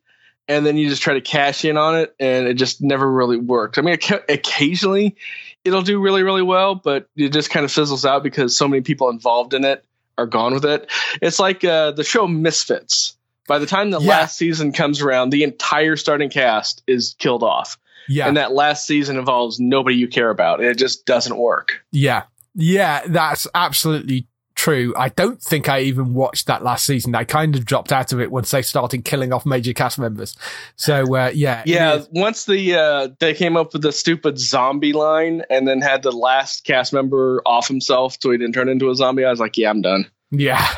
and 0.48 0.66
then 0.66 0.76
you 0.76 0.88
just 0.88 1.02
try 1.02 1.14
to 1.14 1.20
cash 1.20 1.64
in 1.64 1.76
on 1.76 1.96
it, 1.96 2.14
and 2.18 2.46
it 2.46 2.54
just 2.54 2.82
never 2.82 3.10
really 3.10 3.38
worked. 3.38 3.78
I 3.78 3.82
mean, 3.82 3.96
occasionally 4.28 5.16
it'll 5.64 5.82
do 5.82 6.00
really 6.00 6.22
really 6.22 6.42
well, 6.42 6.74
but 6.74 7.08
it 7.16 7.32
just 7.32 7.50
kind 7.50 7.64
of 7.64 7.72
fizzles 7.72 8.04
out 8.04 8.22
because 8.22 8.56
so 8.56 8.66
many 8.68 8.82
people 8.82 9.08
involved 9.10 9.54
in 9.54 9.64
it 9.64 9.84
are 10.18 10.26
gone 10.26 10.54
with 10.54 10.64
it. 10.64 10.90
It's 11.20 11.38
like 11.38 11.64
uh, 11.64 11.92
the 11.92 12.04
show 12.04 12.26
Misfits 12.26 13.16
by 13.46 13.58
the 13.58 13.66
time 13.66 13.90
the 13.90 14.00
yeah. 14.00 14.08
last 14.08 14.36
season 14.36 14.72
comes 14.72 15.00
around, 15.00 15.30
the 15.30 15.42
entire 15.42 15.96
starting 15.96 16.30
cast 16.30 16.82
is 16.86 17.14
killed 17.18 17.42
off. 17.42 17.78
Yeah. 18.08 18.26
And 18.26 18.36
that 18.36 18.52
last 18.52 18.86
season 18.86 19.18
involves 19.18 19.60
nobody 19.60 19.96
you 19.96 20.08
care 20.08 20.30
about. 20.30 20.62
It 20.62 20.76
just 20.78 21.06
doesn't 21.06 21.36
work. 21.36 21.84
Yeah. 21.90 22.24
Yeah, 22.54 23.02
that's 23.06 23.46
absolutely 23.54 24.26
true. 24.62 24.94
I 24.96 25.08
don't 25.08 25.42
think 25.42 25.68
I 25.68 25.80
even 25.80 26.14
watched 26.14 26.46
that 26.46 26.62
last 26.62 26.86
season. 26.86 27.16
I 27.16 27.24
kind 27.24 27.56
of 27.56 27.64
dropped 27.64 27.90
out 27.90 28.12
of 28.12 28.20
it 28.20 28.30
once 28.30 28.52
they 28.52 28.62
started 28.62 29.04
killing 29.04 29.32
off 29.32 29.44
major 29.44 29.72
cast 29.72 29.98
members. 29.98 30.36
So 30.76 31.16
uh, 31.16 31.32
yeah, 31.34 31.64
yeah. 31.66 32.02
Once 32.12 32.46
the 32.46 32.76
uh, 32.76 33.08
they 33.18 33.34
came 33.34 33.56
up 33.56 33.72
with 33.72 33.82
the 33.82 33.90
stupid 33.90 34.38
zombie 34.38 34.92
line, 34.92 35.42
and 35.50 35.66
then 35.66 35.80
had 35.80 36.04
the 36.04 36.12
last 36.12 36.64
cast 36.64 36.92
member 36.92 37.42
off 37.44 37.66
himself 37.66 38.16
so 38.20 38.30
he 38.30 38.38
didn't 38.38 38.54
turn 38.54 38.68
into 38.68 38.88
a 38.88 38.94
zombie, 38.94 39.24
I 39.24 39.30
was 39.30 39.40
like, 39.40 39.56
yeah, 39.56 39.70
I'm 39.70 39.82
done. 39.82 40.08
Yeah, 40.30 40.68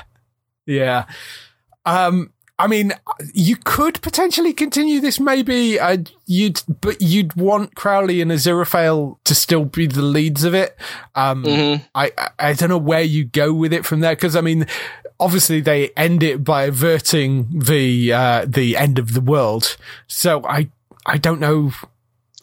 yeah. 0.64 1.04
Um, 1.84 2.32
I 2.56 2.68
mean, 2.68 2.92
you 3.32 3.56
could 3.56 4.00
potentially 4.00 4.52
continue 4.52 5.00
this, 5.00 5.18
maybe. 5.18 5.80
Uh, 5.80 5.98
you'd, 6.24 6.62
but 6.80 7.02
you'd 7.02 7.34
want 7.34 7.74
Crowley 7.74 8.20
and 8.20 8.30
Aziraphale 8.30 9.16
to 9.24 9.34
still 9.34 9.64
be 9.64 9.88
the 9.88 10.02
leads 10.02 10.44
of 10.44 10.54
it. 10.54 10.76
Um, 11.16 11.42
mm-hmm. 11.44 11.84
I, 11.96 12.12
I 12.38 12.52
don't 12.52 12.68
know 12.68 12.78
where 12.78 13.02
you 13.02 13.24
go 13.24 13.52
with 13.52 13.72
it 13.72 13.84
from 13.84 14.00
there, 14.00 14.14
because 14.14 14.36
I 14.36 14.40
mean, 14.40 14.66
obviously 15.18 15.60
they 15.60 15.90
end 15.90 16.22
it 16.22 16.44
by 16.44 16.64
averting 16.64 17.48
the 17.58 18.12
uh, 18.12 18.46
the 18.46 18.76
end 18.76 19.00
of 19.00 19.14
the 19.14 19.20
world. 19.20 19.76
So 20.06 20.44
I, 20.44 20.70
I 21.06 21.18
don't 21.18 21.40
know, 21.40 21.72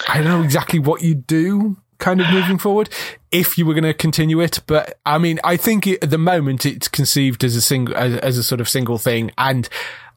I 0.09 0.17
don't 0.17 0.27
know 0.27 0.43
exactly 0.43 0.79
what 0.79 1.01
you'd 1.01 1.25
do 1.25 1.77
kind 2.01 2.19
of 2.19 2.29
moving 2.29 2.57
forward 2.57 2.89
if 3.31 3.57
you 3.57 3.65
were 3.65 3.73
going 3.73 3.85
to 3.85 3.93
continue 3.93 4.41
it. 4.41 4.59
But 4.67 4.99
I 5.05 5.17
mean, 5.17 5.39
I 5.43 5.55
think 5.55 5.87
it, 5.87 6.03
at 6.03 6.09
the 6.09 6.17
moment 6.17 6.65
it's 6.65 6.89
conceived 6.89 7.43
as 7.45 7.55
a 7.55 7.61
single, 7.61 7.95
as, 7.95 8.17
as, 8.17 8.37
a 8.37 8.43
sort 8.43 8.59
of 8.59 8.67
single 8.67 8.97
thing. 8.97 9.31
And 9.37 9.69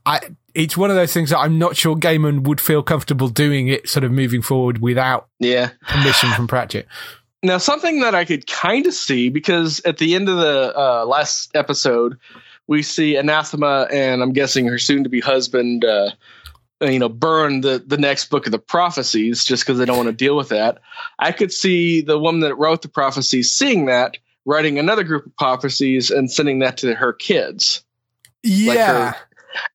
I, 0.05 0.20
it's 0.55 0.77
one 0.77 0.90
of 0.90 0.97
those 0.97 1.12
things 1.12 1.31
that 1.31 1.38
I'm 1.38 1.59
not 1.59 1.77
sure 1.77 1.94
Gaiman 1.94 2.44
would 2.44 2.61
feel 2.61 2.83
comfortable 2.83 3.29
doing 3.29 3.68
it 3.68 3.88
sort 3.88 4.05
of 4.05 4.11
moving 4.11 4.42
forward 4.42 4.81
without 4.81 5.29
yeah. 5.38 5.70
permission 5.87 6.31
from 6.33 6.49
Pratchett. 6.49 6.88
Now, 7.42 7.59
something 7.59 8.01
that 8.01 8.14
I 8.14 8.25
could 8.25 8.47
kind 8.47 8.87
of 8.87 8.94
see 8.94 9.29
because 9.29 9.83
at 9.85 9.99
the 9.99 10.14
end 10.14 10.29
of 10.29 10.38
the 10.38 10.73
uh, 10.75 11.05
last 11.05 11.55
episode, 11.55 12.18
we 12.66 12.83
see 12.83 13.16
Anathema 13.16 13.87
and 13.92 14.23
I'm 14.23 14.33
guessing 14.33 14.66
her 14.66 14.79
soon 14.79 15.05
to 15.05 15.11
be 15.11 15.20
husband, 15.20 15.85
uh, 15.85 16.12
Uh, 16.83 16.87
you 16.87 16.99
know, 16.99 17.09
burn 17.09 17.61
the, 17.61 17.83
the 17.87 17.97
next 17.97 18.31
book 18.31 18.47
of 18.47 18.53
the 18.53 18.59
prophecies 18.59 19.45
just 19.45 19.63
because 19.65 19.79
they 19.79 19.85
don't 19.85 19.97
want 19.97 20.09
to 20.09 20.13
deal 20.13 20.37
with 20.37 20.49
that. 20.49 20.81
I 21.21 21.31
could 21.31 21.53
see 21.53 22.01
the 22.01 22.19
woman 22.19 22.41
that 22.41 22.57
wrote 22.57 22.83
the 22.83 22.89
prophecies 22.89 23.53
seeing 23.53 23.87
that, 23.87 24.17
writing 24.45 24.81
another 24.81 25.05
group 25.05 25.25
of 25.25 25.37
prophecies 25.37 26.11
and 26.11 26.29
sending 26.31 26.59
that 26.59 26.79
to 26.79 26.93
her 26.95 27.13
kids. 27.13 27.85
Yeah. 28.43 28.69
Like 28.69 28.79
her, 28.79 29.17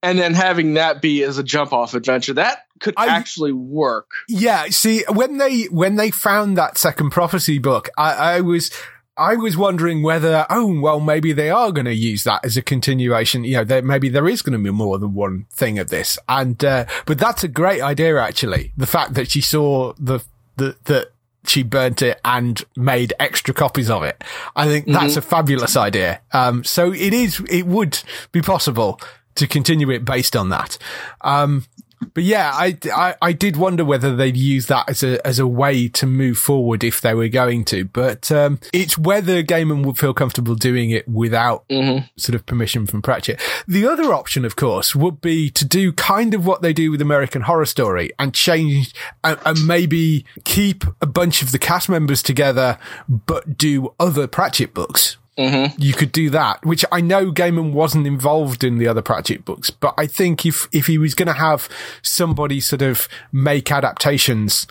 and 0.04 0.20
then 0.20 0.34
having 0.34 0.74
that 0.74 1.02
be 1.02 1.24
as 1.24 1.38
a 1.38 1.44
jump 1.44 1.72
off 1.72 1.94
adventure 1.94 2.34
that 2.34 2.66
could 2.82 2.96
I, 2.98 3.08
actually 3.08 3.54
work. 3.54 4.12
Yeah. 4.28 4.66
See, 4.66 5.06
when 5.08 5.38
they, 5.38 5.64
when 5.64 5.96
they 5.96 6.12
found 6.12 6.58
that 6.58 6.78
second 6.78 7.12
prophecy 7.12 7.60
book, 7.60 7.90
I, 7.98 8.14
I 8.14 8.42
was, 8.42 8.72
I 9.19 9.36
was 9.36 9.58
wondering 9.58 10.01
whether, 10.01 10.45
oh, 10.49 10.79
well, 10.79 11.01
maybe 11.01 11.34
they 11.34 11.49
are 11.49 11.73
going 11.73 11.86
to 11.86 11.93
use 11.93 12.23
that 12.23 12.45
as 12.45 12.55
a 12.55 12.62
continuation. 12.62 13.43
You 13.43 13.58
know, 13.58 13.63
there, 13.65 13.82
maybe 13.82 14.08
there 14.08 14.29
is 14.29 14.41
going 14.41 14.58
to 14.58 14.63
be 14.63 14.71
more 14.71 14.97
than 14.97 15.13
one 15.13 15.45
thing 15.51 15.77
of 15.77 15.89
this. 15.89 16.17
And, 16.29 16.63
uh, 16.63 16.86
but 17.05 17.19
that's 17.19 17.43
a 17.43 17.49
great 17.49 17.82
idea, 17.82 18.17
actually. 18.17 18.71
The 18.77 18.88
fact 18.88 19.15
that 19.15 19.29
she 19.29 19.41
saw 19.41 19.91
the, 19.99 20.21
the, 20.55 20.77
that 20.86 21.12
she 21.45 21.63
burnt 21.63 22.01
it 22.01 22.21
and 22.23 22.63
made 22.77 23.13
extra 23.19 23.53
copies 23.53 23.89
of 23.89 24.03
it. 24.03 24.23
I 24.55 24.67
think 24.67 24.86
that's 24.86 25.12
mm-hmm. 25.13 25.19
a 25.19 25.21
fabulous 25.21 25.75
idea. 25.75 26.21
Um, 26.32 26.63
so 26.63 26.93
it 26.93 27.13
is, 27.13 27.41
it 27.49 27.65
would 27.65 28.01
be 28.32 28.41
possible 28.41 29.01
to 29.36 29.47
continue 29.47 29.89
it 29.89 30.05
based 30.05 30.36
on 30.36 30.47
that. 30.49 30.77
Um, 31.21 31.65
but 32.14 32.24
yeah, 32.24 32.52
I, 32.54 32.78
I, 32.94 33.16
I, 33.22 33.34
did 33.34 33.58
wonder 33.58 33.84
whether 33.84 34.16
they'd 34.16 34.38
use 34.38 34.68
that 34.68 34.90
as 34.90 35.04
a, 35.04 35.26
as 35.26 35.40
a 35.40 35.48
way 35.48 35.88
to 35.90 36.06
move 36.06 36.38
forward 36.38 36.84
if 36.84 37.02
they 37.02 37.14
were 37.14 37.28
going 37.28 37.66
to, 37.66 37.86
but, 37.86 38.32
um, 38.32 38.60
it's 38.74 38.98
whether 38.98 39.44
Gaiman 39.44 39.86
would 39.86 39.98
feel 39.98 40.14
comfortable 40.14 40.56
doing 40.56 40.92
it 40.92 41.08
without 41.08 41.68
mm-hmm. 41.70 42.06
sort 42.18 42.36
of 42.36 42.46
permission 42.46 42.86
from 42.86 43.02
Pratchett. 43.02 43.40
The 43.68 43.88
other 43.88 44.14
option, 44.14 44.46
of 44.46 44.56
course, 44.56 44.96
would 44.96 45.22
be 45.22 45.50
to 45.52 45.66
do 45.66 45.92
kind 45.92 46.34
of 46.34 46.46
what 46.46 46.62
they 46.62 46.74
do 46.74 46.92
with 46.92 47.02
American 47.02 47.44
Horror 47.44 47.66
Story 47.66 48.12
and 48.18 48.34
change 48.34 48.94
and, 49.24 49.40
and 49.46 49.68
maybe 49.68 50.26
keep 50.44 50.84
a 51.02 51.08
bunch 51.08 51.42
of 51.42 51.52
the 51.52 51.60
cast 51.60 51.90
members 51.90 52.24
together, 52.24 52.78
but 53.08 53.58
do 53.58 53.94
other 54.00 54.28
Pratchett 54.28 54.74
books. 54.74 55.18
Mm-hmm. 55.39 55.82
You 55.82 55.93
could 55.93 56.12
do 56.12 56.30
that, 56.32 56.65
which 56.65 56.84
I 56.91 56.99
know 56.99 57.32
Gaiman 57.32 57.71
wasn't 57.71 58.06
involved 58.06 58.62
in 58.62 58.78
the 58.78 58.89
other 58.89 59.02
Pratchett 59.02 59.45
books, 59.45 59.69
but 59.69 59.93
I 59.97 60.06
think 60.06 60.45
if, 60.45 60.67
if 60.73 60.88
he 60.88 60.97
was 60.97 61.15
going 61.15 61.28
to 61.28 61.34
have 61.34 61.69
somebody 62.02 62.60
sort 62.60 62.82
of 62.82 63.08
make 63.32 63.71
adaptations, 63.71 64.67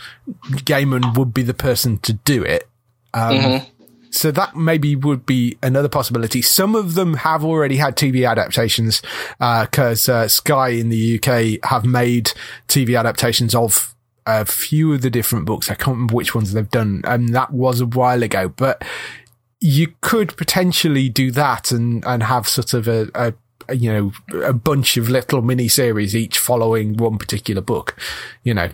Gaiman 0.50 1.16
would 1.16 1.32
be 1.32 1.42
the 1.42 1.54
person 1.54 1.98
to 2.00 2.12
do 2.12 2.42
it. 2.42 2.68
Um, 3.14 3.32
mm-hmm. 3.32 3.70
So 4.10 4.30
that 4.30 4.56
maybe 4.56 4.94
would 4.94 5.24
be 5.24 5.56
another 5.62 5.88
possibility. 5.88 6.42
Some 6.42 6.74
of 6.74 6.94
them 6.94 7.14
have 7.14 7.44
already 7.44 7.76
had 7.76 7.96
TV 7.96 8.28
adaptations, 8.30 9.00
because 9.38 10.06
uh, 10.06 10.14
uh, 10.14 10.28
Sky 10.28 10.70
in 10.70 10.90
the 10.90 11.18
UK 11.18 11.64
have 11.70 11.86
made 11.86 12.32
TV 12.68 12.98
adaptations 12.98 13.54
of 13.54 13.94
a 14.26 14.44
few 14.44 14.92
of 14.92 15.00
the 15.00 15.08
different 15.08 15.46
books. 15.46 15.70
I 15.70 15.74
can't 15.74 15.94
remember 15.94 16.14
which 16.14 16.34
ones 16.34 16.52
they've 16.52 16.70
done, 16.70 17.00
and 17.04 17.34
that 17.34 17.52
was 17.52 17.80
a 17.80 17.86
while 17.86 18.22
ago. 18.22 18.50
But 18.50 18.82
you 19.60 19.94
could 20.00 20.36
potentially 20.36 21.08
do 21.08 21.30
that 21.32 21.70
and, 21.72 22.04
and 22.06 22.22
have 22.22 22.48
sort 22.48 22.74
of 22.74 22.86
a, 22.86 23.08
a, 23.14 23.74
you 23.74 23.92
know, 23.92 24.42
a 24.44 24.52
bunch 24.52 24.96
of 24.96 25.08
little 25.08 25.42
mini 25.42 25.68
series 25.68 26.14
each 26.14 26.38
following 26.38 26.96
one 26.96 27.18
particular 27.18 27.60
book, 27.60 27.96
you 28.42 28.54
know, 28.54 28.68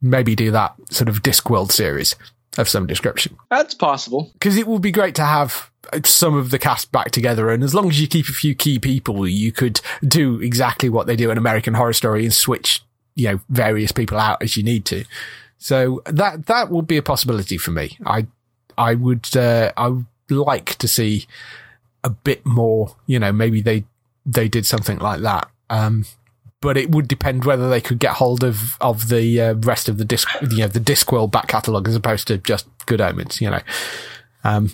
maybe 0.00 0.34
do 0.36 0.50
that 0.50 0.74
sort 0.90 1.08
of 1.08 1.22
Discworld 1.22 1.72
series 1.72 2.14
of 2.56 2.68
some 2.68 2.86
description. 2.86 3.36
That's 3.50 3.74
possible. 3.74 4.30
Because 4.34 4.56
it 4.56 4.66
would 4.66 4.82
be 4.82 4.92
great 4.92 5.14
to 5.16 5.24
have 5.24 5.70
some 6.04 6.36
of 6.36 6.50
the 6.50 6.58
cast 6.58 6.92
back 6.92 7.10
together. 7.10 7.50
And 7.50 7.62
as 7.62 7.74
long 7.74 7.88
as 7.88 8.00
you 8.00 8.06
keep 8.06 8.28
a 8.28 8.32
few 8.32 8.54
key 8.54 8.78
people, 8.78 9.26
you 9.26 9.52
could 9.52 9.80
do 10.06 10.40
exactly 10.40 10.88
what 10.88 11.06
they 11.06 11.16
do 11.16 11.30
in 11.30 11.38
American 11.38 11.74
Horror 11.74 11.92
Story 11.92 12.24
and 12.24 12.32
switch, 12.32 12.82
you 13.14 13.28
know, 13.28 13.40
various 13.48 13.92
people 13.92 14.18
out 14.18 14.42
as 14.42 14.56
you 14.56 14.62
need 14.62 14.84
to. 14.86 15.04
So 15.58 16.02
that, 16.06 16.46
that 16.46 16.70
would 16.70 16.86
be 16.86 16.96
a 16.96 17.02
possibility 17.02 17.58
for 17.58 17.70
me. 17.70 17.98
I, 18.06 18.26
I 18.76 18.94
would, 18.94 19.36
uh, 19.36 19.72
I 19.76 20.04
like 20.30 20.76
to 20.76 20.88
see 20.88 21.26
a 22.04 22.10
bit 22.10 22.44
more, 22.46 22.96
you 23.06 23.18
know, 23.18 23.32
maybe 23.32 23.60
they, 23.60 23.84
they 24.24 24.48
did 24.48 24.66
something 24.66 24.98
like 24.98 25.20
that. 25.20 25.48
Um, 25.70 26.04
but 26.60 26.76
it 26.76 26.90
would 26.90 27.06
depend 27.06 27.44
whether 27.44 27.70
they 27.70 27.80
could 27.80 27.98
get 27.98 28.14
hold 28.14 28.42
of, 28.42 28.76
of 28.80 29.08
the 29.08 29.40
uh, 29.40 29.54
rest 29.54 29.88
of 29.88 29.98
the 29.98 30.04
disc, 30.04 30.28
you 30.50 30.58
know, 30.58 30.66
the 30.66 30.80
Discworld 30.80 31.30
back 31.30 31.46
catalogue 31.46 31.88
as 31.88 31.94
opposed 31.94 32.26
to 32.28 32.38
just 32.38 32.66
Good 32.86 33.00
Omens, 33.00 33.40
you 33.40 33.50
know. 33.50 33.60
Um, 34.44 34.70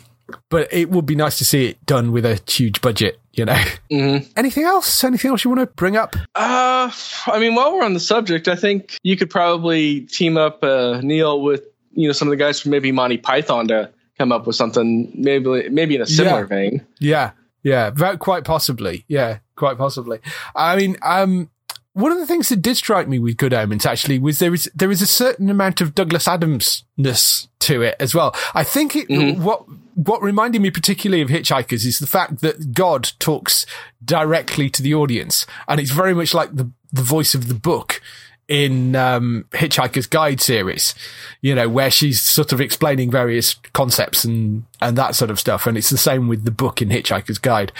but 0.49 0.73
it 0.73 0.91
would 0.91 1.07
be 1.07 1.15
nice 1.15 1.39
to 1.39 1.45
see 1.45 1.67
it 1.67 1.85
done 1.85 2.13
with 2.13 2.25
a 2.25 2.41
huge 2.49 2.81
budget, 2.81 3.19
you 3.33 3.45
know. 3.45 3.55
Mm-hmm. 3.91 4.33
Anything 4.37 4.65
else? 4.65 5.05
Anything 5.05 5.31
else 5.31 5.45
you 5.45 5.51
want 5.51 5.61
to 5.61 5.67
bring 5.67 5.97
up? 5.97 6.17
Uh, 6.35 6.91
I 7.27 7.39
mean, 7.39 7.55
while 7.55 7.77
we're 7.77 7.85
on 7.85 7.95
the 7.95 8.01
subject, 8.01 8.49
I 8.49 8.57
think 8.57 8.97
you 9.03 9.17
could 9.17 9.31
probably 9.31 10.01
team 10.01 10.37
up 10.37 10.65
uh, 10.65 11.01
Neil 11.01 11.41
with 11.41 11.65
you 11.93 12.09
know 12.09 12.13
some 12.13 12.27
of 12.27 12.31
the 12.31 12.37
guys 12.37 12.61
from 12.61 12.73
maybe 12.73 12.91
Monty 12.91 13.19
Python 13.19 13.69
to 13.69 13.91
come 14.19 14.33
up 14.33 14.47
with 14.47 14.57
something 14.57 15.13
maybe 15.15 15.69
maybe 15.69 15.97
in 15.97 16.03
a 16.03 16.07
similar 16.07 16.41
yeah. 16.41 16.47
vein. 16.47 16.87
Yeah, 16.99 17.31
yeah, 17.63 17.91
quite 18.19 18.45
possibly. 18.45 19.05
Yeah, 19.09 19.39
quite 19.57 19.79
possibly. 19.79 20.21
I 20.55 20.77
mean, 20.77 20.97
um, 21.03 21.51
one 21.95 22.11
of 22.11 22.19
the 22.19 22.27
things 22.27 22.49
that 22.49 22.61
did 22.61 22.77
strike 22.77 23.09
me 23.09 23.19
with 23.19 23.37
Good 23.37 23.55
Omens 23.55 23.87
actually 23.87 24.19
was 24.19 24.41
there 24.41 24.53
is 24.53 24.71
there 24.75 24.91
is 24.91 25.01
a 25.01 25.07
certain 25.07 25.49
amount 25.49 25.81
of 25.81 25.95
Douglas 25.95 26.27
Adamsness 26.27 27.49
to 27.61 27.83
it 27.83 27.97
as 28.01 28.15
well. 28.15 28.35
I 28.55 28.65
think 28.65 28.97
it, 28.97 29.09
mm-hmm. 29.09 29.43
what 29.43 29.65
what 29.95 30.21
reminded 30.23 30.61
me 30.61 30.71
particularly 30.71 31.23
of 31.23 31.29
Hitchhikers 31.29 31.87
is 31.87 32.01
the 32.01 32.07
fact 32.07 32.41
that 32.41 32.75
God 32.75 33.13
talks 33.21 33.65
directly 34.05 34.69
to 34.71 34.83
the 34.83 34.95
audience, 34.95 35.47
and 35.69 35.81
it's 35.81 35.93
very 35.93 36.15
much 36.15 36.35
like 36.35 36.55
the 36.55 36.71
the 36.93 37.03
voice 37.03 37.35
of 37.35 37.49
the 37.49 37.55
book 37.55 38.01
in 38.49 38.95
um, 38.97 39.47
Hitchhiker's 39.51 40.07
Guide 40.07 40.41
series, 40.41 40.95
you 41.41 41.55
know, 41.55 41.69
where 41.69 41.91
she's 41.91 42.21
sort 42.21 42.53
of 42.53 42.61
explaining 42.61 43.11
various 43.11 43.55
concepts 43.73 44.25
and 44.25 44.65
and 44.81 44.97
that 44.99 45.15
sort 45.15 45.31
of 45.31 45.41
stuff, 45.41 45.67
and 45.67 45.77
it's 45.79 45.91
the 45.91 45.99
same 45.99 46.29
with 46.29 46.45
the 46.45 46.51
book 46.51 46.83
in 46.83 46.89
Hitchhiker's 46.89 47.39
Guide. 47.39 47.73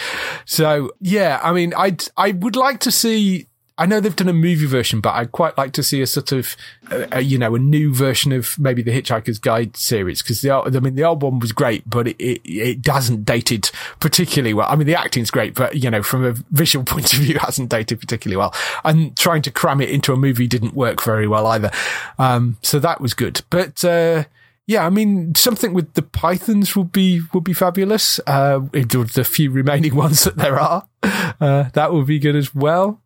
So 0.45 0.91
yeah, 0.99 1.39
I 1.43 1.53
mean, 1.53 1.73
I 1.75 1.97
I 2.17 2.31
would 2.31 2.55
like 2.55 2.79
to 2.81 2.91
see 2.91 3.47
I 3.77 3.85
know 3.85 3.99
they've 3.99 4.15
done 4.15 4.29
a 4.29 4.33
movie 4.33 4.65
version, 4.65 5.01
but 5.01 5.15
I'd 5.15 5.33
quite 5.33 5.57
like 5.57 5.73
to 5.73 5.83
see 5.83 6.01
a 6.01 6.07
sort 6.07 6.31
of, 6.31 6.55
uh, 6.89 7.07
a, 7.11 7.21
you 7.21 7.37
know, 7.37 7.55
a 7.55 7.59
new 7.59 7.93
version 7.93 8.31
of 8.31 8.57
maybe 8.57 8.81
the 8.81 8.91
Hitchhiker's 8.91 9.37
Guide 9.37 9.75
series 9.75 10.21
because 10.21 10.41
the 10.41 10.51
I 10.51 10.69
mean 10.79 10.95
the 10.95 11.03
old 11.03 11.21
one 11.21 11.39
was 11.39 11.51
great, 11.51 11.89
but 11.89 12.07
it, 12.07 12.15
it 12.17 12.41
it 12.45 12.81
doesn't 12.81 13.25
dated 13.25 13.69
particularly 13.99 14.53
well. 14.53 14.67
I 14.69 14.75
mean 14.77 14.87
the 14.87 14.97
acting's 14.97 15.29
great, 15.29 15.55
but 15.55 15.75
you 15.75 15.89
know 15.89 16.03
from 16.03 16.23
a 16.23 16.33
visual 16.51 16.85
point 16.85 17.11
of 17.13 17.19
view, 17.19 17.35
it 17.35 17.41
hasn't 17.41 17.69
dated 17.69 17.99
particularly 17.99 18.37
well. 18.37 18.53
And 18.85 19.17
trying 19.17 19.41
to 19.43 19.51
cram 19.51 19.81
it 19.81 19.89
into 19.89 20.13
a 20.13 20.17
movie 20.17 20.47
didn't 20.47 20.73
work 20.73 21.03
very 21.03 21.27
well 21.27 21.45
either. 21.47 21.71
Um, 22.17 22.57
so 22.61 22.79
that 22.79 23.01
was 23.01 23.13
good, 23.13 23.41
but. 23.49 23.83
Uh, 23.83 24.25
yeah, 24.67 24.83
I 24.83 24.89
mean, 24.89 25.35
something 25.35 25.75
with 25.75 25.93
the 25.93 26.01
pythons 26.01 26.75
would 26.75 26.91
be 26.91 27.21
would 27.33 27.43
be 27.43 27.53
fabulous. 27.53 28.19
Uh, 28.25 28.61
the 28.71 29.23
few 29.23 29.51
remaining 29.51 29.93
ones 30.05 30.23
that 30.23 30.37
there 30.37 30.59
are, 30.59 30.87
uh, 31.03 31.69
that 31.73 31.93
would 31.93 32.07
be 32.07 32.17
good 32.17 32.35
as 32.35 32.55
well. 32.55 32.99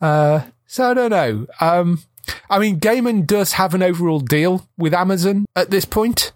Uh, 0.00 0.42
so 0.66 0.90
I 0.90 0.94
don't 0.94 1.10
know. 1.10 1.46
Um, 1.60 2.02
I 2.48 2.58
mean, 2.58 2.80
Gaiman 2.80 3.26
does 3.26 3.52
have 3.52 3.74
an 3.74 3.82
overall 3.82 4.20
deal 4.20 4.66
with 4.76 4.94
Amazon 4.94 5.46
at 5.54 5.70
this 5.70 5.84
point. 5.84 6.32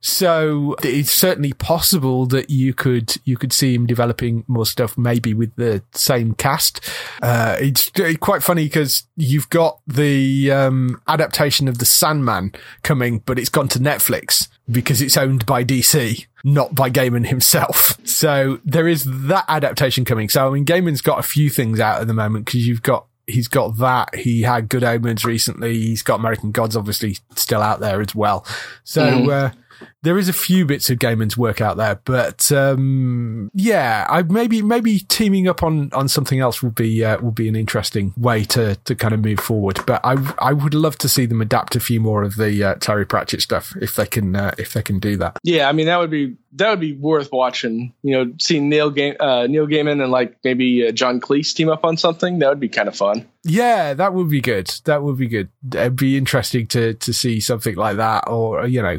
So 0.00 0.76
it's 0.82 1.10
certainly 1.10 1.52
possible 1.52 2.26
that 2.26 2.48
you 2.48 2.74
could 2.74 3.16
you 3.24 3.36
could 3.36 3.52
see 3.52 3.74
him 3.74 3.86
developing 3.86 4.44
more 4.46 4.66
stuff, 4.66 4.96
maybe 4.96 5.34
with 5.34 5.56
the 5.56 5.82
same 5.92 6.34
cast. 6.34 6.80
Uh, 7.22 7.56
it's 7.58 7.90
quite 8.20 8.42
funny 8.42 8.66
because 8.66 9.04
you've 9.16 9.48
got 9.48 9.80
the 9.86 10.52
um, 10.52 11.00
adaptation 11.08 11.66
of 11.66 11.78
the 11.78 11.86
Sandman 11.86 12.52
coming, 12.82 13.18
but 13.20 13.38
it's 13.38 13.48
gone 13.48 13.68
to 13.68 13.80
Netflix 13.80 14.48
because 14.70 15.00
it's 15.00 15.16
owned 15.16 15.46
by 15.46 15.64
DC, 15.64 16.26
not 16.44 16.74
by 16.74 16.90
Gaiman 16.90 17.26
himself. 17.26 17.98
So 18.06 18.60
there 18.64 18.88
is 18.88 19.04
that 19.04 19.44
adaptation 19.48 20.04
coming. 20.04 20.28
So 20.28 20.48
I 20.48 20.50
mean, 20.50 20.64
Gaiman's 20.64 21.02
got 21.02 21.18
a 21.18 21.22
few 21.22 21.50
things 21.50 21.80
out 21.80 22.00
at 22.00 22.06
the 22.06 22.14
moment 22.14 22.46
because 22.46 22.66
you've 22.66 22.82
got 22.82 23.06
he's 23.26 23.48
got 23.48 23.78
that. 23.78 24.14
He 24.14 24.42
had 24.42 24.68
Good 24.68 24.84
Omens 24.84 25.24
recently. 25.24 25.74
He's 25.74 26.02
got 26.02 26.20
American 26.20 26.52
Gods 26.52 26.76
obviously 26.76 27.18
still 27.34 27.62
out 27.62 27.80
there 27.80 28.00
as 28.00 28.14
well. 28.14 28.46
So. 28.84 29.02
Mm. 29.02 29.32
Uh, 29.32 29.54
there 30.02 30.18
is 30.18 30.28
a 30.28 30.32
few 30.32 30.64
bits 30.64 30.90
of 30.90 30.98
Gaiman's 30.98 31.36
work 31.36 31.60
out 31.60 31.76
there, 31.76 32.00
but 32.04 32.50
um, 32.52 33.50
yeah, 33.54 34.06
I 34.08 34.22
maybe 34.22 34.62
maybe 34.62 35.00
teaming 35.00 35.48
up 35.48 35.62
on 35.62 35.90
on 35.92 36.08
something 36.08 36.40
else 36.40 36.62
would 36.62 36.74
be 36.74 37.04
uh, 37.04 37.20
would 37.20 37.34
be 37.34 37.48
an 37.48 37.56
interesting 37.56 38.12
way 38.16 38.44
to 38.44 38.76
to 38.76 38.94
kind 38.94 39.14
of 39.14 39.20
move 39.20 39.40
forward. 39.40 39.80
But 39.86 40.00
I 40.04 40.16
I 40.38 40.52
would 40.52 40.74
love 40.74 40.96
to 40.98 41.08
see 41.08 41.26
them 41.26 41.40
adapt 41.40 41.76
a 41.76 41.80
few 41.80 42.00
more 42.00 42.22
of 42.22 42.36
the 42.36 42.62
uh, 42.62 42.74
Terry 42.76 43.06
Pratchett 43.06 43.42
stuff 43.42 43.74
if 43.80 43.94
they 43.94 44.06
can 44.06 44.36
uh, 44.36 44.54
if 44.58 44.72
they 44.72 44.82
can 44.82 44.98
do 44.98 45.16
that. 45.16 45.38
Yeah, 45.42 45.68
I 45.68 45.72
mean 45.72 45.86
that 45.86 45.98
would 45.98 46.10
be 46.10 46.36
that 46.52 46.70
would 46.70 46.80
be 46.80 46.94
worth 46.94 47.30
watching. 47.32 47.92
You 48.02 48.16
know, 48.16 48.32
seeing 48.38 48.68
Neil 48.68 48.90
Game 48.90 49.16
uh, 49.20 49.46
Neil 49.46 49.66
Gaiman 49.66 50.02
and 50.02 50.10
like 50.10 50.36
maybe 50.44 50.86
uh, 50.86 50.92
John 50.92 51.20
Cleese 51.20 51.54
team 51.54 51.68
up 51.68 51.84
on 51.84 51.96
something 51.96 52.38
that 52.38 52.48
would 52.48 52.60
be 52.60 52.68
kind 52.68 52.88
of 52.88 52.96
fun. 52.96 53.26
Yeah, 53.44 53.94
that 53.94 54.14
would 54.14 54.28
be 54.28 54.40
good. 54.40 54.68
That 54.84 55.02
would 55.02 55.18
be 55.18 55.28
good. 55.28 55.50
It'd 55.72 55.96
be 55.96 56.16
interesting 56.16 56.66
to 56.68 56.94
to 56.94 57.12
see 57.12 57.40
something 57.40 57.76
like 57.76 57.96
that, 57.96 58.28
or 58.28 58.66
you 58.66 58.82
know 58.82 58.98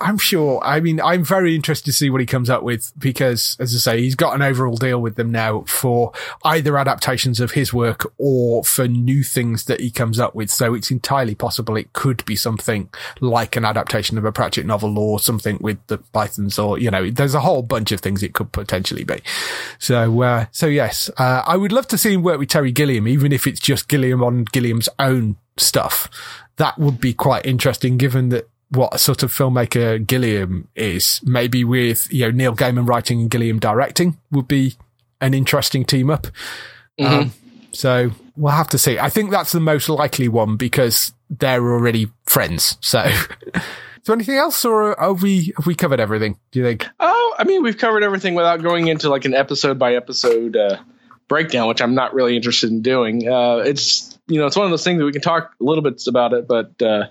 I'm 0.00 0.18
sure. 0.18 0.62
I 0.64 0.80
mean, 0.80 1.00
I'm 1.00 1.24
very 1.24 1.54
interested 1.54 1.86
to 1.86 1.92
see 1.92 2.10
what 2.10 2.20
he 2.20 2.26
comes 2.26 2.50
up 2.50 2.62
with 2.62 2.92
because, 2.98 3.56
as 3.60 3.74
I 3.74 3.78
say, 3.78 4.02
he's 4.02 4.14
got 4.14 4.34
an 4.34 4.42
overall 4.42 4.76
deal 4.76 5.00
with 5.00 5.16
them 5.16 5.30
now 5.30 5.62
for 5.66 6.12
either 6.44 6.76
adaptations 6.78 7.40
of 7.40 7.52
his 7.52 7.72
work 7.72 8.12
or 8.18 8.64
for 8.64 8.88
new 8.88 9.22
things 9.22 9.64
that 9.64 9.80
he 9.80 9.90
comes 9.90 10.18
up 10.18 10.34
with. 10.34 10.50
So 10.50 10.74
it's 10.74 10.90
entirely 10.90 11.34
possible 11.34 11.76
it 11.76 11.92
could 11.92 12.24
be 12.24 12.36
something 12.36 12.88
like 13.20 13.56
an 13.56 13.64
adaptation 13.64 14.18
of 14.18 14.24
a 14.24 14.32
Pratchett 14.32 14.66
novel 14.66 14.98
or 14.98 15.18
something 15.18 15.58
with 15.60 15.78
the 15.86 15.98
Pythons 15.98 16.58
or, 16.58 16.78
you 16.78 16.90
know, 16.90 17.10
there's 17.10 17.34
a 17.34 17.40
whole 17.40 17.62
bunch 17.62 17.92
of 17.92 18.00
things 18.00 18.22
it 18.22 18.34
could 18.34 18.52
potentially 18.52 19.04
be. 19.04 19.20
So, 19.78 20.22
uh, 20.22 20.46
so 20.52 20.66
yes, 20.66 21.10
uh, 21.18 21.42
I 21.46 21.56
would 21.56 21.72
love 21.72 21.88
to 21.88 21.98
see 21.98 22.12
him 22.12 22.22
work 22.22 22.38
with 22.38 22.48
Terry 22.48 22.72
Gilliam, 22.72 23.08
even 23.08 23.32
if 23.32 23.46
it's 23.46 23.60
just 23.60 23.88
Gilliam 23.88 24.22
on 24.22 24.44
Gilliam's 24.52 24.88
own 24.98 25.36
stuff. 25.56 26.08
That 26.56 26.78
would 26.78 27.00
be 27.00 27.12
quite 27.12 27.44
interesting 27.44 27.98
given 27.98 28.30
that 28.30 28.48
what 28.70 28.98
sort 29.00 29.22
of 29.22 29.32
filmmaker 29.32 30.04
Gilliam 30.04 30.68
is. 30.74 31.20
Maybe 31.24 31.64
with, 31.64 32.12
you 32.12 32.26
know, 32.26 32.30
Neil 32.30 32.54
Gaiman 32.54 32.88
writing 32.88 33.20
and 33.20 33.30
Gilliam 33.30 33.58
directing 33.58 34.18
would 34.30 34.48
be 34.48 34.74
an 35.20 35.34
interesting 35.34 35.84
team 35.84 36.10
up. 36.10 36.26
Mm-hmm. 36.98 37.14
Um, 37.14 37.32
so 37.72 38.10
we'll 38.36 38.52
have 38.52 38.68
to 38.70 38.78
see. 38.78 38.98
I 38.98 39.08
think 39.08 39.30
that's 39.30 39.52
the 39.52 39.60
most 39.60 39.88
likely 39.88 40.28
one 40.28 40.56
because 40.56 41.12
they're 41.30 41.62
already 41.62 42.10
friends. 42.24 42.76
So, 42.80 43.08
so 44.02 44.12
anything 44.12 44.36
else 44.36 44.64
or 44.64 44.96
have 44.98 45.22
we, 45.22 45.52
have 45.56 45.66
we 45.66 45.74
covered 45.74 46.00
everything? 46.00 46.38
Do 46.50 46.60
you 46.60 46.64
think? 46.64 46.86
Oh, 46.98 47.34
I 47.38 47.44
mean, 47.44 47.62
we've 47.62 47.78
covered 47.78 48.02
everything 48.02 48.34
without 48.34 48.62
going 48.62 48.88
into 48.88 49.08
like 49.08 49.24
an 49.24 49.34
episode 49.34 49.78
by 49.78 49.94
episode, 49.94 50.56
uh, 50.56 50.78
breakdown, 51.28 51.68
which 51.68 51.82
I'm 51.82 51.94
not 51.94 52.14
really 52.14 52.36
interested 52.36 52.70
in 52.70 52.82
doing. 52.82 53.28
Uh, 53.28 53.56
it's, 53.58 54.18
you 54.26 54.40
know, 54.40 54.46
it's 54.46 54.56
one 54.56 54.64
of 54.64 54.70
those 54.70 54.84
things 54.84 54.98
that 54.98 55.04
we 55.04 55.12
can 55.12 55.22
talk 55.22 55.52
a 55.60 55.64
little 55.64 55.82
bit 55.82 56.02
about 56.06 56.32
it, 56.32 56.48
but, 56.48 56.80
uh, 56.82 57.06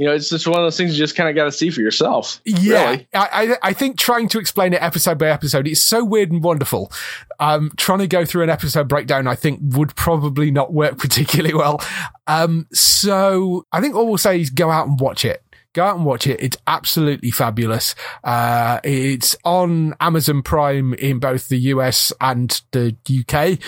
you 0.00 0.06
know, 0.06 0.14
it's 0.14 0.30
just 0.30 0.46
one 0.46 0.58
of 0.58 0.64
those 0.64 0.78
things 0.78 0.92
you 0.92 1.04
just 1.04 1.14
kind 1.14 1.28
of 1.28 1.36
got 1.36 1.44
to 1.44 1.52
see 1.52 1.68
for 1.68 1.82
yourself. 1.82 2.40
Yeah, 2.46 2.92
really. 2.92 3.08
I, 3.12 3.56
I 3.62 3.72
think 3.74 3.98
trying 3.98 4.30
to 4.30 4.38
explain 4.38 4.72
it 4.72 4.80
episode 4.80 5.18
by 5.18 5.28
episode, 5.28 5.68
it's 5.68 5.82
so 5.82 6.02
weird 6.06 6.32
and 6.32 6.42
wonderful. 6.42 6.90
Um, 7.38 7.70
trying 7.76 7.98
to 7.98 8.06
go 8.06 8.24
through 8.24 8.44
an 8.44 8.48
episode 8.48 8.88
breakdown, 8.88 9.26
I 9.26 9.34
think 9.34 9.60
would 9.62 9.94
probably 9.96 10.50
not 10.50 10.72
work 10.72 10.96
particularly 10.98 11.52
well. 11.52 11.82
Um, 12.26 12.66
so 12.72 13.66
I 13.72 13.82
think 13.82 13.94
all 13.94 14.06
we'll 14.06 14.16
say 14.16 14.40
is 14.40 14.48
go 14.48 14.70
out 14.70 14.88
and 14.88 14.98
watch 14.98 15.26
it. 15.26 15.44
Go 15.74 15.84
out 15.84 15.96
and 15.96 16.06
watch 16.06 16.26
it. 16.26 16.42
It's 16.42 16.56
absolutely 16.66 17.30
fabulous. 17.30 17.94
Uh, 18.24 18.80
it's 18.82 19.36
on 19.44 19.94
Amazon 20.00 20.42
Prime 20.42 20.94
in 20.94 21.18
both 21.18 21.48
the 21.48 21.58
US 21.58 22.10
and 22.22 22.58
the 22.72 22.96
UK. 23.06 23.58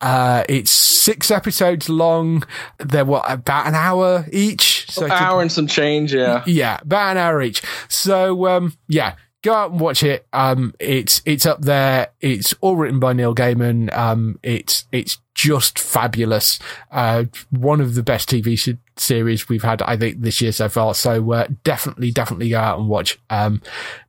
Uh, 0.00 0.44
it's 0.48 0.70
six 0.70 1.32
episodes 1.32 1.88
long. 1.88 2.44
They're 2.78 3.04
what, 3.04 3.30
about 3.30 3.66
an 3.66 3.74
hour 3.74 4.26
each? 4.32 4.79
So 4.90 5.06
an 5.06 5.12
hour 5.12 5.40
and 5.40 5.50
some 5.50 5.66
change, 5.66 6.14
yeah. 6.14 6.42
Yeah, 6.46 6.78
about 6.82 7.12
an 7.12 7.16
hour 7.16 7.42
each. 7.42 7.62
So, 7.88 8.46
um, 8.46 8.76
yeah, 8.88 9.14
go 9.42 9.54
out 9.54 9.70
and 9.72 9.80
watch 9.80 10.02
it. 10.02 10.26
Um, 10.32 10.74
it's 10.78 11.22
it's 11.24 11.46
up 11.46 11.62
there. 11.62 12.08
It's 12.20 12.54
all 12.60 12.76
written 12.76 13.00
by 13.00 13.12
Neil 13.12 13.34
Gaiman. 13.34 13.96
Um, 13.96 14.38
it's 14.42 14.84
it's 14.92 15.18
just 15.34 15.78
fabulous. 15.78 16.58
Uh, 16.90 17.24
one 17.50 17.80
of 17.80 17.94
the 17.94 18.02
best 18.02 18.28
TV 18.28 18.58
sh- 18.58 18.76
series 18.96 19.48
we've 19.48 19.62
had, 19.62 19.82
I 19.82 19.96
think, 19.96 20.20
this 20.20 20.40
year 20.40 20.52
so 20.52 20.68
far. 20.68 20.94
So 20.94 21.32
uh, 21.32 21.48
definitely, 21.64 22.10
definitely 22.10 22.50
go 22.50 22.58
out 22.58 22.78
and 22.78 22.88
watch. 22.88 23.18
Um, 23.30 23.62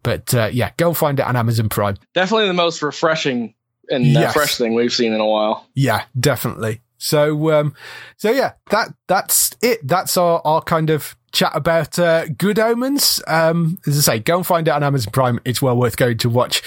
but 0.03 0.33
uh, 0.33 0.49
yeah, 0.51 0.71
go 0.77 0.93
find 0.93 1.19
it 1.19 1.25
on 1.25 1.35
Amazon 1.35 1.69
Prime. 1.69 1.97
Definitely 2.13 2.47
the 2.47 2.53
most 2.53 2.81
refreshing 2.81 3.53
and 3.89 4.05
yes. 4.05 4.33
fresh 4.33 4.57
thing 4.57 4.73
we've 4.73 4.93
seen 4.93 5.13
in 5.13 5.19
a 5.19 5.25
while. 5.25 5.67
Yeah, 5.73 6.03
definitely. 6.19 6.81
So, 6.97 7.51
um, 7.51 7.73
so 8.17 8.31
yeah, 8.31 8.53
that, 8.69 8.93
that's 9.07 9.50
it. 9.61 9.87
That's 9.87 10.17
our, 10.17 10.41
our 10.45 10.61
kind 10.61 10.89
of 10.89 11.15
chat 11.31 11.51
about, 11.53 11.97
uh, 11.97 12.27
Good 12.27 12.59
Omens. 12.59 13.21
Um, 13.25 13.77
as 13.87 13.97
I 13.97 14.15
say, 14.15 14.19
go 14.19 14.37
and 14.37 14.45
find 14.45 14.67
it 14.67 14.71
on 14.71 14.83
Amazon 14.83 15.11
Prime. 15.11 15.39
It's 15.45 15.61
well 15.61 15.77
worth 15.77 15.95
going 15.95 16.17
to 16.19 16.29
watch. 16.29 16.61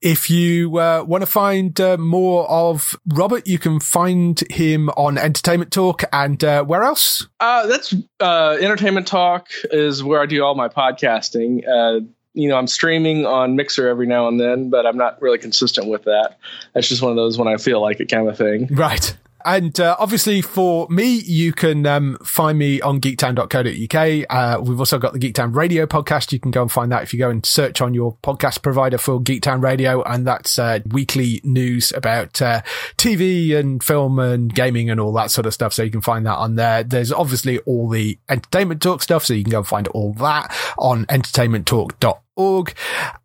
If 0.00 0.30
you, 0.30 0.78
uh, 0.78 1.04
want 1.06 1.22
to 1.22 1.26
find, 1.26 1.78
uh, 1.80 1.98
more 1.98 2.48
of 2.48 2.96
Robert, 3.06 3.46
you 3.46 3.58
can 3.58 3.78
find 3.78 4.42
him 4.50 4.88
on 4.90 5.18
Entertainment 5.18 5.70
Talk 5.70 6.04
and, 6.12 6.42
uh, 6.42 6.64
where 6.64 6.82
else? 6.82 7.26
Uh, 7.40 7.66
that's, 7.66 7.94
uh, 8.20 8.56
Entertainment 8.60 9.06
Talk 9.06 9.48
is 9.64 10.02
where 10.02 10.20
I 10.20 10.26
do 10.26 10.42
all 10.42 10.54
my 10.54 10.68
podcasting. 10.68 11.66
Uh, 11.68 12.06
you 12.32 12.48
know, 12.48 12.56
I'm 12.56 12.66
streaming 12.66 13.24
on 13.24 13.56
Mixer 13.56 13.88
every 13.88 14.06
now 14.06 14.28
and 14.28 14.38
then, 14.38 14.68
but 14.70 14.86
I'm 14.86 14.98
not 14.98 15.20
really 15.22 15.38
consistent 15.38 15.88
with 15.88 16.04
that. 16.04 16.36
That's 16.74 16.88
just 16.88 17.00
one 17.00 17.10
of 17.10 17.16
those 17.16 17.38
when 17.38 17.48
I 17.48 17.56
feel 17.56 17.80
like 17.80 17.98
it 18.00 18.10
kind 18.10 18.28
of 18.28 18.36
thing. 18.36 18.68
Right. 18.70 19.16
And 19.46 19.78
uh, 19.78 19.94
obviously 20.00 20.42
for 20.42 20.88
me, 20.90 21.20
you 21.20 21.52
can 21.52 21.86
um, 21.86 22.18
find 22.24 22.58
me 22.58 22.80
on 22.80 23.00
geektown.co.uk. 23.00 24.26
Uh, 24.28 24.60
we've 24.60 24.80
also 24.80 24.98
got 24.98 25.12
the 25.12 25.20
Geektown 25.20 25.54
Radio 25.54 25.86
podcast. 25.86 26.32
You 26.32 26.40
can 26.40 26.50
go 26.50 26.62
and 26.62 26.72
find 26.72 26.90
that 26.90 27.04
if 27.04 27.12
you 27.12 27.20
go 27.20 27.30
and 27.30 27.46
search 27.46 27.80
on 27.80 27.94
your 27.94 28.16
podcast 28.24 28.62
provider 28.62 28.98
for 28.98 29.20
Geektown 29.20 29.62
Radio. 29.62 30.02
And 30.02 30.26
that's 30.26 30.58
uh, 30.58 30.80
weekly 30.90 31.40
news 31.44 31.92
about 31.92 32.42
uh, 32.42 32.62
TV 32.96 33.56
and 33.56 33.80
film 33.84 34.18
and 34.18 34.52
gaming 34.52 34.90
and 34.90 34.98
all 34.98 35.12
that 35.12 35.30
sort 35.30 35.46
of 35.46 35.54
stuff. 35.54 35.72
So 35.72 35.84
you 35.84 35.92
can 35.92 36.02
find 36.02 36.26
that 36.26 36.38
on 36.38 36.56
there. 36.56 36.82
There's 36.82 37.12
obviously 37.12 37.60
all 37.60 37.88
the 37.88 38.18
entertainment 38.28 38.82
talk 38.82 39.00
stuff. 39.00 39.24
So 39.24 39.32
you 39.32 39.44
can 39.44 39.52
go 39.52 39.58
and 39.58 39.66
find 39.66 39.86
all 39.88 40.12
that 40.14 40.52
on 40.76 41.06
entertainmenttalk.org. 41.06 42.74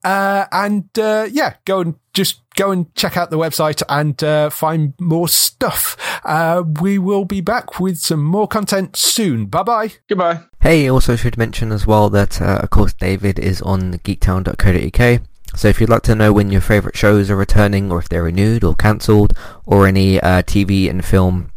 Uh, 0.04 0.46
and 0.52 1.00
uh, 1.00 1.28
yeah, 1.32 1.56
go 1.66 1.80
and 1.80 1.96
just 2.14 2.41
go 2.62 2.72
and 2.72 2.94
check 2.94 3.18
out 3.18 3.32
the 3.32 3.40
website 3.40 3.82
and 3.90 4.24
uh, 4.24 4.50
find 4.52 4.94
more 5.00 5.28
stuff. 5.28 5.98
Uh, 6.24 6.64
we 6.80 7.00
will 7.00 7.26
be 7.26 7.42
back 7.42 7.80
with 7.80 7.98
some 7.98 8.24
more 8.24 8.48
content 8.48 8.96
soon. 8.96 9.48
Bye 9.48 9.64
bye. 9.64 9.92
Goodbye. 10.08 10.42
Hey, 10.62 10.88
also 10.88 11.16
should 11.16 11.38
mention 11.38 11.72
as 11.72 11.88
well 11.88 12.10
that, 12.12 12.40
uh, 12.40 12.60
of 12.62 12.70
course, 12.70 12.94
David 12.94 13.40
is 13.40 13.64
on 13.64 13.94
geektown.co.uk. 13.94 15.22
So 15.56 15.68
if 15.68 15.82
you'd 15.82 15.90
like 15.90 16.04
to 16.04 16.16
know 16.16 16.32
when 16.32 16.52
your 16.52 16.62
favourite 16.62 16.96
shows 16.96 17.32
are 17.32 17.36
returning, 17.36 17.92
or 17.92 17.98
if 17.98 18.10
they're 18.10 18.24
renewed 18.24 18.64
or 18.64 18.76
cancelled, 18.76 19.34
or 19.66 19.88
any 19.88 20.20
uh, 20.22 20.44
TV 20.44 20.88
and 20.88 21.04
film 21.04 21.52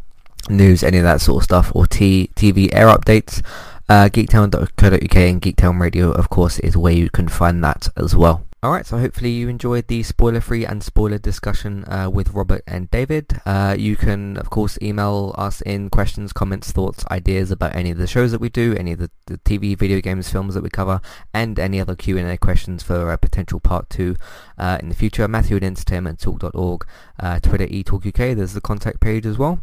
news, 0.48 0.82
any 0.82 0.96
of 0.98 1.05
that 1.05 1.20
sort 1.20 1.42
of 1.42 1.44
stuff, 1.44 1.70
or 1.74 1.86
t- 1.86 2.30
TV 2.34 2.70
air 2.72 2.86
updates, 2.86 3.44
uh, 3.90 4.09
geektown.co.uk 4.09 5.16
and 5.16 5.42
Geektown 5.42 5.78
Radio, 5.78 6.11
of 6.12 6.30
course, 6.30 6.59
is 6.61 6.78
where 6.78 6.94
you 6.94 7.11
can 7.11 7.28
find 7.28 7.62
that 7.62 7.88
as 7.96 8.16
well. 8.16 8.46
Alright, 8.64 8.86
so 8.86 8.96
hopefully 8.96 9.28
you 9.28 9.50
enjoyed 9.50 9.88
the 9.88 10.02
spoiler-free 10.02 10.64
and 10.64 10.82
spoiler 10.82 11.18
discussion 11.18 11.84
uh, 11.84 12.08
with 12.10 12.30
Robert 12.30 12.62
and 12.66 12.90
David. 12.90 13.38
Uh, 13.44 13.76
you 13.78 13.94
can, 13.94 14.38
of 14.38 14.48
course, 14.48 14.78
email 14.80 15.34
us 15.36 15.60
in 15.60 15.90
questions, 15.90 16.32
comments, 16.32 16.72
thoughts, 16.72 17.04
ideas 17.10 17.50
about 17.50 17.76
any 17.76 17.90
of 17.90 17.98
the 17.98 18.06
shows 18.06 18.32
that 18.32 18.40
we 18.40 18.48
do, 18.48 18.74
any 18.74 18.92
of 18.92 19.00
the, 19.00 19.10
the 19.26 19.36
TV, 19.36 19.76
video 19.76 20.00
games, 20.00 20.30
films 20.30 20.54
that 20.54 20.62
we 20.62 20.70
cover, 20.70 21.02
and 21.34 21.58
any 21.58 21.78
other 21.78 21.94
Q&A 21.94 22.38
questions 22.38 22.82
for 22.82 23.12
a 23.12 23.18
potential 23.18 23.60
part 23.60 23.90
two 23.90 24.16
uh, 24.56 24.78
in 24.80 24.88
the 24.88 24.94
future. 24.94 25.28
Matthew 25.28 25.58
at 25.58 25.62
entertainmenttalk.org, 25.62 26.86
uh, 27.20 27.40
Twitter 27.40 27.66
eTalkUK, 27.66 28.34
there's 28.34 28.54
the 28.54 28.62
contact 28.62 28.98
page 28.98 29.26
as 29.26 29.36
well. 29.36 29.60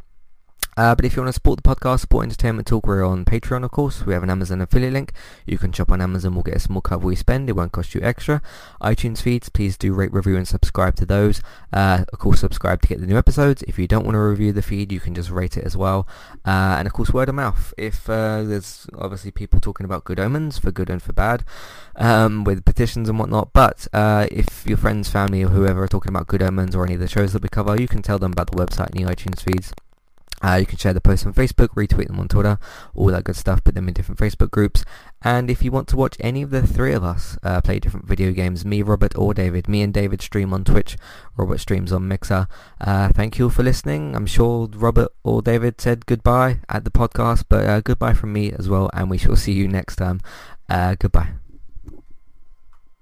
Uh, 0.82 0.96
but 0.96 1.06
if 1.06 1.16
you 1.16 1.22
want 1.22 1.28
to 1.28 1.34
support 1.34 1.62
the 1.62 1.76
podcast, 1.76 2.00
support 2.00 2.26
Entertainment 2.26 2.68
Talk, 2.68 2.88
we're 2.88 3.06
on 3.06 3.24
Patreon, 3.24 3.64
of 3.64 3.70
course. 3.70 4.04
We 4.04 4.16
have 4.16 4.24
an 4.24 4.32
Amazon 4.32 4.62
affiliate 4.62 4.94
link. 4.94 5.14
You 5.46 5.60
can 5.60 5.72
shop 5.72 5.92
on 5.92 6.02
Amazon. 6.02 6.34
We'll 6.34 6.42
get 6.42 6.56
a 6.56 6.60
small 6.60 6.82
cut 6.82 7.02
what 7.02 7.12
you 7.12 7.18
spend. 7.18 7.48
It 7.48 7.56
won't 7.56 7.72
cost 7.72 7.94
you 7.94 8.02
extra. 8.02 8.42
iTunes 8.82 9.22
feeds, 9.22 9.48
please 9.48 9.78
do 9.78 9.94
rate, 9.94 10.12
review, 10.12 10.38
and 10.38 10.48
subscribe 10.48 10.96
to 10.96 11.06
those. 11.06 11.40
Uh, 11.72 12.06
of 12.12 12.18
course, 12.18 12.40
subscribe 12.40 12.82
to 12.82 12.88
get 12.88 13.00
the 13.00 13.06
new 13.06 13.16
episodes. 13.16 13.62
If 13.68 13.78
you 13.78 13.88
don't 13.88 14.06
want 14.06 14.16
to 14.16 14.22
review 14.22 14.54
the 14.54 14.64
feed, 14.64 14.92
you 14.92 15.00
can 15.00 15.14
just 15.14 15.30
rate 15.30 15.56
it 15.56 15.66
as 15.66 15.78
well. 15.78 16.08
Uh, 16.48 16.78
and 16.80 16.88
of 16.88 16.94
course, 16.94 17.14
word 17.14 17.30
of 17.30 17.36
mouth. 17.36 17.76
If 17.78 18.10
uh, 18.10 18.42
there's 18.42 18.88
obviously 18.98 19.30
people 19.30 19.60
talking 19.60 19.86
about 19.86 20.04
good 20.04 20.20
omens, 20.20 20.58
for 20.58 20.72
good 20.72 20.90
and 20.90 21.00
for 21.00 21.14
bad, 21.14 21.44
um, 21.96 22.44
with 22.44 22.66
petitions 22.66 23.08
and 23.08 23.20
whatnot. 23.20 23.54
But 23.54 23.88
uh, 23.94 24.26
if 24.32 24.66
your 24.66 24.78
friends, 24.78 25.12
family, 25.12 25.44
or 25.44 25.50
whoever 25.50 25.84
are 25.84 25.88
talking 25.88 26.10
about 26.10 26.26
good 26.26 26.42
omens 26.42 26.76
or 26.76 26.84
any 26.84 26.96
of 26.96 27.02
the 27.02 27.08
shows 27.08 27.34
that 27.34 27.44
we 27.44 27.50
cover, 27.50 27.80
you 27.80 27.88
can 27.88 28.02
tell 28.02 28.18
them 28.18 28.32
about 28.32 28.50
the 28.50 28.58
website 28.58 28.90
and 28.90 29.08
the 29.08 29.16
iTunes 29.16 29.44
feeds. 29.44 29.72
Uh, 30.44 30.56
you 30.56 30.66
can 30.66 30.78
share 30.78 30.94
the 30.94 31.02
posts 31.02 31.26
on 31.26 31.34
Facebook, 31.34 31.70
retweet 31.70 32.08
them 32.08 32.20
on 32.20 32.28
Twitter, 32.28 32.58
all 32.96 33.08
that 33.08 33.24
good 33.24 33.36
stuff, 33.36 33.64
put 33.64 33.76
them 33.76 33.88
in 33.88 33.94
different 33.94 34.20
Facebook 34.20 34.52
groups. 34.52 34.84
And 35.22 35.52
if 35.52 35.64
you 35.64 35.72
want 35.72 35.88
to 35.90 35.96
watch 35.96 36.18
any 36.20 36.42
of 36.42 36.50
the 36.50 36.66
three 36.66 36.94
of 36.94 37.04
us 37.04 37.38
uh, 37.44 37.62
play 37.62 37.80
different 37.80 38.08
video 38.08 38.32
games, 38.32 38.66
me, 38.66 38.82
Robert, 38.82 39.16
or 39.16 39.34
David, 39.34 39.68
me 39.68 39.82
and 39.82 39.94
David 39.94 40.22
stream 40.22 40.54
on 40.54 40.64
Twitch, 40.64 40.98
Robert 41.38 41.60
streams 41.60 41.92
on 41.92 42.08
Mixer. 42.08 42.48
Uh, 42.80 43.10
thank 43.10 43.38
you 43.38 43.46
all 43.46 43.52
for 43.52 43.64
listening. 43.64 44.16
I'm 44.16 44.26
sure 44.26 44.68
Robert 44.74 45.10
or 45.24 45.42
David 45.42 45.80
said 45.80 46.06
goodbye 46.06 46.60
at 46.70 46.86
the 46.86 46.92
podcast, 46.92 47.46
but 47.48 47.66
uh, 47.66 47.82
goodbye 47.82 48.14
from 48.14 48.34
me 48.34 48.52
as 48.52 48.68
well, 48.68 48.90
and 48.94 49.10
we 49.10 49.18
shall 49.18 49.36
see 49.36 49.54
you 49.54 49.68
next 49.68 49.98
time. 49.98 50.22
Uh, 50.68 50.96
goodbye. 50.98 51.41